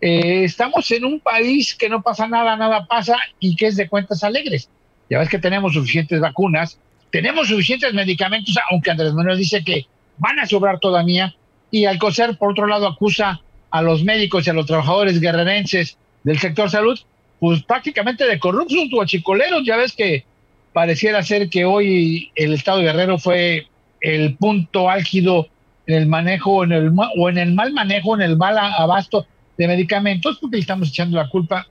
eh, 0.00 0.44
estamos 0.44 0.90
en 0.90 1.04
un 1.04 1.20
país 1.20 1.74
que 1.74 1.88
no 1.88 2.02
pasa 2.02 2.28
nada, 2.28 2.56
nada 2.56 2.86
pasa 2.86 3.16
y 3.40 3.56
que 3.56 3.66
es 3.66 3.76
de 3.76 3.88
cuentas 3.88 4.22
alegres. 4.24 4.68
Ya 5.10 5.18
ves 5.18 5.28
que 5.28 5.38
tenemos 5.38 5.74
suficientes 5.74 6.20
vacunas, 6.20 6.78
tenemos 7.10 7.48
suficientes 7.48 7.92
medicamentos, 7.94 8.54
aunque 8.70 8.90
Andrés 8.90 9.12
Manuel 9.12 9.38
dice 9.38 9.62
que 9.62 9.86
van 10.18 10.38
a 10.38 10.46
sobrar 10.46 10.80
todavía. 10.80 11.34
Y 11.70 11.86
Alcocer, 11.86 12.36
por 12.38 12.52
otro 12.52 12.66
lado, 12.66 12.86
acusa 12.86 13.40
a 13.70 13.82
los 13.82 14.04
médicos 14.04 14.46
y 14.46 14.50
a 14.50 14.52
los 14.52 14.66
trabajadores 14.66 15.20
guerrerenses 15.20 15.96
del 16.22 16.38
sector 16.38 16.70
salud 16.70 16.98
pues 17.40 17.62
prácticamente 17.62 18.26
de 18.26 18.38
corruptos 18.38 18.88
o 18.92 19.02
achicoleros. 19.02 19.64
Ya 19.66 19.76
ves 19.76 19.92
que 19.92 20.24
pareciera 20.72 21.22
ser 21.22 21.48
que 21.50 21.64
hoy 21.64 22.30
el 22.34 22.54
Estado 22.54 22.80
Guerrero 22.80 23.18
fue 23.18 23.66
el 24.00 24.36
punto 24.36 24.88
álgido 24.88 25.48
en 25.86 25.94
el 25.94 26.06
manejo 26.06 26.64
en 26.64 26.72
el, 26.72 26.92
o 27.18 27.28
en 27.28 27.38
el 27.38 27.52
mal 27.52 27.72
manejo, 27.72 28.14
en 28.14 28.22
el 28.22 28.36
mal 28.36 28.56
abasto 28.58 29.26
de 29.56 29.68
medicamentos, 29.68 30.38
porque 30.40 30.56
le 30.56 30.62
estamos 30.62 30.88
echando 30.88 31.16
la 31.16 31.28
culpa 31.28 31.66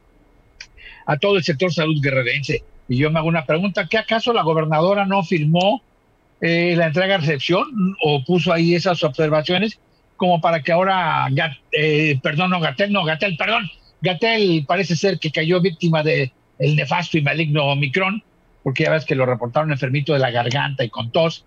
a 1.05 1.17
todo 1.17 1.37
el 1.37 1.43
sector 1.43 1.73
salud 1.73 2.01
guerrerense. 2.01 2.63
Y 2.87 2.97
yo 2.97 3.11
me 3.11 3.19
hago 3.19 3.27
una 3.27 3.45
pregunta, 3.45 3.87
¿qué 3.87 3.97
acaso 3.97 4.33
la 4.33 4.43
gobernadora 4.43 5.05
no 5.05 5.23
firmó 5.23 5.81
eh, 6.41 6.75
la 6.75 6.87
entrega-recepción 6.87 7.95
o 8.03 8.23
puso 8.23 8.51
ahí 8.51 8.75
esas 8.75 9.03
observaciones 9.03 9.79
como 10.17 10.39
para 10.41 10.61
que 10.61 10.71
ahora, 10.71 11.27
eh, 11.71 12.19
perdón, 12.21 12.51
no, 12.51 12.59
Gatel, 12.59 12.91
no, 12.91 13.03
Gatel, 13.03 13.35
perdón, 13.35 13.69
Gatel 14.01 14.63
parece 14.67 14.95
ser 14.95 15.19
que 15.19 15.31
cayó 15.31 15.59
víctima 15.61 16.03
de 16.03 16.31
el 16.59 16.75
nefasto 16.75 17.17
y 17.17 17.21
maligno 17.21 17.65
Omicron, 17.65 18.23
porque 18.63 18.83
ya 18.83 18.91
ves 18.91 19.05
que 19.05 19.15
lo 19.15 19.25
reportaron 19.25 19.71
enfermito 19.71 20.13
de 20.13 20.19
la 20.19 20.31
garganta 20.31 20.83
y 20.83 20.89
con 20.89 21.11
tos. 21.11 21.45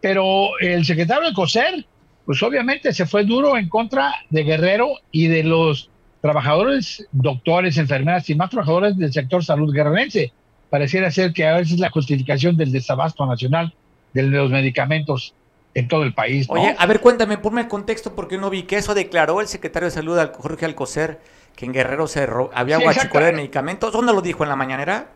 Pero 0.00 0.58
el 0.58 0.84
secretario 0.84 1.28
de 1.28 1.34
COSER, 1.34 1.86
pues 2.26 2.42
obviamente 2.42 2.92
se 2.92 3.06
fue 3.06 3.24
duro 3.24 3.56
en 3.56 3.68
contra 3.68 4.14
de 4.30 4.44
Guerrero 4.44 4.94
y 5.10 5.28
de 5.28 5.44
los 5.44 5.90
trabajadores, 6.20 7.06
doctores, 7.12 7.76
enfermeras 7.76 8.28
y 8.30 8.34
más 8.34 8.50
trabajadores 8.50 8.96
del 8.96 9.12
sector 9.12 9.44
salud 9.44 9.72
guerrerense. 9.72 10.32
Pareciera 10.70 11.10
ser 11.10 11.32
que 11.32 11.46
a 11.46 11.56
veces 11.56 11.78
la 11.78 11.90
justificación 11.90 12.56
del 12.56 12.72
desabasto 12.72 13.26
nacional 13.26 13.74
de 14.14 14.22
los 14.22 14.50
medicamentos 14.50 15.34
en 15.74 15.88
todo 15.88 16.02
el 16.04 16.14
país. 16.14 16.46
Oye, 16.48 16.74
a 16.78 16.86
ver, 16.86 17.00
cuéntame, 17.00 17.36
ponme 17.36 17.62
el 17.62 17.68
contexto 17.68 18.14
porque 18.14 18.38
no 18.38 18.48
vi 18.48 18.62
que 18.62 18.76
eso 18.76 18.94
declaró 18.94 19.40
el 19.40 19.48
secretario 19.48 19.88
de 19.88 19.90
salud, 19.90 20.18
Jorge 20.38 20.64
Alcocer, 20.64 21.20
que 21.56 21.66
en 21.66 21.72
Guerrero 21.72 22.06
se 22.06 22.26
había 22.54 22.78
sí, 22.78 23.08
de 23.08 23.32
medicamentos. 23.32 23.92
¿Dónde 23.92 24.12
lo 24.12 24.22
dijo? 24.22 24.44
¿En 24.44 24.48
la 24.48 24.56
mañanera? 24.56 25.10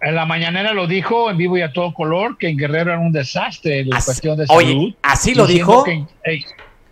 En 0.00 0.14
la 0.14 0.26
mañanera 0.26 0.72
lo 0.72 0.86
dijo 0.86 1.30
en 1.30 1.36
vivo 1.36 1.58
y 1.58 1.62
a 1.62 1.72
todo 1.72 1.92
color 1.92 2.38
que 2.38 2.48
en 2.48 2.56
Guerrero 2.56 2.92
era 2.92 3.00
un 3.00 3.12
desastre 3.12 3.84
la 3.84 4.00
cuestión 4.00 4.36
de 4.36 4.46
salud. 4.46 4.58
Oye, 4.58 4.96
¿así 5.02 5.34
lo 5.34 5.46
dijo? 5.46 5.84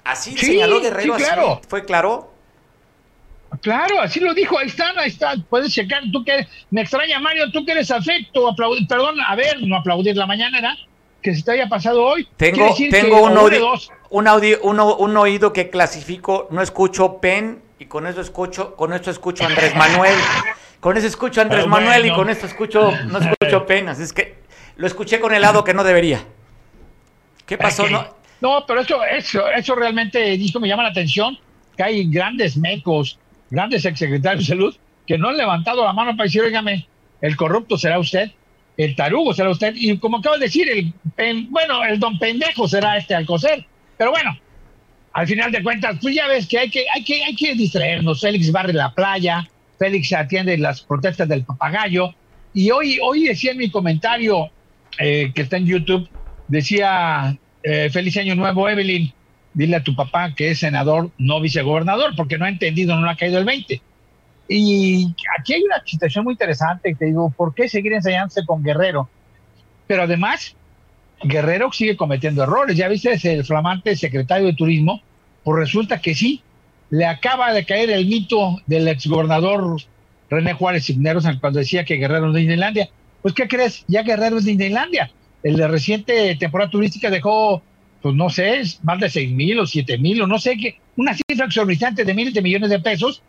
¿Así 0.04 0.36
señaló 0.36 0.80
Guerrero? 0.80 1.16
claro. 1.16 1.60
¿Fue 1.68 1.84
claro? 1.84 2.34
Claro, 3.60 4.00
así 4.00 4.20
lo 4.20 4.34
dijo, 4.34 4.58
ahí 4.58 4.66
están, 4.66 4.98
ahí 4.98 5.08
están, 5.08 5.42
puedes 5.44 5.72
checar, 5.72 6.02
tú 6.12 6.24
que 6.24 6.46
me 6.70 6.80
extraña 6.80 7.20
Mario, 7.20 7.52
tú 7.52 7.64
que 7.64 7.72
eres 7.72 7.90
afecto, 7.90 8.48
aplaudir, 8.48 8.86
perdón, 8.88 9.16
a 9.24 9.36
ver, 9.36 9.62
no 9.62 9.76
aplaudir 9.76 10.16
la 10.16 10.26
mañanera, 10.26 10.76
que 11.22 11.34
se 11.34 11.42
te 11.42 11.52
haya 11.52 11.68
pasado 11.68 12.02
hoy. 12.04 12.28
Tengo, 12.36 12.74
tengo 12.90 13.22
un, 13.22 13.36
audio, 13.36 13.74
un, 14.10 14.26
audio, 14.26 14.60
un 14.62 15.16
oído 15.16 15.52
que 15.52 15.70
clasifico, 15.70 16.48
no 16.50 16.62
escucho 16.62 17.18
pen 17.18 17.62
y 17.78 17.86
con 17.86 18.06
eso 18.06 18.20
escucho, 18.20 18.74
con 18.76 18.92
esto 18.92 19.10
escucho 19.10 19.44
Andrés 19.44 19.74
Manuel, 19.76 20.14
con 20.84 20.98
eso 20.98 21.06
escucho 21.06 21.40
a 21.40 21.44
Andrés 21.44 21.66
Manuel 21.66 22.04
y 22.04 22.12
con 22.12 22.28
esto 22.28 22.44
escucho, 22.44 22.92
no 23.06 23.18
escucho 23.18 23.64
penas, 23.66 23.98
es 24.00 24.12
que 24.12 24.34
lo 24.76 24.86
escuché 24.86 25.18
con 25.18 25.32
el 25.32 25.40
lado 25.40 25.64
que 25.64 25.72
no 25.72 25.82
debería. 25.82 26.22
¿Qué 27.46 27.56
pasó? 27.56 27.88
No, 27.88 28.06
no 28.42 28.66
pero 28.66 28.82
eso, 28.82 29.02
eso, 29.02 29.48
eso 29.48 29.74
realmente 29.74 30.18
dijo, 30.36 30.60
me 30.60 30.68
llama 30.68 30.82
la 30.82 30.90
atención, 30.90 31.38
que 31.74 31.84
hay 31.84 32.10
grandes 32.10 32.58
mecos, 32.58 33.18
grandes 33.48 33.86
exsecretarios 33.86 34.46
de 34.46 34.54
salud, 34.54 34.76
que 35.06 35.16
no 35.16 35.30
han 35.30 35.38
levantado 35.38 35.82
la 35.84 35.94
mano 35.94 36.10
para 36.18 36.24
decir, 36.24 36.42
oígame, 36.42 36.86
el 37.22 37.34
corrupto 37.34 37.78
será 37.78 37.98
usted, 37.98 38.32
el 38.76 38.94
tarugo 38.94 39.32
será 39.32 39.48
usted, 39.48 39.72
y 39.74 39.96
como 39.96 40.18
acabo 40.18 40.36
de 40.36 40.44
decir, 40.44 40.68
el 41.16 41.46
bueno, 41.48 41.82
el 41.82 41.98
don 41.98 42.18
pendejo 42.18 42.68
será 42.68 42.98
este 42.98 43.14
Alcocer. 43.14 43.64
Pero 43.96 44.10
bueno, 44.10 44.38
al 45.14 45.26
final 45.26 45.50
de 45.50 45.62
cuentas, 45.62 45.96
pues 46.02 46.14
ya 46.14 46.26
ves 46.26 46.46
que 46.46 46.58
hay 46.58 46.68
que, 46.68 46.84
hay 46.94 47.02
que, 47.02 47.24
hay 47.24 47.34
que 47.34 47.54
distraernos. 47.54 48.20
Félix 48.20 48.52
barre 48.52 48.74
la 48.74 48.92
playa, 48.92 49.48
Félix 49.84 50.14
atiende 50.14 50.56
las 50.56 50.80
protestas 50.80 51.28
del 51.28 51.44
papagayo. 51.44 52.14
Y 52.54 52.70
hoy, 52.70 52.98
hoy 53.02 53.24
decía 53.24 53.52
en 53.52 53.58
mi 53.58 53.70
comentario 53.70 54.48
eh, 54.98 55.30
que 55.34 55.42
está 55.42 55.58
en 55.58 55.66
YouTube, 55.66 56.08
decía 56.48 57.36
eh, 57.62 57.90
Feliz 57.90 58.16
Año 58.16 58.34
Nuevo, 58.34 58.66
Evelyn, 58.66 59.12
dile 59.52 59.76
a 59.76 59.84
tu 59.84 59.94
papá 59.94 60.34
que 60.34 60.50
es 60.50 60.60
senador, 60.60 61.10
no 61.18 61.38
vicegobernador, 61.38 62.16
porque 62.16 62.38
no 62.38 62.46
ha 62.46 62.48
entendido, 62.48 62.98
no 62.98 63.10
ha 63.10 63.16
caído 63.16 63.38
el 63.38 63.44
20. 63.44 63.82
Y 64.48 65.14
aquí 65.38 65.52
hay 65.52 65.62
una 65.64 65.82
situación 65.84 66.24
muy 66.24 66.32
interesante, 66.32 66.94
te 66.94 67.04
digo, 67.04 67.30
¿por 67.36 67.54
qué 67.54 67.68
seguir 67.68 67.92
enseñándose 67.92 68.46
con 68.46 68.62
Guerrero? 68.62 69.10
Pero 69.86 70.04
además, 70.04 70.56
Guerrero 71.22 71.72
sigue 71.72 71.94
cometiendo 71.94 72.42
errores. 72.42 72.74
Ya 72.74 72.88
viste, 72.88 73.12
es 73.12 73.24
el 73.26 73.44
flamante 73.44 73.96
secretario 73.96 74.46
de 74.46 74.54
Turismo, 74.54 75.02
pues 75.42 75.58
resulta 75.58 76.00
que 76.00 76.14
sí, 76.14 76.42
le 76.94 77.06
acaba 77.06 77.52
de 77.52 77.64
caer 77.64 77.90
el 77.90 78.06
mito 78.06 78.62
del 78.66 78.86
exgobernador 78.86 79.82
René 80.30 80.52
Juárez 80.52 80.86
Cisneros 80.86 81.26
cuando 81.40 81.58
decía 81.58 81.84
que 81.84 81.96
Guerrero 81.96 82.28
es 82.28 82.34
de 82.34 82.38
Disneylandia. 82.38 82.88
Pues, 83.20 83.34
¿qué 83.34 83.48
crees? 83.48 83.84
Ya 83.88 84.04
Guerrero 84.04 84.38
es 84.38 84.44
de 84.44 84.52
Disneylandia. 84.52 85.10
El 85.42 85.56
de 85.56 85.66
reciente 85.66 86.36
temporada 86.36 86.70
turística 86.70 87.10
dejó, 87.10 87.64
pues 88.00 88.14
no 88.14 88.30
sé, 88.30 88.62
más 88.84 89.00
de 89.00 89.10
seis 89.10 89.28
mil 89.32 89.58
o 89.58 89.66
siete 89.66 89.98
mil 89.98 90.22
o 90.22 90.28
no 90.28 90.38
sé 90.38 90.56
qué, 90.56 90.78
una 90.94 91.14
cifra 91.14 91.46
exorbitante 91.46 92.04
de 92.04 92.14
miles 92.14 92.32
de 92.32 92.42
millones 92.42 92.70
de 92.70 92.78
pesos 92.78 93.22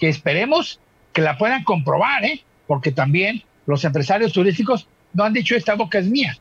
que 0.00 0.08
esperemos 0.08 0.80
que 1.12 1.22
la 1.22 1.38
puedan 1.38 1.62
comprobar, 1.62 2.24
¿eh? 2.24 2.42
porque 2.66 2.90
también 2.90 3.44
los 3.66 3.84
empresarios 3.84 4.32
turísticos 4.32 4.88
no 5.12 5.22
han 5.22 5.32
dicho 5.32 5.54
esta 5.54 5.76
boca 5.76 6.00
es 6.00 6.08
mía. 6.08 6.36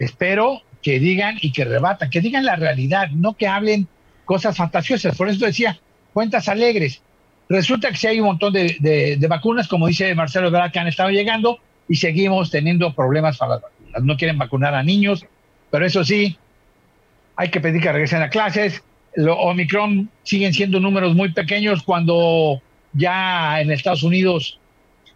Espero 0.00 0.62
que 0.82 0.98
digan 0.98 1.38
y 1.40 1.52
que 1.52 1.64
rebatan, 1.64 2.10
que 2.10 2.20
digan 2.20 2.44
la 2.44 2.56
realidad, 2.56 3.08
no 3.10 3.34
que 3.34 3.46
hablen 3.46 3.86
cosas 4.24 4.56
fantasiosas. 4.56 5.16
Por 5.16 5.28
eso 5.28 5.46
decía, 5.46 5.78
cuentas 6.12 6.48
alegres. 6.48 7.02
Resulta 7.48 7.90
que 7.90 7.96
si 7.96 8.06
hay 8.06 8.20
un 8.20 8.26
montón 8.26 8.52
de, 8.52 9.26
vacunas, 9.28 9.68
como 9.68 9.86
dice 9.86 10.14
Marcelo 10.14 10.48
Ebrard, 10.48 10.72
que 10.72 10.78
han 10.78 10.88
estado 10.88 11.10
llegando 11.10 11.58
y 11.88 11.96
seguimos 11.96 12.50
teniendo 12.50 12.94
problemas 12.94 13.36
para 13.36 13.52
las 13.52 13.62
vacunas. 13.62 14.02
No 14.02 14.16
quieren 14.16 14.38
vacunar 14.38 14.74
a 14.74 14.82
niños, 14.82 15.26
pero 15.70 15.84
eso 15.84 16.04
sí, 16.04 16.38
hay 17.36 17.50
que 17.50 17.60
pedir 17.60 17.82
que 17.82 17.92
regresen 17.92 18.22
a 18.22 18.30
clases. 18.30 18.82
Lo, 19.14 19.38
Omicron 19.38 20.08
siguen 20.22 20.54
siendo 20.54 20.80
números 20.80 21.14
muy 21.14 21.32
pequeños 21.32 21.82
cuando 21.82 22.62
ya 22.94 23.60
en 23.60 23.70
Estados 23.70 24.02
Unidos 24.02 24.58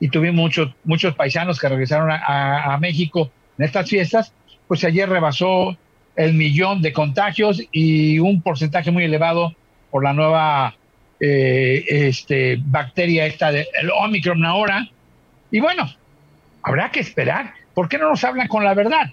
y 0.01 0.09
tuvimos 0.09 0.37
muchos, 0.37 0.75
muchos 0.85 1.15
paisanos 1.15 1.59
que 1.59 1.69
regresaron 1.69 2.11
a, 2.11 2.77
México 2.81 3.31
en 3.59 3.65
estas 3.65 3.89
fiestas, 3.89 4.33
pues 4.69 4.85
ayer 4.85 5.09
rebasó 5.09 5.77
el 6.17 6.35
millón 6.35 6.83
de 6.83 6.93
contagios 6.93 7.63
y 7.73 8.19
un 8.19 8.43
porcentaje 8.43 8.91
muy 8.91 9.05
elevado 9.05 9.55
por 9.91 10.05
la 10.05 10.13
nueva 10.13 10.75
eh, 11.21 11.85
este, 11.89 12.59
bacteria 12.61 13.27
esta 13.27 13.53
del 13.53 13.67
Omicron 13.99 14.45
ahora. 14.45 14.89
Y 15.51 15.61
bueno, 15.61 15.91
habrá 16.63 16.91
que 16.91 17.01
esperar. 17.01 17.55
¿Por 17.75 17.89
qué 17.89 17.99
no 17.99 18.09
nos 18.09 18.25
hablan 18.25 18.49
con 18.49 18.65
la 18.65 18.75
verdad? 18.75 19.13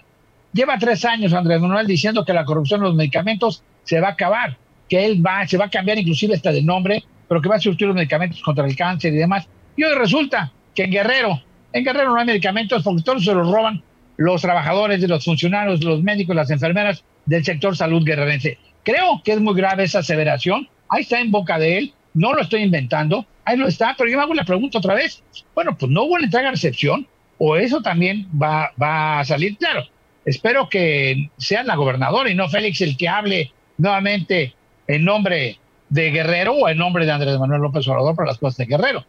Lleva 0.52 0.78
tres 0.78 1.04
años 1.04 1.32
Andrés 1.32 1.60
Manuel 1.60 1.86
diciendo 1.86 2.24
que 2.24 2.32
la 2.32 2.44
corrupción 2.44 2.80
de 2.80 2.86
los 2.86 2.94
medicamentos 2.94 3.62
se 3.84 4.00
va 4.00 4.08
a 4.08 4.12
acabar, 4.12 4.56
que 4.88 5.04
él 5.04 5.24
va, 5.24 5.46
se 5.46 5.56
va 5.56 5.66
a 5.66 5.70
cambiar 5.70 5.98
inclusive 5.98 6.34
hasta 6.34 6.52
de 6.52 6.62
nombre 6.62 7.04
pero 7.28 7.40
que 7.40 7.48
va 7.48 7.56
a 7.56 7.60
surtir 7.60 7.86
los 7.86 7.96
medicamentos 7.96 8.40
contra 8.42 8.66
el 8.66 8.76
cáncer 8.76 9.12
y 9.12 9.16
demás. 9.16 9.48
Y 9.76 9.84
hoy 9.84 9.94
resulta 9.94 10.52
que 10.74 10.84
en 10.84 10.90
Guerrero, 10.90 11.42
en 11.72 11.84
Guerrero 11.84 12.10
no 12.10 12.16
hay 12.16 12.26
medicamentos 12.26 12.82
porque 12.82 13.02
todos 13.02 13.24
se 13.24 13.34
los 13.34 13.50
roban 13.50 13.82
los 14.16 14.42
trabajadores, 14.42 15.00
los 15.08 15.24
funcionarios, 15.24 15.82
los 15.82 16.02
médicos, 16.02 16.36
las 16.36 16.50
enfermeras 16.50 17.02
del 17.26 17.44
sector 17.44 17.76
salud 17.76 18.04
guerrerense. 18.04 18.58
Creo 18.84 19.22
que 19.24 19.32
es 19.32 19.40
muy 19.40 19.54
grave 19.54 19.84
esa 19.84 20.00
aseveración. 20.00 20.68
Ahí 20.88 21.02
está 21.02 21.20
en 21.20 21.30
boca 21.30 21.58
de 21.58 21.78
él. 21.78 21.94
No 22.14 22.32
lo 22.32 22.42
estoy 22.42 22.62
inventando. 22.62 23.26
Ahí 23.44 23.56
lo 23.56 23.66
está. 23.66 23.94
Pero 23.96 24.10
yo 24.10 24.20
hago 24.20 24.34
la 24.34 24.44
pregunta 24.44 24.78
otra 24.78 24.94
vez. 24.94 25.22
Bueno, 25.54 25.76
pues 25.76 25.90
no 25.90 26.04
hubo 26.04 26.14
una 26.14 26.24
entrega 26.24 26.50
recepción 26.50 27.06
o 27.38 27.56
eso 27.56 27.82
también 27.82 28.28
va, 28.40 28.72
va 28.80 29.20
a 29.20 29.24
salir 29.24 29.56
claro. 29.56 29.84
Espero 30.24 30.68
que 30.68 31.30
sea 31.36 31.62
la 31.64 31.76
gobernadora 31.76 32.30
y 32.30 32.34
no 32.34 32.48
Félix 32.48 32.80
el 32.80 32.96
que 32.96 33.08
hable 33.08 33.52
nuevamente 33.76 34.54
en 34.86 35.04
nombre 35.04 35.58
de 35.88 36.10
Guerrero 36.10 36.54
o 36.54 36.68
el 36.68 36.78
nombre 36.78 37.04
de 37.04 37.12
Andrés 37.12 37.38
Manuel 37.38 37.62
López 37.62 37.86
Obrador 37.88 38.16
para 38.16 38.28
las 38.28 38.38
cosas 38.38 38.56
de 38.58 38.66
Guerrero. 38.66 39.04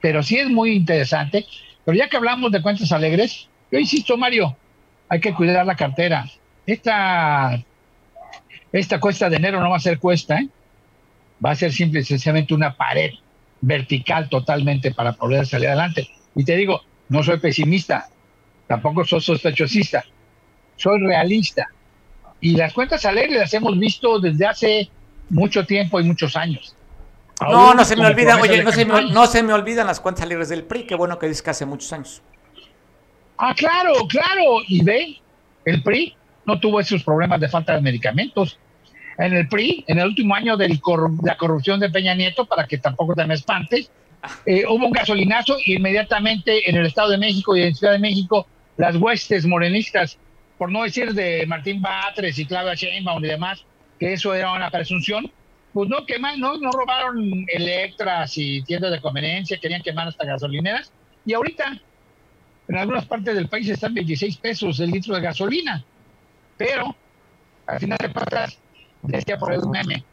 Pero 0.00 0.22
sí 0.22 0.38
es 0.38 0.48
muy 0.50 0.72
interesante. 0.72 1.46
Pero 1.84 1.96
ya 1.96 2.08
que 2.08 2.16
hablamos 2.16 2.52
de 2.52 2.62
cuentas 2.62 2.92
alegres, 2.92 3.48
yo 3.72 3.78
insisto, 3.78 4.16
Mario, 4.16 4.56
hay 5.08 5.20
que 5.20 5.34
cuidar 5.34 5.66
la 5.66 5.76
cartera. 5.76 6.26
Esta, 6.66 7.62
esta 8.72 9.00
cuesta 9.00 9.30
de 9.30 9.36
enero 9.36 9.60
no 9.60 9.70
va 9.70 9.76
a 9.76 9.80
ser 9.80 9.98
cuesta, 9.98 10.38
¿eh? 10.38 10.48
Va 11.44 11.52
a 11.52 11.54
ser 11.54 11.72
simple 11.72 12.00
y 12.00 12.04
sencillamente 12.04 12.54
una 12.54 12.76
pared 12.76 13.12
vertical 13.60 14.28
totalmente 14.28 14.92
para 14.92 15.12
poder 15.12 15.46
salir 15.46 15.68
adelante. 15.68 16.08
Y 16.34 16.44
te 16.44 16.56
digo, 16.56 16.82
no 17.08 17.22
soy 17.22 17.38
pesimista, 17.38 18.08
tampoco 18.66 19.04
soy 19.04 19.20
sospechosista, 19.20 20.04
soy 20.76 21.00
realista. 21.00 21.68
Y 22.40 22.56
las 22.56 22.72
cuentas 22.72 23.04
alegres 23.04 23.38
las 23.38 23.54
hemos 23.54 23.78
visto 23.78 24.18
desde 24.18 24.46
hace 24.46 24.90
mucho 25.28 25.66
tiempo 25.66 26.00
y 26.00 26.04
muchos 26.04 26.36
años. 26.36 26.74
no, 27.40 27.74
no 27.74 27.84
se 27.84 27.96
me 27.96 28.06
olvida, 28.06 28.36
oye, 28.40 28.62
no 28.62 28.72
se 28.72 28.84
me, 28.84 29.10
no 29.10 29.26
se 29.26 29.42
me 29.42 29.52
olvidan 29.52 29.86
las 29.86 30.00
cuentas 30.00 30.28
libres 30.28 30.48
del 30.48 30.64
PRI, 30.64 30.84
qué 30.84 30.94
bueno 30.94 31.18
que 31.18 31.26
dices 31.26 31.42
que 31.42 31.50
hace 31.50 31.66
muchos 31.66 31.92
años. 31.92 32.22
Ah, 33.36 33.54
claro, 33.56 33.92
claro, 34.08 34.60
y 34.68 34.84
ve, 34.84 35.20
el 35.64 35.82
PRI 35.82 36.14
no 36.44 36.60
tuvo 36.60 36.80
esos 36.80 37.02
problemas 37.02 37.40
de 37.40 37.48
falta 37.48 37.74
de 37.74 37.80
medicamentos. 37.80 38.58
En 39.20 39.34
el 39.34 39.48
PRI, 39.48 39.84
en 39.86 39.98
el 39.98 40.06
último 40.06 40.34
año 40.34 40.56
de 40.56 40.80
la 41.22 41.36
corrupción 41.36 41.78
de 41.78 41.90
Peña 41.90 42.14
Nieto, 42.14 42.46
para 42.46 42.66
que 42.66 42.78
tampoco 42.78 43.14
te 43.14 43.26
me 43.26 43.34
espantes, 43.34 43.90
eh, 44.46 44.64
hubo 44.66 44.86
un 44.86 44.92
gasolinazo 44.92 45.56
y 45.62 45.76
inmediatamente 45.76 46.68
en 46.68 46.76
el 46.76 46.86
Estado 46.86 47.10
de 47.10 47.18
México 47.18 47.54
y 47.54 47.62
en 47.62 47.74
Ciudad 47.74 47.92
de 47.92 47.98
México, 47.98 48.46
las 48.78 48.96
huestes 48.96 49.44
morenistas, 49.44 50.16
por 50.56 50.72
no 50.72 50.84
decir 50.84 51.12
de 51.12 51.44
Martín 51.46 51.82
Batres 51.82 52.38
y 52.38 52.46
Claudia 52.46 52.74
Sheinbaum 52.74 53.22
y 53.22 53.28
demás, 53.28 53.62
que 53.98 54.14
eso 54.14 54.32
era 54.34 54.52
una 54.52 54.70
presunción, 54.70 55.30
pues 55.74 55.90
no 55.90 56.06
queman, 56.06 56.40
no, 56.40 56.56
no 56.56 56.70
robaron 56.70 57.44
Electras 57.46 58.38
y 58.38 58.62
tiendas 58.62 58.90
de 58.90 59.02
conveniencia, 59.02 59.58
querían 59.58 59.82
quemar 59.82 60.08
hasta 60.08 60.24
gasolineras. 60.24 60.90
Y 61.26 61.34
ahorita, 61.34 61.78
en 62.68 62.76
algunas 62.76 63.04
partes 63.04 63.34
del 63.34 63.48
país 63.48 63.68
están 63.68 63.92
26 63.92 64.38
pesos 64.38 64.80
el 64.80 64.90
litro 64.90 65.14
de 65.14 65.20
gasolina. 65.20 65.84
Pero, 66.56 66.96
al 67.66 67.78
final 67.78 67.98
de 67.98 68.10
cuentas, 68.10 68.58
decía 69.02 69.38
por 69.38 69.52
el 69.52 69.66
meme, 69.68 70.04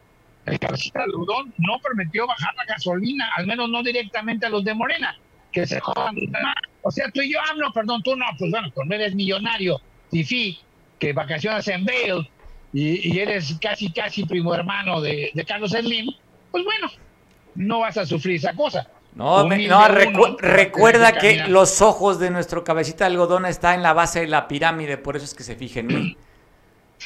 el 0.45 0.59
cabecita 0.59 1.03
de 1.05 1.15
Udón 1.15 1.53
no 1.57 1.79
permitió 1.79 2.25
bajar 2.25 2.55
la 2.55 2.65
gasolina, 2.65 3.29
al 3.35 3.47
menos 3.47 3.69
no 3.69 3.83
directamente 3.83 4.45
a 4.45 4.49
los 4.49 4.63
de 4.63 4.73
Morena, 4.73 5.15
que 5.51 5.67
se 5.67 5.79
jodan. 5.79 6.15
O 6.81 6.91
sea, 6.91 7.09
tú 7.11 7.21
y 7.21 7.33
yo 7.33 7.39
hablo, 7.49 7.71
perdón, 7.73 8.01
tú 8.03 8.15
no, 8.15 8.25
pues 8.37 8.49
bueno, 8.51 8.69
cuando 8.73 8.95
eres 8.95 9.13
millonario, 9.13 9.81
Tifi, 10.09 10.59
que 10.99 11.13
vacaciones 11.13 11.67
en 11.67 11.85
Bale, 11.85 12.29
y, 12.73 13.17
eres 13.19 13.57
casi, 13.61 13.91
casi 13.91 14.25
primo 14.25 14.53
hermano 14.53 15.01
de, 15.01 15.31
Carlos 15.47 15.71
Slim, 15.71 16.11
pues 16.51 16.63
bueno, 16.63 16.87
no 17.55 17.79
vas 17.79 17.97
a 17.97 18.05
sufrir 18.05 18.35
esa 18.35 18.53
cosa. 18.53 18.87
No, 19.15 19.49
no 19.49 19.87
recuerda 20.37 21.13
que 21.13 21.47
los 21.47 21.81
ojos 21.81 22.19
de 22.19 22.29
nuestro 22.29 22.63
cabecita 22.63 23.05
de 23.05 23.11
algodón 23.11 23.47
está 23.47 23.73
en 23.73 23.81
la 23.81 23.93
base 23.93 24.21
de 24.21 24.27
la 24.27 24.47
pirámide, 24.47 24.97
por 24.97 25.15
eso 25.15 25.25
es 25.25 25.33
que 25.33 25.43
se 25.43 25.55
fijen 25.55 25.89
en 25.89 26.03
mí. 26.03 26.17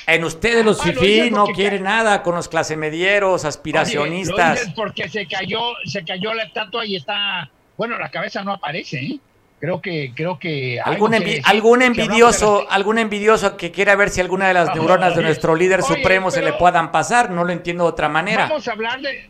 En 0.07 0.23
ustedes 0.23 0.65
los 0.65 0.79
ah, 0.79 0.83
FIFI 0.83 1.31
no 1.31 1.45
quieren 1.47 1.83
nada 1.83 2.23
con 2.23 2.35
los 2.35 2.47
clase 2.47 2.75
medieros, 2.75 3.45
aspiracionistas. 3.45 4.71
porque 4.75 5.09
se 5.09 5.27
cayó, 5.27 5.59
se 5.85 6.03
cayó 6.03 6.33
la 6.33 6.43
estatua 6.43 6.85
y 6.85 6.95
está, 6.95 7.49
bueno, 7.77 7.97
la 7.97 8.09
cabeza 8.09 8.43
no 8.43 8.53
aparece, 8.53 8.99
¿eh? 8.99 9.19
creo 9.61 9.79
que 9.79 10.11
creo 10.15 10.39
que 10.39 10.81
algún, 10.81 11.13
algún 11.43 11.81
envidioso 11.83 12.65
algún 12.71 12.97
envidioso 12.97 13.57
que 13.57 13.71
quiera 13.71 13.95
ver 13.95 14.09
si 14.09 14.19
alguna 14.19 14.47
de 14.47 14.55
las 14.55 14.73
neuronas 14.73 15.15
de 15.15 15.21
nuestro 15.21 15.55
líder 15.55 15.83
supremo 15.83 16.31
se 16.31 16.41
le 16.41 16.53
puedan 16.53 16.91
pasar 16.91 17.29
no 17.29 17.43
lo 17.43 17.51
entiendo 17.51 17.83
de 17.83 17.91
otra 17.91 18.09
manera. 18.09 18.47
Vamos 18.47 18.67
a 18.67 18.71
hablar 18.71 19.01
de 19.01 19.29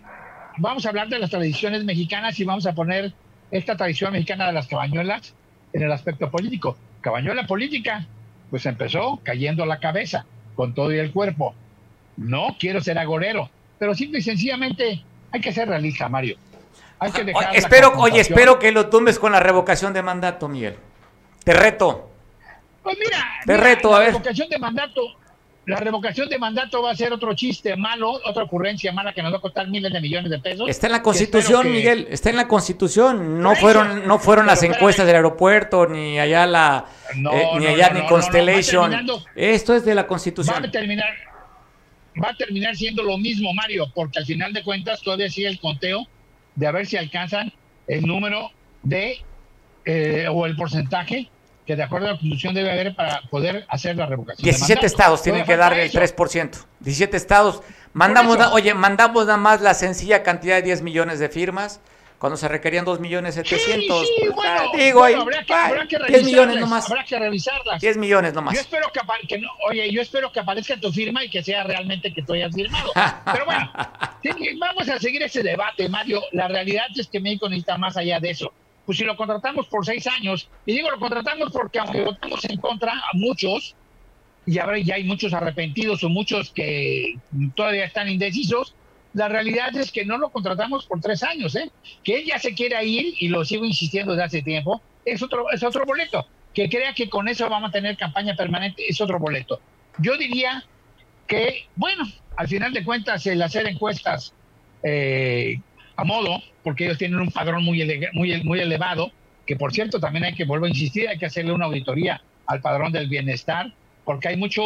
vamos 0.58 0.86
a 0.86 0.90
hablar 0.90 1.10
de 1.10 1.20
las 1.20 1.30
tradiciones 1.30 1.84
mexicanas 1.84 2.40
y 2.40 2.46
vamos 2.46 2.66
a 2.66 2.74
poner 2.74 3.12
esta 3.52 3.76
tradición 3.76 4.14
mexicana 4.14 4.48
de 4.48 4.54
las 4.54 4.68
cabañuelas 4.68 5.34
en 5.74 5.84
el 5.84 5.92
aspecto 5.92 6.32
político. 6.32 6.78
Cabañuela 7.02 7.46
política 7.46 8.08
pues 8.50 8.66
empezó 8.66 9.20
cayendo 9.24 9.66
la 9.66 9.80
cabeza 9.80 10.26
con 10.56 10.74
todo 10.74 10.94
y 10.94 11.00
el 11.00 11.12
cuerpo 11.12 11.54
no 12.18 12.56
quiero 12.60 12.82
ser 12.82 12.98
agorero 12.98 13.50
pero 13.80 13.96
simple 13.96 14.20
y 14.20 14.24
sencillamente 14.24 15.04
hay 15.32 15.42
que 15.42 15.52
ser 15.52 15.68
realista 15.68 16.10
Mario 16.10 16.38
espero, 17.54 17.94
oye, 17.98 18.20
espero 18.20 18.60
que 18.60 18.72
lo 18.72 18.90
tumbes 18.90 19.20
con 19.20 19.32
la 19.32 19.40
revocación 19.40 19.94
de 19.94 20.02
mandato, 20.02 20.48
Miguel. 20.48 20.78
Te 21.44 21.54
reto. 21.54 22.10
Pues 22.84 22.98
mira, 22.98 23.18
te 23.46 23.58
reto, 23.58 23.92
la 23.92 23.98
a 23.98 24.00
ver. 24.00 24.08
revocación 24.10 24.50
de 24.50 24.60
mandato, 24.60 25.02
la 25.66 25.78
revocación 25.78 26.28
de 26.28 26.40
mandato 26.40 26.82
va 26.82 26.92
a 26.92 26.96
ser 26.96 27.14
otro 27.14 27.34
chiste 27.36 27.76
malo, 27.76 28.20
otra 28.26 28.44
ocurrencia 28.44 28.92
mala 28.92 29.14
que 29.14 29.22
nos 29.22 29.32
va 29.32 29.38
a 29.38 29.42
costar 29.42 29.68
miles 29.68 29.94
de 29.94 30.02
millones 30.02 30.32
de 30.32 30.40
pesos. 30.40 30.68
Está 30.68 30.88
en 30.88 30.94
la 30.94 31.04
Constitución, 31.04 31.72
Miguel, 31.72 32.08
está 32.10 32.32
en 32.32 32.38
la 32.38 32.48
Constitución. 32.48 33.42
No 33.42 33.56
fueron 33.56 34.08
no 34.08 34.18
fueron 34.18 34.48
las 34.48 34.64
encuestas 34.64 35.06
del 35.06 35.18
aeropuerto 35.18 35.88
ni 35.88 36.20
allá 36.20 36.48
la 36.48 36.86
eh, 37.16 37.46
ni 37.60 37.68
allá 37.68 37.92
ni 37.92 38.06
Constellation. 38.08 38.92
Esto 39.36 39.76
es 39.76 39.86
de 39.86 39.94
la 39.94 40.08
Constitución. 40.08 40.56
Va 40.64 40.68
a 40.68 40.72
terminar 40.72 41.14
va 42.22 42.30
a 42.30 42.36
terminar 42.36 42.76
siendo 42.76 43.04
lo 43.04 43.18
mismo, 43.18 43.54
Mario, 43.54 43.90
porque 43.94 44.20
al 44.20 44.26
final 44.26 44.54
de 44.54 44.64
cuentas 44.64 45.02
todavía 45.02 45.30
sigue 45.30 45.48
el 45.48 45.60
conteo 45.60 46.08
de 46.56 46.68
a 46.68 46.72
ver 46.72 46.88
si 46.88 46.98
alcanzan 46.98 47.54
el 47.88 48.02
número 48.02 48.50
de 48.84 49.20
eh, 49.86 50.28
o 50.30 50.46
el 50.46 50.56
porcentaje 50.56 51.30
que 51.72 51.78
de 51.78 51.84
acuerdo 51.84 52.08
a 52.08 52.12
la 52.12 52.18
Constitución 52.18 52.54
debe 52.54 52.70
haber 52.70 52.94
para 52.94 53.22
poder 53.30 53.66
hacer 53.70 53.96
la 53.96 54.06
revocación. 54.06 54.44
17 54.44 54.86
estados 54.86 55.24
tienen 55.24 55.46
que 55.46 55.56
darle 55.56 55.86
el 55.86 55.92
3%. 55.92 56.66
17 56.82 57.16
estados. 57.16 57.62
Mandamos, 57.94 58.38
oye, 58.52 58.74
mandamos 58.74 59.26
nada 59.26 59.38
más 59.38 59.62
la 59.62 59.74
sencilla 59.74 60.22
cantidad 60.22 60.58
de 60.58 60.64
10 60.64 60.82
millones 60.82 61.20
de 61.20 61.30
firmas 61.30 61.80
cuando 62.20 62.36
se 62.36 62.50
requerían 62.50 62.84
2 62.84 63.00
millones 63.00 63.36
700. 63.36 64.06
Sí, 64.06 64.14
sí, 64.18 64.28
bueno, 64.36 64.64
digo, 64.76 65.02
ahí, 65.02 65.14
habrá, 65.14 65.46
que, 65.46 65.54
habrá 65.54 65.88
que 65.88 65.98
10 65.98 66.24
millones 66.26 66.60
nomás. 66.60 66.90
Habrá 66.90 67.06
que 67.06 67.18
revisarlas. 67.18 67.80
10 67.80 67.98
millones 67.98 68.34
nomás. 68.34 68.54
Yo 68.54 68.60
espero 68.60 68.92
que, 68.92 69.28
que 69.28 69.40
no, 69.40 69.48
oye, 69.70 69.90
yo 69.92 70.02
espero 70.02 70.30
que 70.30 70.42
aparezca 70.42 70.78
tu 70.78 70.92
firma 70.92 71.24
y 71.24 71.30
que 71.30 71.42
sea 71.42 71.64
realmente 71.64 72.14
que 72.14 72.22
tú 72.22 72.34
hayas 72.34 72.54
firmado. 72.54 72.92
Pero 73.32 73.46
bueno, 73.46 73.72
vamos 74.60 74.90
a 74.90 75.00
seguir 75.00 75.24
ese 75.24 75.42
debate, 75.42 75.88
Mario. 75.88 76.22
La 76.34 76.50
realidad 76.50 76.88
es 76.98 77.08
que 77.08 77.22
México 77.22 77.48
necesita 77.48 77.78
más 77.78 77.96
allá 77.96 78.20
de 78.20 78.32
eso 78.32 78.52
pues 78.92 78.98
si 78.98 79.06
lo 79.06 79.16
contratamos 79.16 79.68
por 79.68 79.86
seis 79.86 80.06
años, 80.06 80.50
y 80.66 80.74
digo 80.74 80.92
lo 80.92 81.00
contratamos 81.00 81.50
porque 81.54 81.80
aunque 81.80 82.04
votamos 82.04 82.44
en 82.44 82.58
contra 82.58 82.92
a 82.92 83.12
muchos, 83.14 83.74
y 84.46 84.60
ahora 84.60 84.80
ya 84.80 84.96
hay 84.96 85.06
muchos 85.06 85.32
arrepentidos 85.32 86.04
o 86.04 86.10
muchos 86.10 86.52
que 86.52 87.18
todavía 87.56 87.86
están 87.86 88.10
indecisos, 88.10 88.76
la 89.14 89.30
realidad 89.30 89.74
es 89.78 89.94
que 89.94 90.04
no 90.04 90.18
lo 90.18 90.30
contratamos 90.30 90.88
por 90.88 91.00
tres 91.00 91.24
años, 91.24 91.56
¿eh? 91.56 91.72
Que 92.04 92.20
él 92.20 92.26
ya 92.26 92.38
se 92.38 92.54
quiera 92.54 92.84
ir, 92.84 93.16
y 93.18 93.30
lo 93.30 93.46
sigo 93.46 93.64
insistiendo 93.64 94.12
desde 94.12 94.26
hace 94.26 94.42
tiempo, 94.42 94.82
es 95.06 95.24
otro, 95.24 95.50
es 95.54 95.64
otro 95.64 95.86
boleto. 95.86 96.28
Que 96.54 96.68
crea 96.68 96.94
que 96.94 97.10
con 97.10 97.30
eso 97.30 97.50
vamos 97.50 97.70
a 97.70 97.72
tener 97.72 97.96
campaña 97.96 98.36
permanente, 98.36 98.84
es 98.86 99.00
otro 99.00 99.20
boleto. 99.20 99.62
Yo 100.00 100.18
diría 100.18 100.66
que, 101.28 101.70
bueno, 101.78 102.04
al 102.36 102.50
final 102.50 102.74
de 102.74 102.84
cuentas, 102.84 103.26
el 103.26 103.42
hacer 103.42 103.68
encuestas 103.68 104.34
eh, 104.84 105.62
a 106.02 106.04
modo, 106.04 106.42
porque 106.64 106.86
ellos 106.86 106.98
tienen 106.98 107.20
un 107.20 107.30
padrón 107.30 107.64
muy, 107.64 107.84
muy, 108.14 108.44
muy 108.44 108.60
elevado, 108.60 109.12
que 109.46 109.56
por 109.56 109.72
cierto 109.72 110.00
también 110.00 110.26
hay 110.26 110.34
que, 110.34 110.46
vuelvo 110.46 110.66
a 110.66 110.70
insistir, 110.70 111.08
hay 111.08 111.20
que 111.20 111.28
hacerle 111.28 111.52
una 111.52 111.66
auditoría 111.66 112.22
al 112.48 112.60
padrón 112.60 112.92
del 112.92 113.08
bienestar, 113.08 113.72
porque 114.04 114.30
hay 114.30 114.38
mucho, 114.38 114.64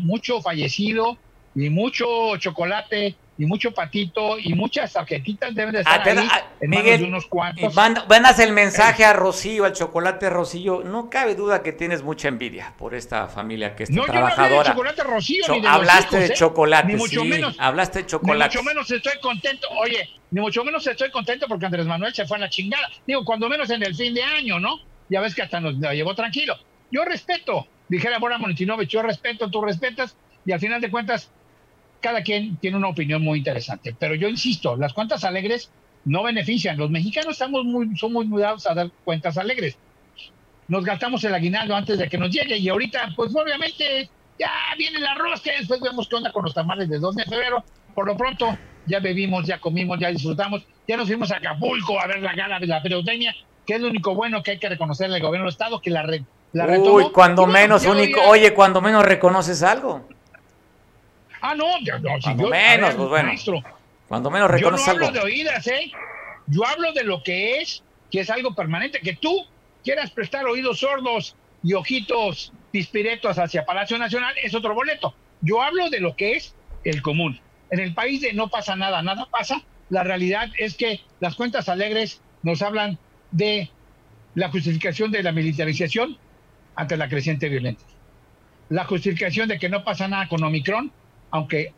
mucho 0.00 0.42
fallecido 0.42 1.16
y 1.54 1.70
mucho 1.70 2.36
chocolate 2.36 3.14
y 3.36 3.46
mucho 3.46 3.72
patito 3.72 4.38
y 4.38 4.54
muchas 4.54 4.92
tarjetitas 4.92 5.54
deben 5.54 5.72
de 5.72 5.80
estar 5.80 6.00
ah, 6.00 6.10
ahí 6.10 6.28
ah, 6.30 6.46
en 6.60 6.70
Miguel, 6.70 7.00
de 7.00 7.06
unos 7.08 7.26
cuantos. 7.26 7.74
Van, 7.74 7.96
el 8.38 8.52
mensaje 8.52 9.04
a 9.04 9.12
Rocío, 9.12 9.64
al 9.64 9.72
chocolate 9.72 10.30
Rocío. 10.30 10.82
No 10.84 11.10
cabe 11.10 11.34
duda 11.34 11.62
que 11.62 11.72
tienes 11.72 12.02
mucha 12.02 12.28
envidia 12.28 12.74
por 12.78 12.94
esta 12.94 13.28
familia 13.28 13.74
que 13.74 13.84
es 13.84 13.90
no, 13.90 14.04
trabajadora. 14.04 14.48
Yo 14.48 14.56
no 14.56 14.62
de 14.62 14.70
chocolate 14.70 15.02
Rocío, 15.02 15.44
ni 15.48 15.60
de 15.60 15.68
hablaste 15.68 16.18
de 16.18 16.26
¿eh? 16.26 16.34
chocolate, 16.34 16.88
ni 16.88 16.96
mucho 16.96 17.24
menos. 17.24 17.56
Hablaste 17.58 18.00
de 18.00 18.06
chocolate. 18.06 18.54
Ni 18.56 18.62
mucho 18.62 18.74
menos 18.74 18.90
estoy 18.90 19.20
contento. 19.20 19.68
Oye, 19.70 20.08
ni 20.30 20.40
mucho 20.40 20.64
menos 20.64 20.86
estoy 20.86 21.10
contento 21.10 21.46
porque 21.48 21.66
Andrés 21.66 21.86
Manuel 21.86 22.14
se 22.14 22.26
fue 22.26 22.36
a 22.36 22.40
la 22.40 22.48
chingada. 22.48 22.88
Digo, 23.06 23.24
cuando 23.24 23.48
menos 23.48 23.68
en 23.70 23.82
el 23.82 23.94
fin 23.94 24.14
de 24.14 24.22
año, 24.22 24.60
¿no? 24.60 24.78
Ya 25.08 25.20
ves 25.20 25.34
que 25.34 25.42
hasta 25.42 25.60
nos 25.60 25.74
llevó 25.74 26.14
tranquilo. 26.14 26.56
Yo 26.90 27.04
respeto, 27.04 27.66
dijera 27.88 28.18
Bora 28.18 28.38
Montinovich, 28.38 28.90
yo 28.90 29.02
respeto, 29.02 29.50
tú 29.50 29.60
respetas, 29.62 30.16
y 30.46 30.52
al 30.52 30.60
final 30.60 30.80
de 30.80 30.90
cuentas 30.90 31.30
cada 32.04 32.22
quien 32.22 32.58
tiene 32.58 32.76
una 32.76 32.88
opinión 32.88 33.22
muy 33.22 33.38
interesante. 33.38 33.96
Pero 33.98 34.14
yo 34.14 34.28
insisto, 34.28 34.76
las 34.76 34.92
cuentas 34.92 35.24
alegres 35.24 35.70
no 36.04 36.22
benefician. 36.22 36.76
Los 36.76 36.90
mexicanos 36.90 37.32
estamos 37.32 37.64
muy, 37.64 37.96
somos 37.96 38.26
muy 38.26 38.42
dados 38.42 38.66
a 38.66 38.74
dar 38.74 38.90
cuentas 39.04 39.38
alegres. 39.38 39.78
Nos 40.68 40.84
gastamos 40.84 41.24
el 41.24 41.34
aguinaldo 41.34 41.74
antes 41.74 41.96
de 41.96 42.06
que 42.06 42.18
nos 42.18 42.30
llegue 42.30 42.58
y 42.58 42.68
ahorita, 42.68 43.14
pues 43.16 43.34
obviamente, 43.34 44.10
ya 44.38 44.50
viene 44.76 44.98
arroz, 45.06 45.40
que 45.40 45.52
después 45.52 45.80
vemos 45.80 46.06
qué 46.06 46.16
onda 46.16 46.30
con 46.30 46.44
los 46.44 46.52
tamales 46.52 46.90
del 46.90 47.00
2 47.00 47.16
de 47.16 47.24
febrero. 47.24 47.64
Por 47.94 48.06
lo 48.06 48.18
pronto, 48.18 48.54
ya 48.84 49.00
bebimos, 49.00 49.46
ya 49.46 49.58
comimos, 49.58 49.98
ya 49.98 50.10
disfrutamos, 50.10 50.62
ya 50.86 50.98
nos 50.98 51.06
fuimos 51.06 51.32
a 51.32 51.38
Acapulco 51.38 51.98
a 51.98 52.06
ver 52.06 52.20
la 52.20 52.34
gala 52.34 52.60
de 52.60 52.66
la 52.66 52.82
periodemia, 52.82 53.34
que 53.66 53.76
es 53.76 53.80
lo 53.80 53.88
único 53.88 54.14
bueno 54.14 54.42
que 54.42 54.50
hay 54.50 54.58
que 54.58 54.68
reconocerle 54.68 55.16
al 55.16 55.22
gobierno 55.22 55.46
del 55.46 55.52
Estado, 55.52 55.80
que 55.80 55.88
la, 55.88 56.02
re, 56.02 56.22
la 56.52 56.66
Uy, 56.66 57.04
cuando 57.14 57.46
menos 57.46 57.86
único, 57.86 58.20
oye, 58.28 58.52
cuando 58.52 58.82
menos 58.82 59.02
reconoces 59.06 59.62
algo. 59.62 60.06
Ah, 61.46 61.54
no, 61.54 61.78
no 61.78 62.18
cuando 62.22 62.48
menos, 62.48 62.94
pues 62.94 63.08
bueno. 63.10 63.32
cuando 64.08 64.30
menos 64.30 64.50
reconoces 64.50 64.86
Yo 64.86 64.94
no 64.94 65.04
hablo 65.04 65.12
de 65.12 65.20
oídas, 65.20 65.66
¿eh? 65.66 65.92
Yo 66.46 66.66
hablo 66.66 66.94
de 66.94 67.04
lo 67.04 67.22
que 67.22 67.60
es, 67.60 67.82
que 68.10 68.20
es 68.20 68.30
algo 68.30 68.54
permanente, 68.54 69.00
que 69.00 69.14
tú 69.14 69.46
quieras 69.84 70.10
prestar 70.10 70.46
oídos 70.46 70.80
sordos 70.80 71.36
y 71.62 71.74
ojitos 71.74 72.50
pispiretos 72.70 73.38
hacia 73.38 73.66
Palacio 73.66 73.98
Nacional, 73.98 74.34
es 74.42 74.54
otro 74.54 74.74
boleto. 74.74 75.14
Yo 75.42 75.60
hablo 75.60 75.90
de 75.90 76.00
lo 76.00 76.16
que 76.16 76.32
es 76.32 76.54
el 76.82 77.02
común. 77.02 77.38
En 77.70 77.78
el 77.78 77.92
país 77.92 78.22
de 78.22 78.32
no 78.32 78.48
pasa 78.48 78.74
nada, 78.74 79.02
nada 79.02 79.26
pasa, 79.30 79.60
la 79.90 80.02
realidad 80.02 80.48
es 80.56 80.78
que 80.78 81.02
las 81.20 81.34
cuentas 81.34 81.68
alegres 81.68 82.22
nos 82.42 82.62
hablan 82.62 82.98
de 83.32 83.70
la 84.34 84.48
justificación 84.48 85.10
de 85.10 85.22
la 85.22 85.32
militarización 85.32 86.16
ante 86.74 86.96
la 86.96 87.10
creciente 87.10 87.50
violencia. 87.50 87.86
La 88.70 88.86
justificación 88.86 89.46
de 89.46 89.58
que 89.58 89.68
no 89.68 89.84
pasa 89.84 90.08
nada 90.08 90.26
con 90.26 90.42
Omicron 90.42 90.90
aunque 91.34 91.72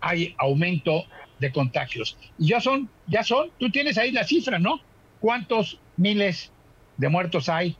hay 0.00 0.36
aumento 0.38 1.04
de 1.40 1.50
contagios. 1.50 2.16
Y 2.38 2.46
ya 2.46 2.60
son, 2.60 2.88
ya 3.08 3.24
son, 3.24 3.50
tú 3.58 3.68
tienes 3.68 3.98
ahí 3.98 4.12
la 4.12 4.22
cifra, 4.22 4.60
¿no? 4.60 4.80
¿Cuántos 5.18 5.80
miles 5.96 6.52
de 6.96 7.08
muertos 7.08 7.48
hay? 7.48 7.76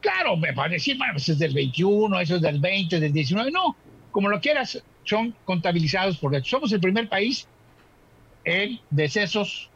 Claro, 0.00 0.36
me 0.36 0.52
parece, 0.52 0.94
bueno, 0.94 1.14
pues 1.14 1.30
es 1.30 1.38
del 1.38 1.54
21, 1.54 2.20
eso 2.20 2.36
es 2.36 2.42
del 2.42 2.60
20, 2.60 3.00
del 3.00 3.10
19, 3.10 3.50
no, 3.50 3.74
como 4.12 4.28
lo 4.28 4.38
quieras, 4.38 4.82
son 5.04 5.34
contabilizados 5.46 6.18
por 6.18 6.44
Somos 6.44 6.70
el 6.72 6.80
primer 6.80 7.08
país 7.08 7.48
en 8.44 8.78
decesos 8.90 9.70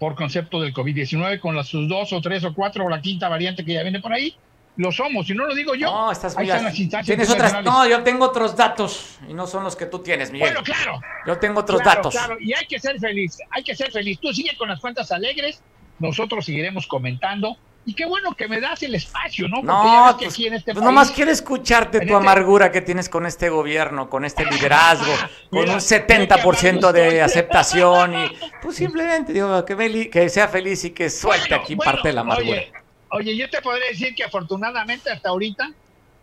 por 0.00 0.16
concepto 0.16 0.60
del 0.60 0.74
COVID-19 0.74 1.38
con 1.38 1.54
las 1.54 1.68
sus 1.68 1.88
dos 1.88 2.12
o 2.12 2.20
tres 2.20 2.42
o 2.42 2.52
cuatro 2.52 2.84
o 2.84 2.88
la 2.88 3.00
quinta 3.00 3.28
variante 3.28 3.64
que 3.64 3.74
ya 3.74 3.82
viene 3.84 4.00
por 4.00 4.12
ahí 4.12 4.34
lo 4.76 4.90
somos, 4.90 5.26
si 5.26 5.34
no 5.34 5.46
lo 5.46 5.54
digo 5.54 5.74
yo. 5.74 5.90
No, 5.90 6.10
estás 6.10 6.36
muy 6.36 6.48
¿Tienes 7.04 7.30
otras? 7.30 7.62
No, 7.62 7.86
yo 7.86 8.02
tengo 8.02 8.24
otros 8.26 8.56
datos 8.56 9.18
y 9.28 9.34
no 9.34 9.46
son 9.46 9.64
los 9.64 9.76
que 9.76 9.86
tú 9.86 10.00
tienes, 10.00 10.30
Miguel. 10.30 10.48
Bueno, 10.48 10.64
claro. 10.64 11.00
Yo 11.26 11.38
tengo 11.38 11.60
otros 11.60 11.82
datos. 11.82 12.14
Claro, 12.14 12.36
y 12.40 12.52
hay 12.54 12.66
que 12.66 12.80
ser 12.80 12.98
feliz, 12.98 13.38
hay 13.50 13.62
que 13.62 13.76
ser 13.76 13.92
feliz. 13.92 14.18
Tú 14.20 14.32
sigue 14.32 14.56
con 14.56 14.68
las 14.68 14.80
cuentas 14.80 15.12
alegres, 15.12 15.62
nosotros 15.98 16.44
seguiremos 16.44 16.86
comentando. 16.86 17.56
Y 17.86 17.92
qué 17.92 18.06
bueno 18.06 18.34
que 18.34 18.48
me 18.48 18.62
das 18.62 18.82
el 18.82 18.94
espacio, 18.94 19.46
¿no? 19.46 19.56
Porque 19.56 19.66
no, 19.66 20.16
pues, 20.18 20.38
este 20.38 20.72
pues 20.72 20.82
nomás 20.82 21.10
quiero 21.10 21.30
escucharte 21.30 21.98
tu 21.98 22.04
este 22.04 22.14
amargura 22.14 22.72
que 22.72 22.80
tienes 22.80 23.10
con 23.10 23.26
este 23.26 23.50
gobierno, 23.50 24.08
con 24.08 24.24
este 24.24 24.46
liderazgo, 24.50 25.12
con 25.50 25.68
un 25.68 25.76
70% 25.76 26.92
de 26.92 27.20
aceptación 27.20 28.14
y 28.14 28.30
pues 28.62 28.76
simplemente 28.78 29.34
digo 29.34 29.66
que, 29.66 30.08
que 30.10 30.30
sea 30.30 30.48
feliz 30.48 30.82
y 30.84 30.92
que 30.92 31.10
suelte 31.10 31.54
aquí 31.54 31.76
parte 31.76 32.08
de 32.08 32.14
la 32.14 32.22
amargura. 32.22 32.58
Oye, 32.58 32.72
yo 33.20 33.50
te 33.50 33.62
podría 33.62 33.88
decir 33.88 34.14
que 34.14 34.24
afortunadamente 34.24 35.10
hasta 35.10 35.28
ahorita, 35.28 35.70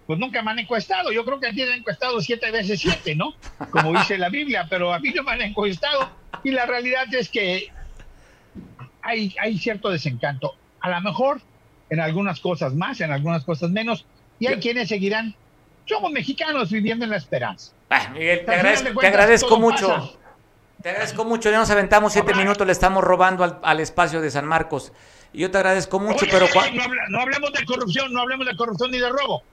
pues 0.07 0.19
nunca 0.19 0.41
me 0.41 0.51
han 0.51 0.59
encuestado. 0.59 1.11
Yo 1.11 1.23
creo 1.23 1.39
que 1.39 1.47
a 1.47 1.51
ti 1.51 1.61
han 1.61 1.71
encuestado 1.71 2.19
siete 2.21 2.51
veces 2.51 2.79
siete, 2.79 3.15
¿no? 3.15 3.33
Como 3.69 3.97
dice 3.97 4.17
la 4.17 4.29
Biblia, 4.29 4.67
pero 4.69 4.93
a 4.93 4.99
mí 4.99 5.11
no 5.11 5.23
me 5.23 5.31
han 5.31 5.41
encuestado. 5.41 6.09
Y 6.43 6.51
la 6.51 6.65
realidad 6.65 7.05
es 7.13 7.29
que 7.29 7.71
hay, 9.01 9.35
hay 9.39 9.57
cierto 9.57 9.89
desencanto. 9.89 10.55
A 10.79 10.89
lo 10.89 11.01
mejor 11.01 11.41
en 11.89 11.99
algunas 11.99 12.39
cosas 12.39 12.73
más, 12.73 13.01
en 13.01 13.11
algunas 13.11 13.43
cosas 13.43 13.69
menos. 13.69 14.05
Y 14.39 14.47
hay 14.47 14.59
quienes 14.59 14.89
seguirán. 14.89 15.35
Somos 15.85 16.11
mexicanos 16.11 16.71
viviendo 16.71 17.05
en 17.05 17.11
la 17.11 17.17
esperanza. 17.17 17.73
Ah, 17.89 18.09
Miguel, 18.13 18.45
te 18.45 18.55
agradezco, 19.07 19.59
mucho. 19.59 20.17
Te 20.81 20.89
agradezco 20.89 21.25
mucho. 21.25 21.51
Ya 21.51 21.57
nos 21.57 21.69
aventamos 21.69 22.13
siete 22.13 22.33
minutos, 22.33 22.65
le 22.65 22.71
estamos 22.73 23.03
robando 23.03 23.43
al, 23.43 23.59
al 23.61 23.79
espacio 23.79 24.21
de 24.21 24.31
San 24.31 24.45
Marcos. 24.45 24.93
Y 25.33 25.39
yo 25.39 25.51
te 25.51 25.57
agradezco 25.57 25.99
mucho, 25.99 26.25
pero... 26.29 26.47
No, 27.09 27.19
hablemos 27.19 27.53
de 27.53 27.65
corrupción, 27.65 28.11
no 28.13 28.21
hablemos 28.21 28.45
de 28.45 28.55
corrupción 28.55 28.91
ni 28.91 28.99
de 28.99 29.09
robo. 29.09 29.43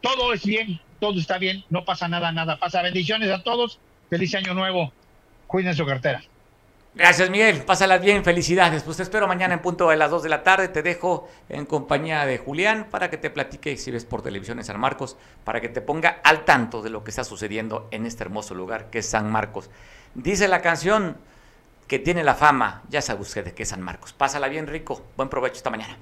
Todo 0.00 0.32
es 0.32 0.44
bien, 0.44 0.80
todo 1.00 1.18
está 1.18 1.38
bien, 1.38 1.64
no 1.70 1.84
pasa 1.84 2.08
nada, 2.08 2.32
nada 2.32 2.58
pasa. 2.58 2.82
Bendiciones 2.82 3.30
a 3.30 3.42
todos, 3.42 3.78
feliz 4.08 4.34
año 4.34 4.54
nuevo, 4.54 4.92
cuiden 5.46 5.74
su 5.74 5.84
cartera. 5.84 6.22
Gracias, 6.94 7.30
Miguel. 7.30 7.62
Pásala 7.62 7.98
bien, 7.98 8.24
felicidades. 8.24 8.82
Pues 8.82 8.96
te 8.96 9.04
espero 9.04 9.28
mañana 9.28 9.54
en 9.54 9.60
punto 9.60 9.88
de 9.88 9.96
las 9.96 10.10
2 10.10 10.24
de 10.24 10.28
la 10.30 10.42
tarde. 10.42 10.66
Te 10.66 10.82
dejo 10.82 11.28
en 11.48 11.64
compañía 11.64 12.26
de 12.26 12.38
Julián 12.38 12.88
para 12.90 13.08
que 13.08 13.16
te 13.18 13.30
platique, 13.30 13.76
si 13.76 13.92
ves 13.92 14.04
por 14.04 14.22
televisión 14.22 14.58
en 14.58 14.64
San 14.64 14.80
Marcos, 14.80 15.16
para 15.44 15.60
que 15.60 15.68
te 15.68 15.80
ponga 15.80 16.20
al 16.24 16.44
tanto 16.44 16.82
de 16.82 16.90
lo 16.90 17.04
que 17.04 17.10
está 17.10 17.22
sucediendo 17.22 17.86
en 17.92 18.04
este 18.04 18.24
hermoso 18.24 18.54
lugar 18.54 18.90
que 18.90 18.98
es 18.98 19.08
San 19.08 19.30
Marcos. 19.30 19.70
Dice 20.14 20.48
la 20.48 20.60
canción, 20.60 21.18
que 21.88 21.98
tiene 21.98 22.22
la 22.22 22.34
fama, 22.34 22.82
ya 22.90 23.00
sabe 23.00 23.22
usted 23.22 23.44
de 23.44 23.54
qué 23.54 23.64
San 23.64 23.80
Marcos. 23.80 24.12
Pásala 24.12 24.48
bien 24.48 24.66
rico, 24.66 25.02
buen 25.16 25.30
provecho 25.30 25.56
esta 25.56 25.70
mañana. 25.70 25.96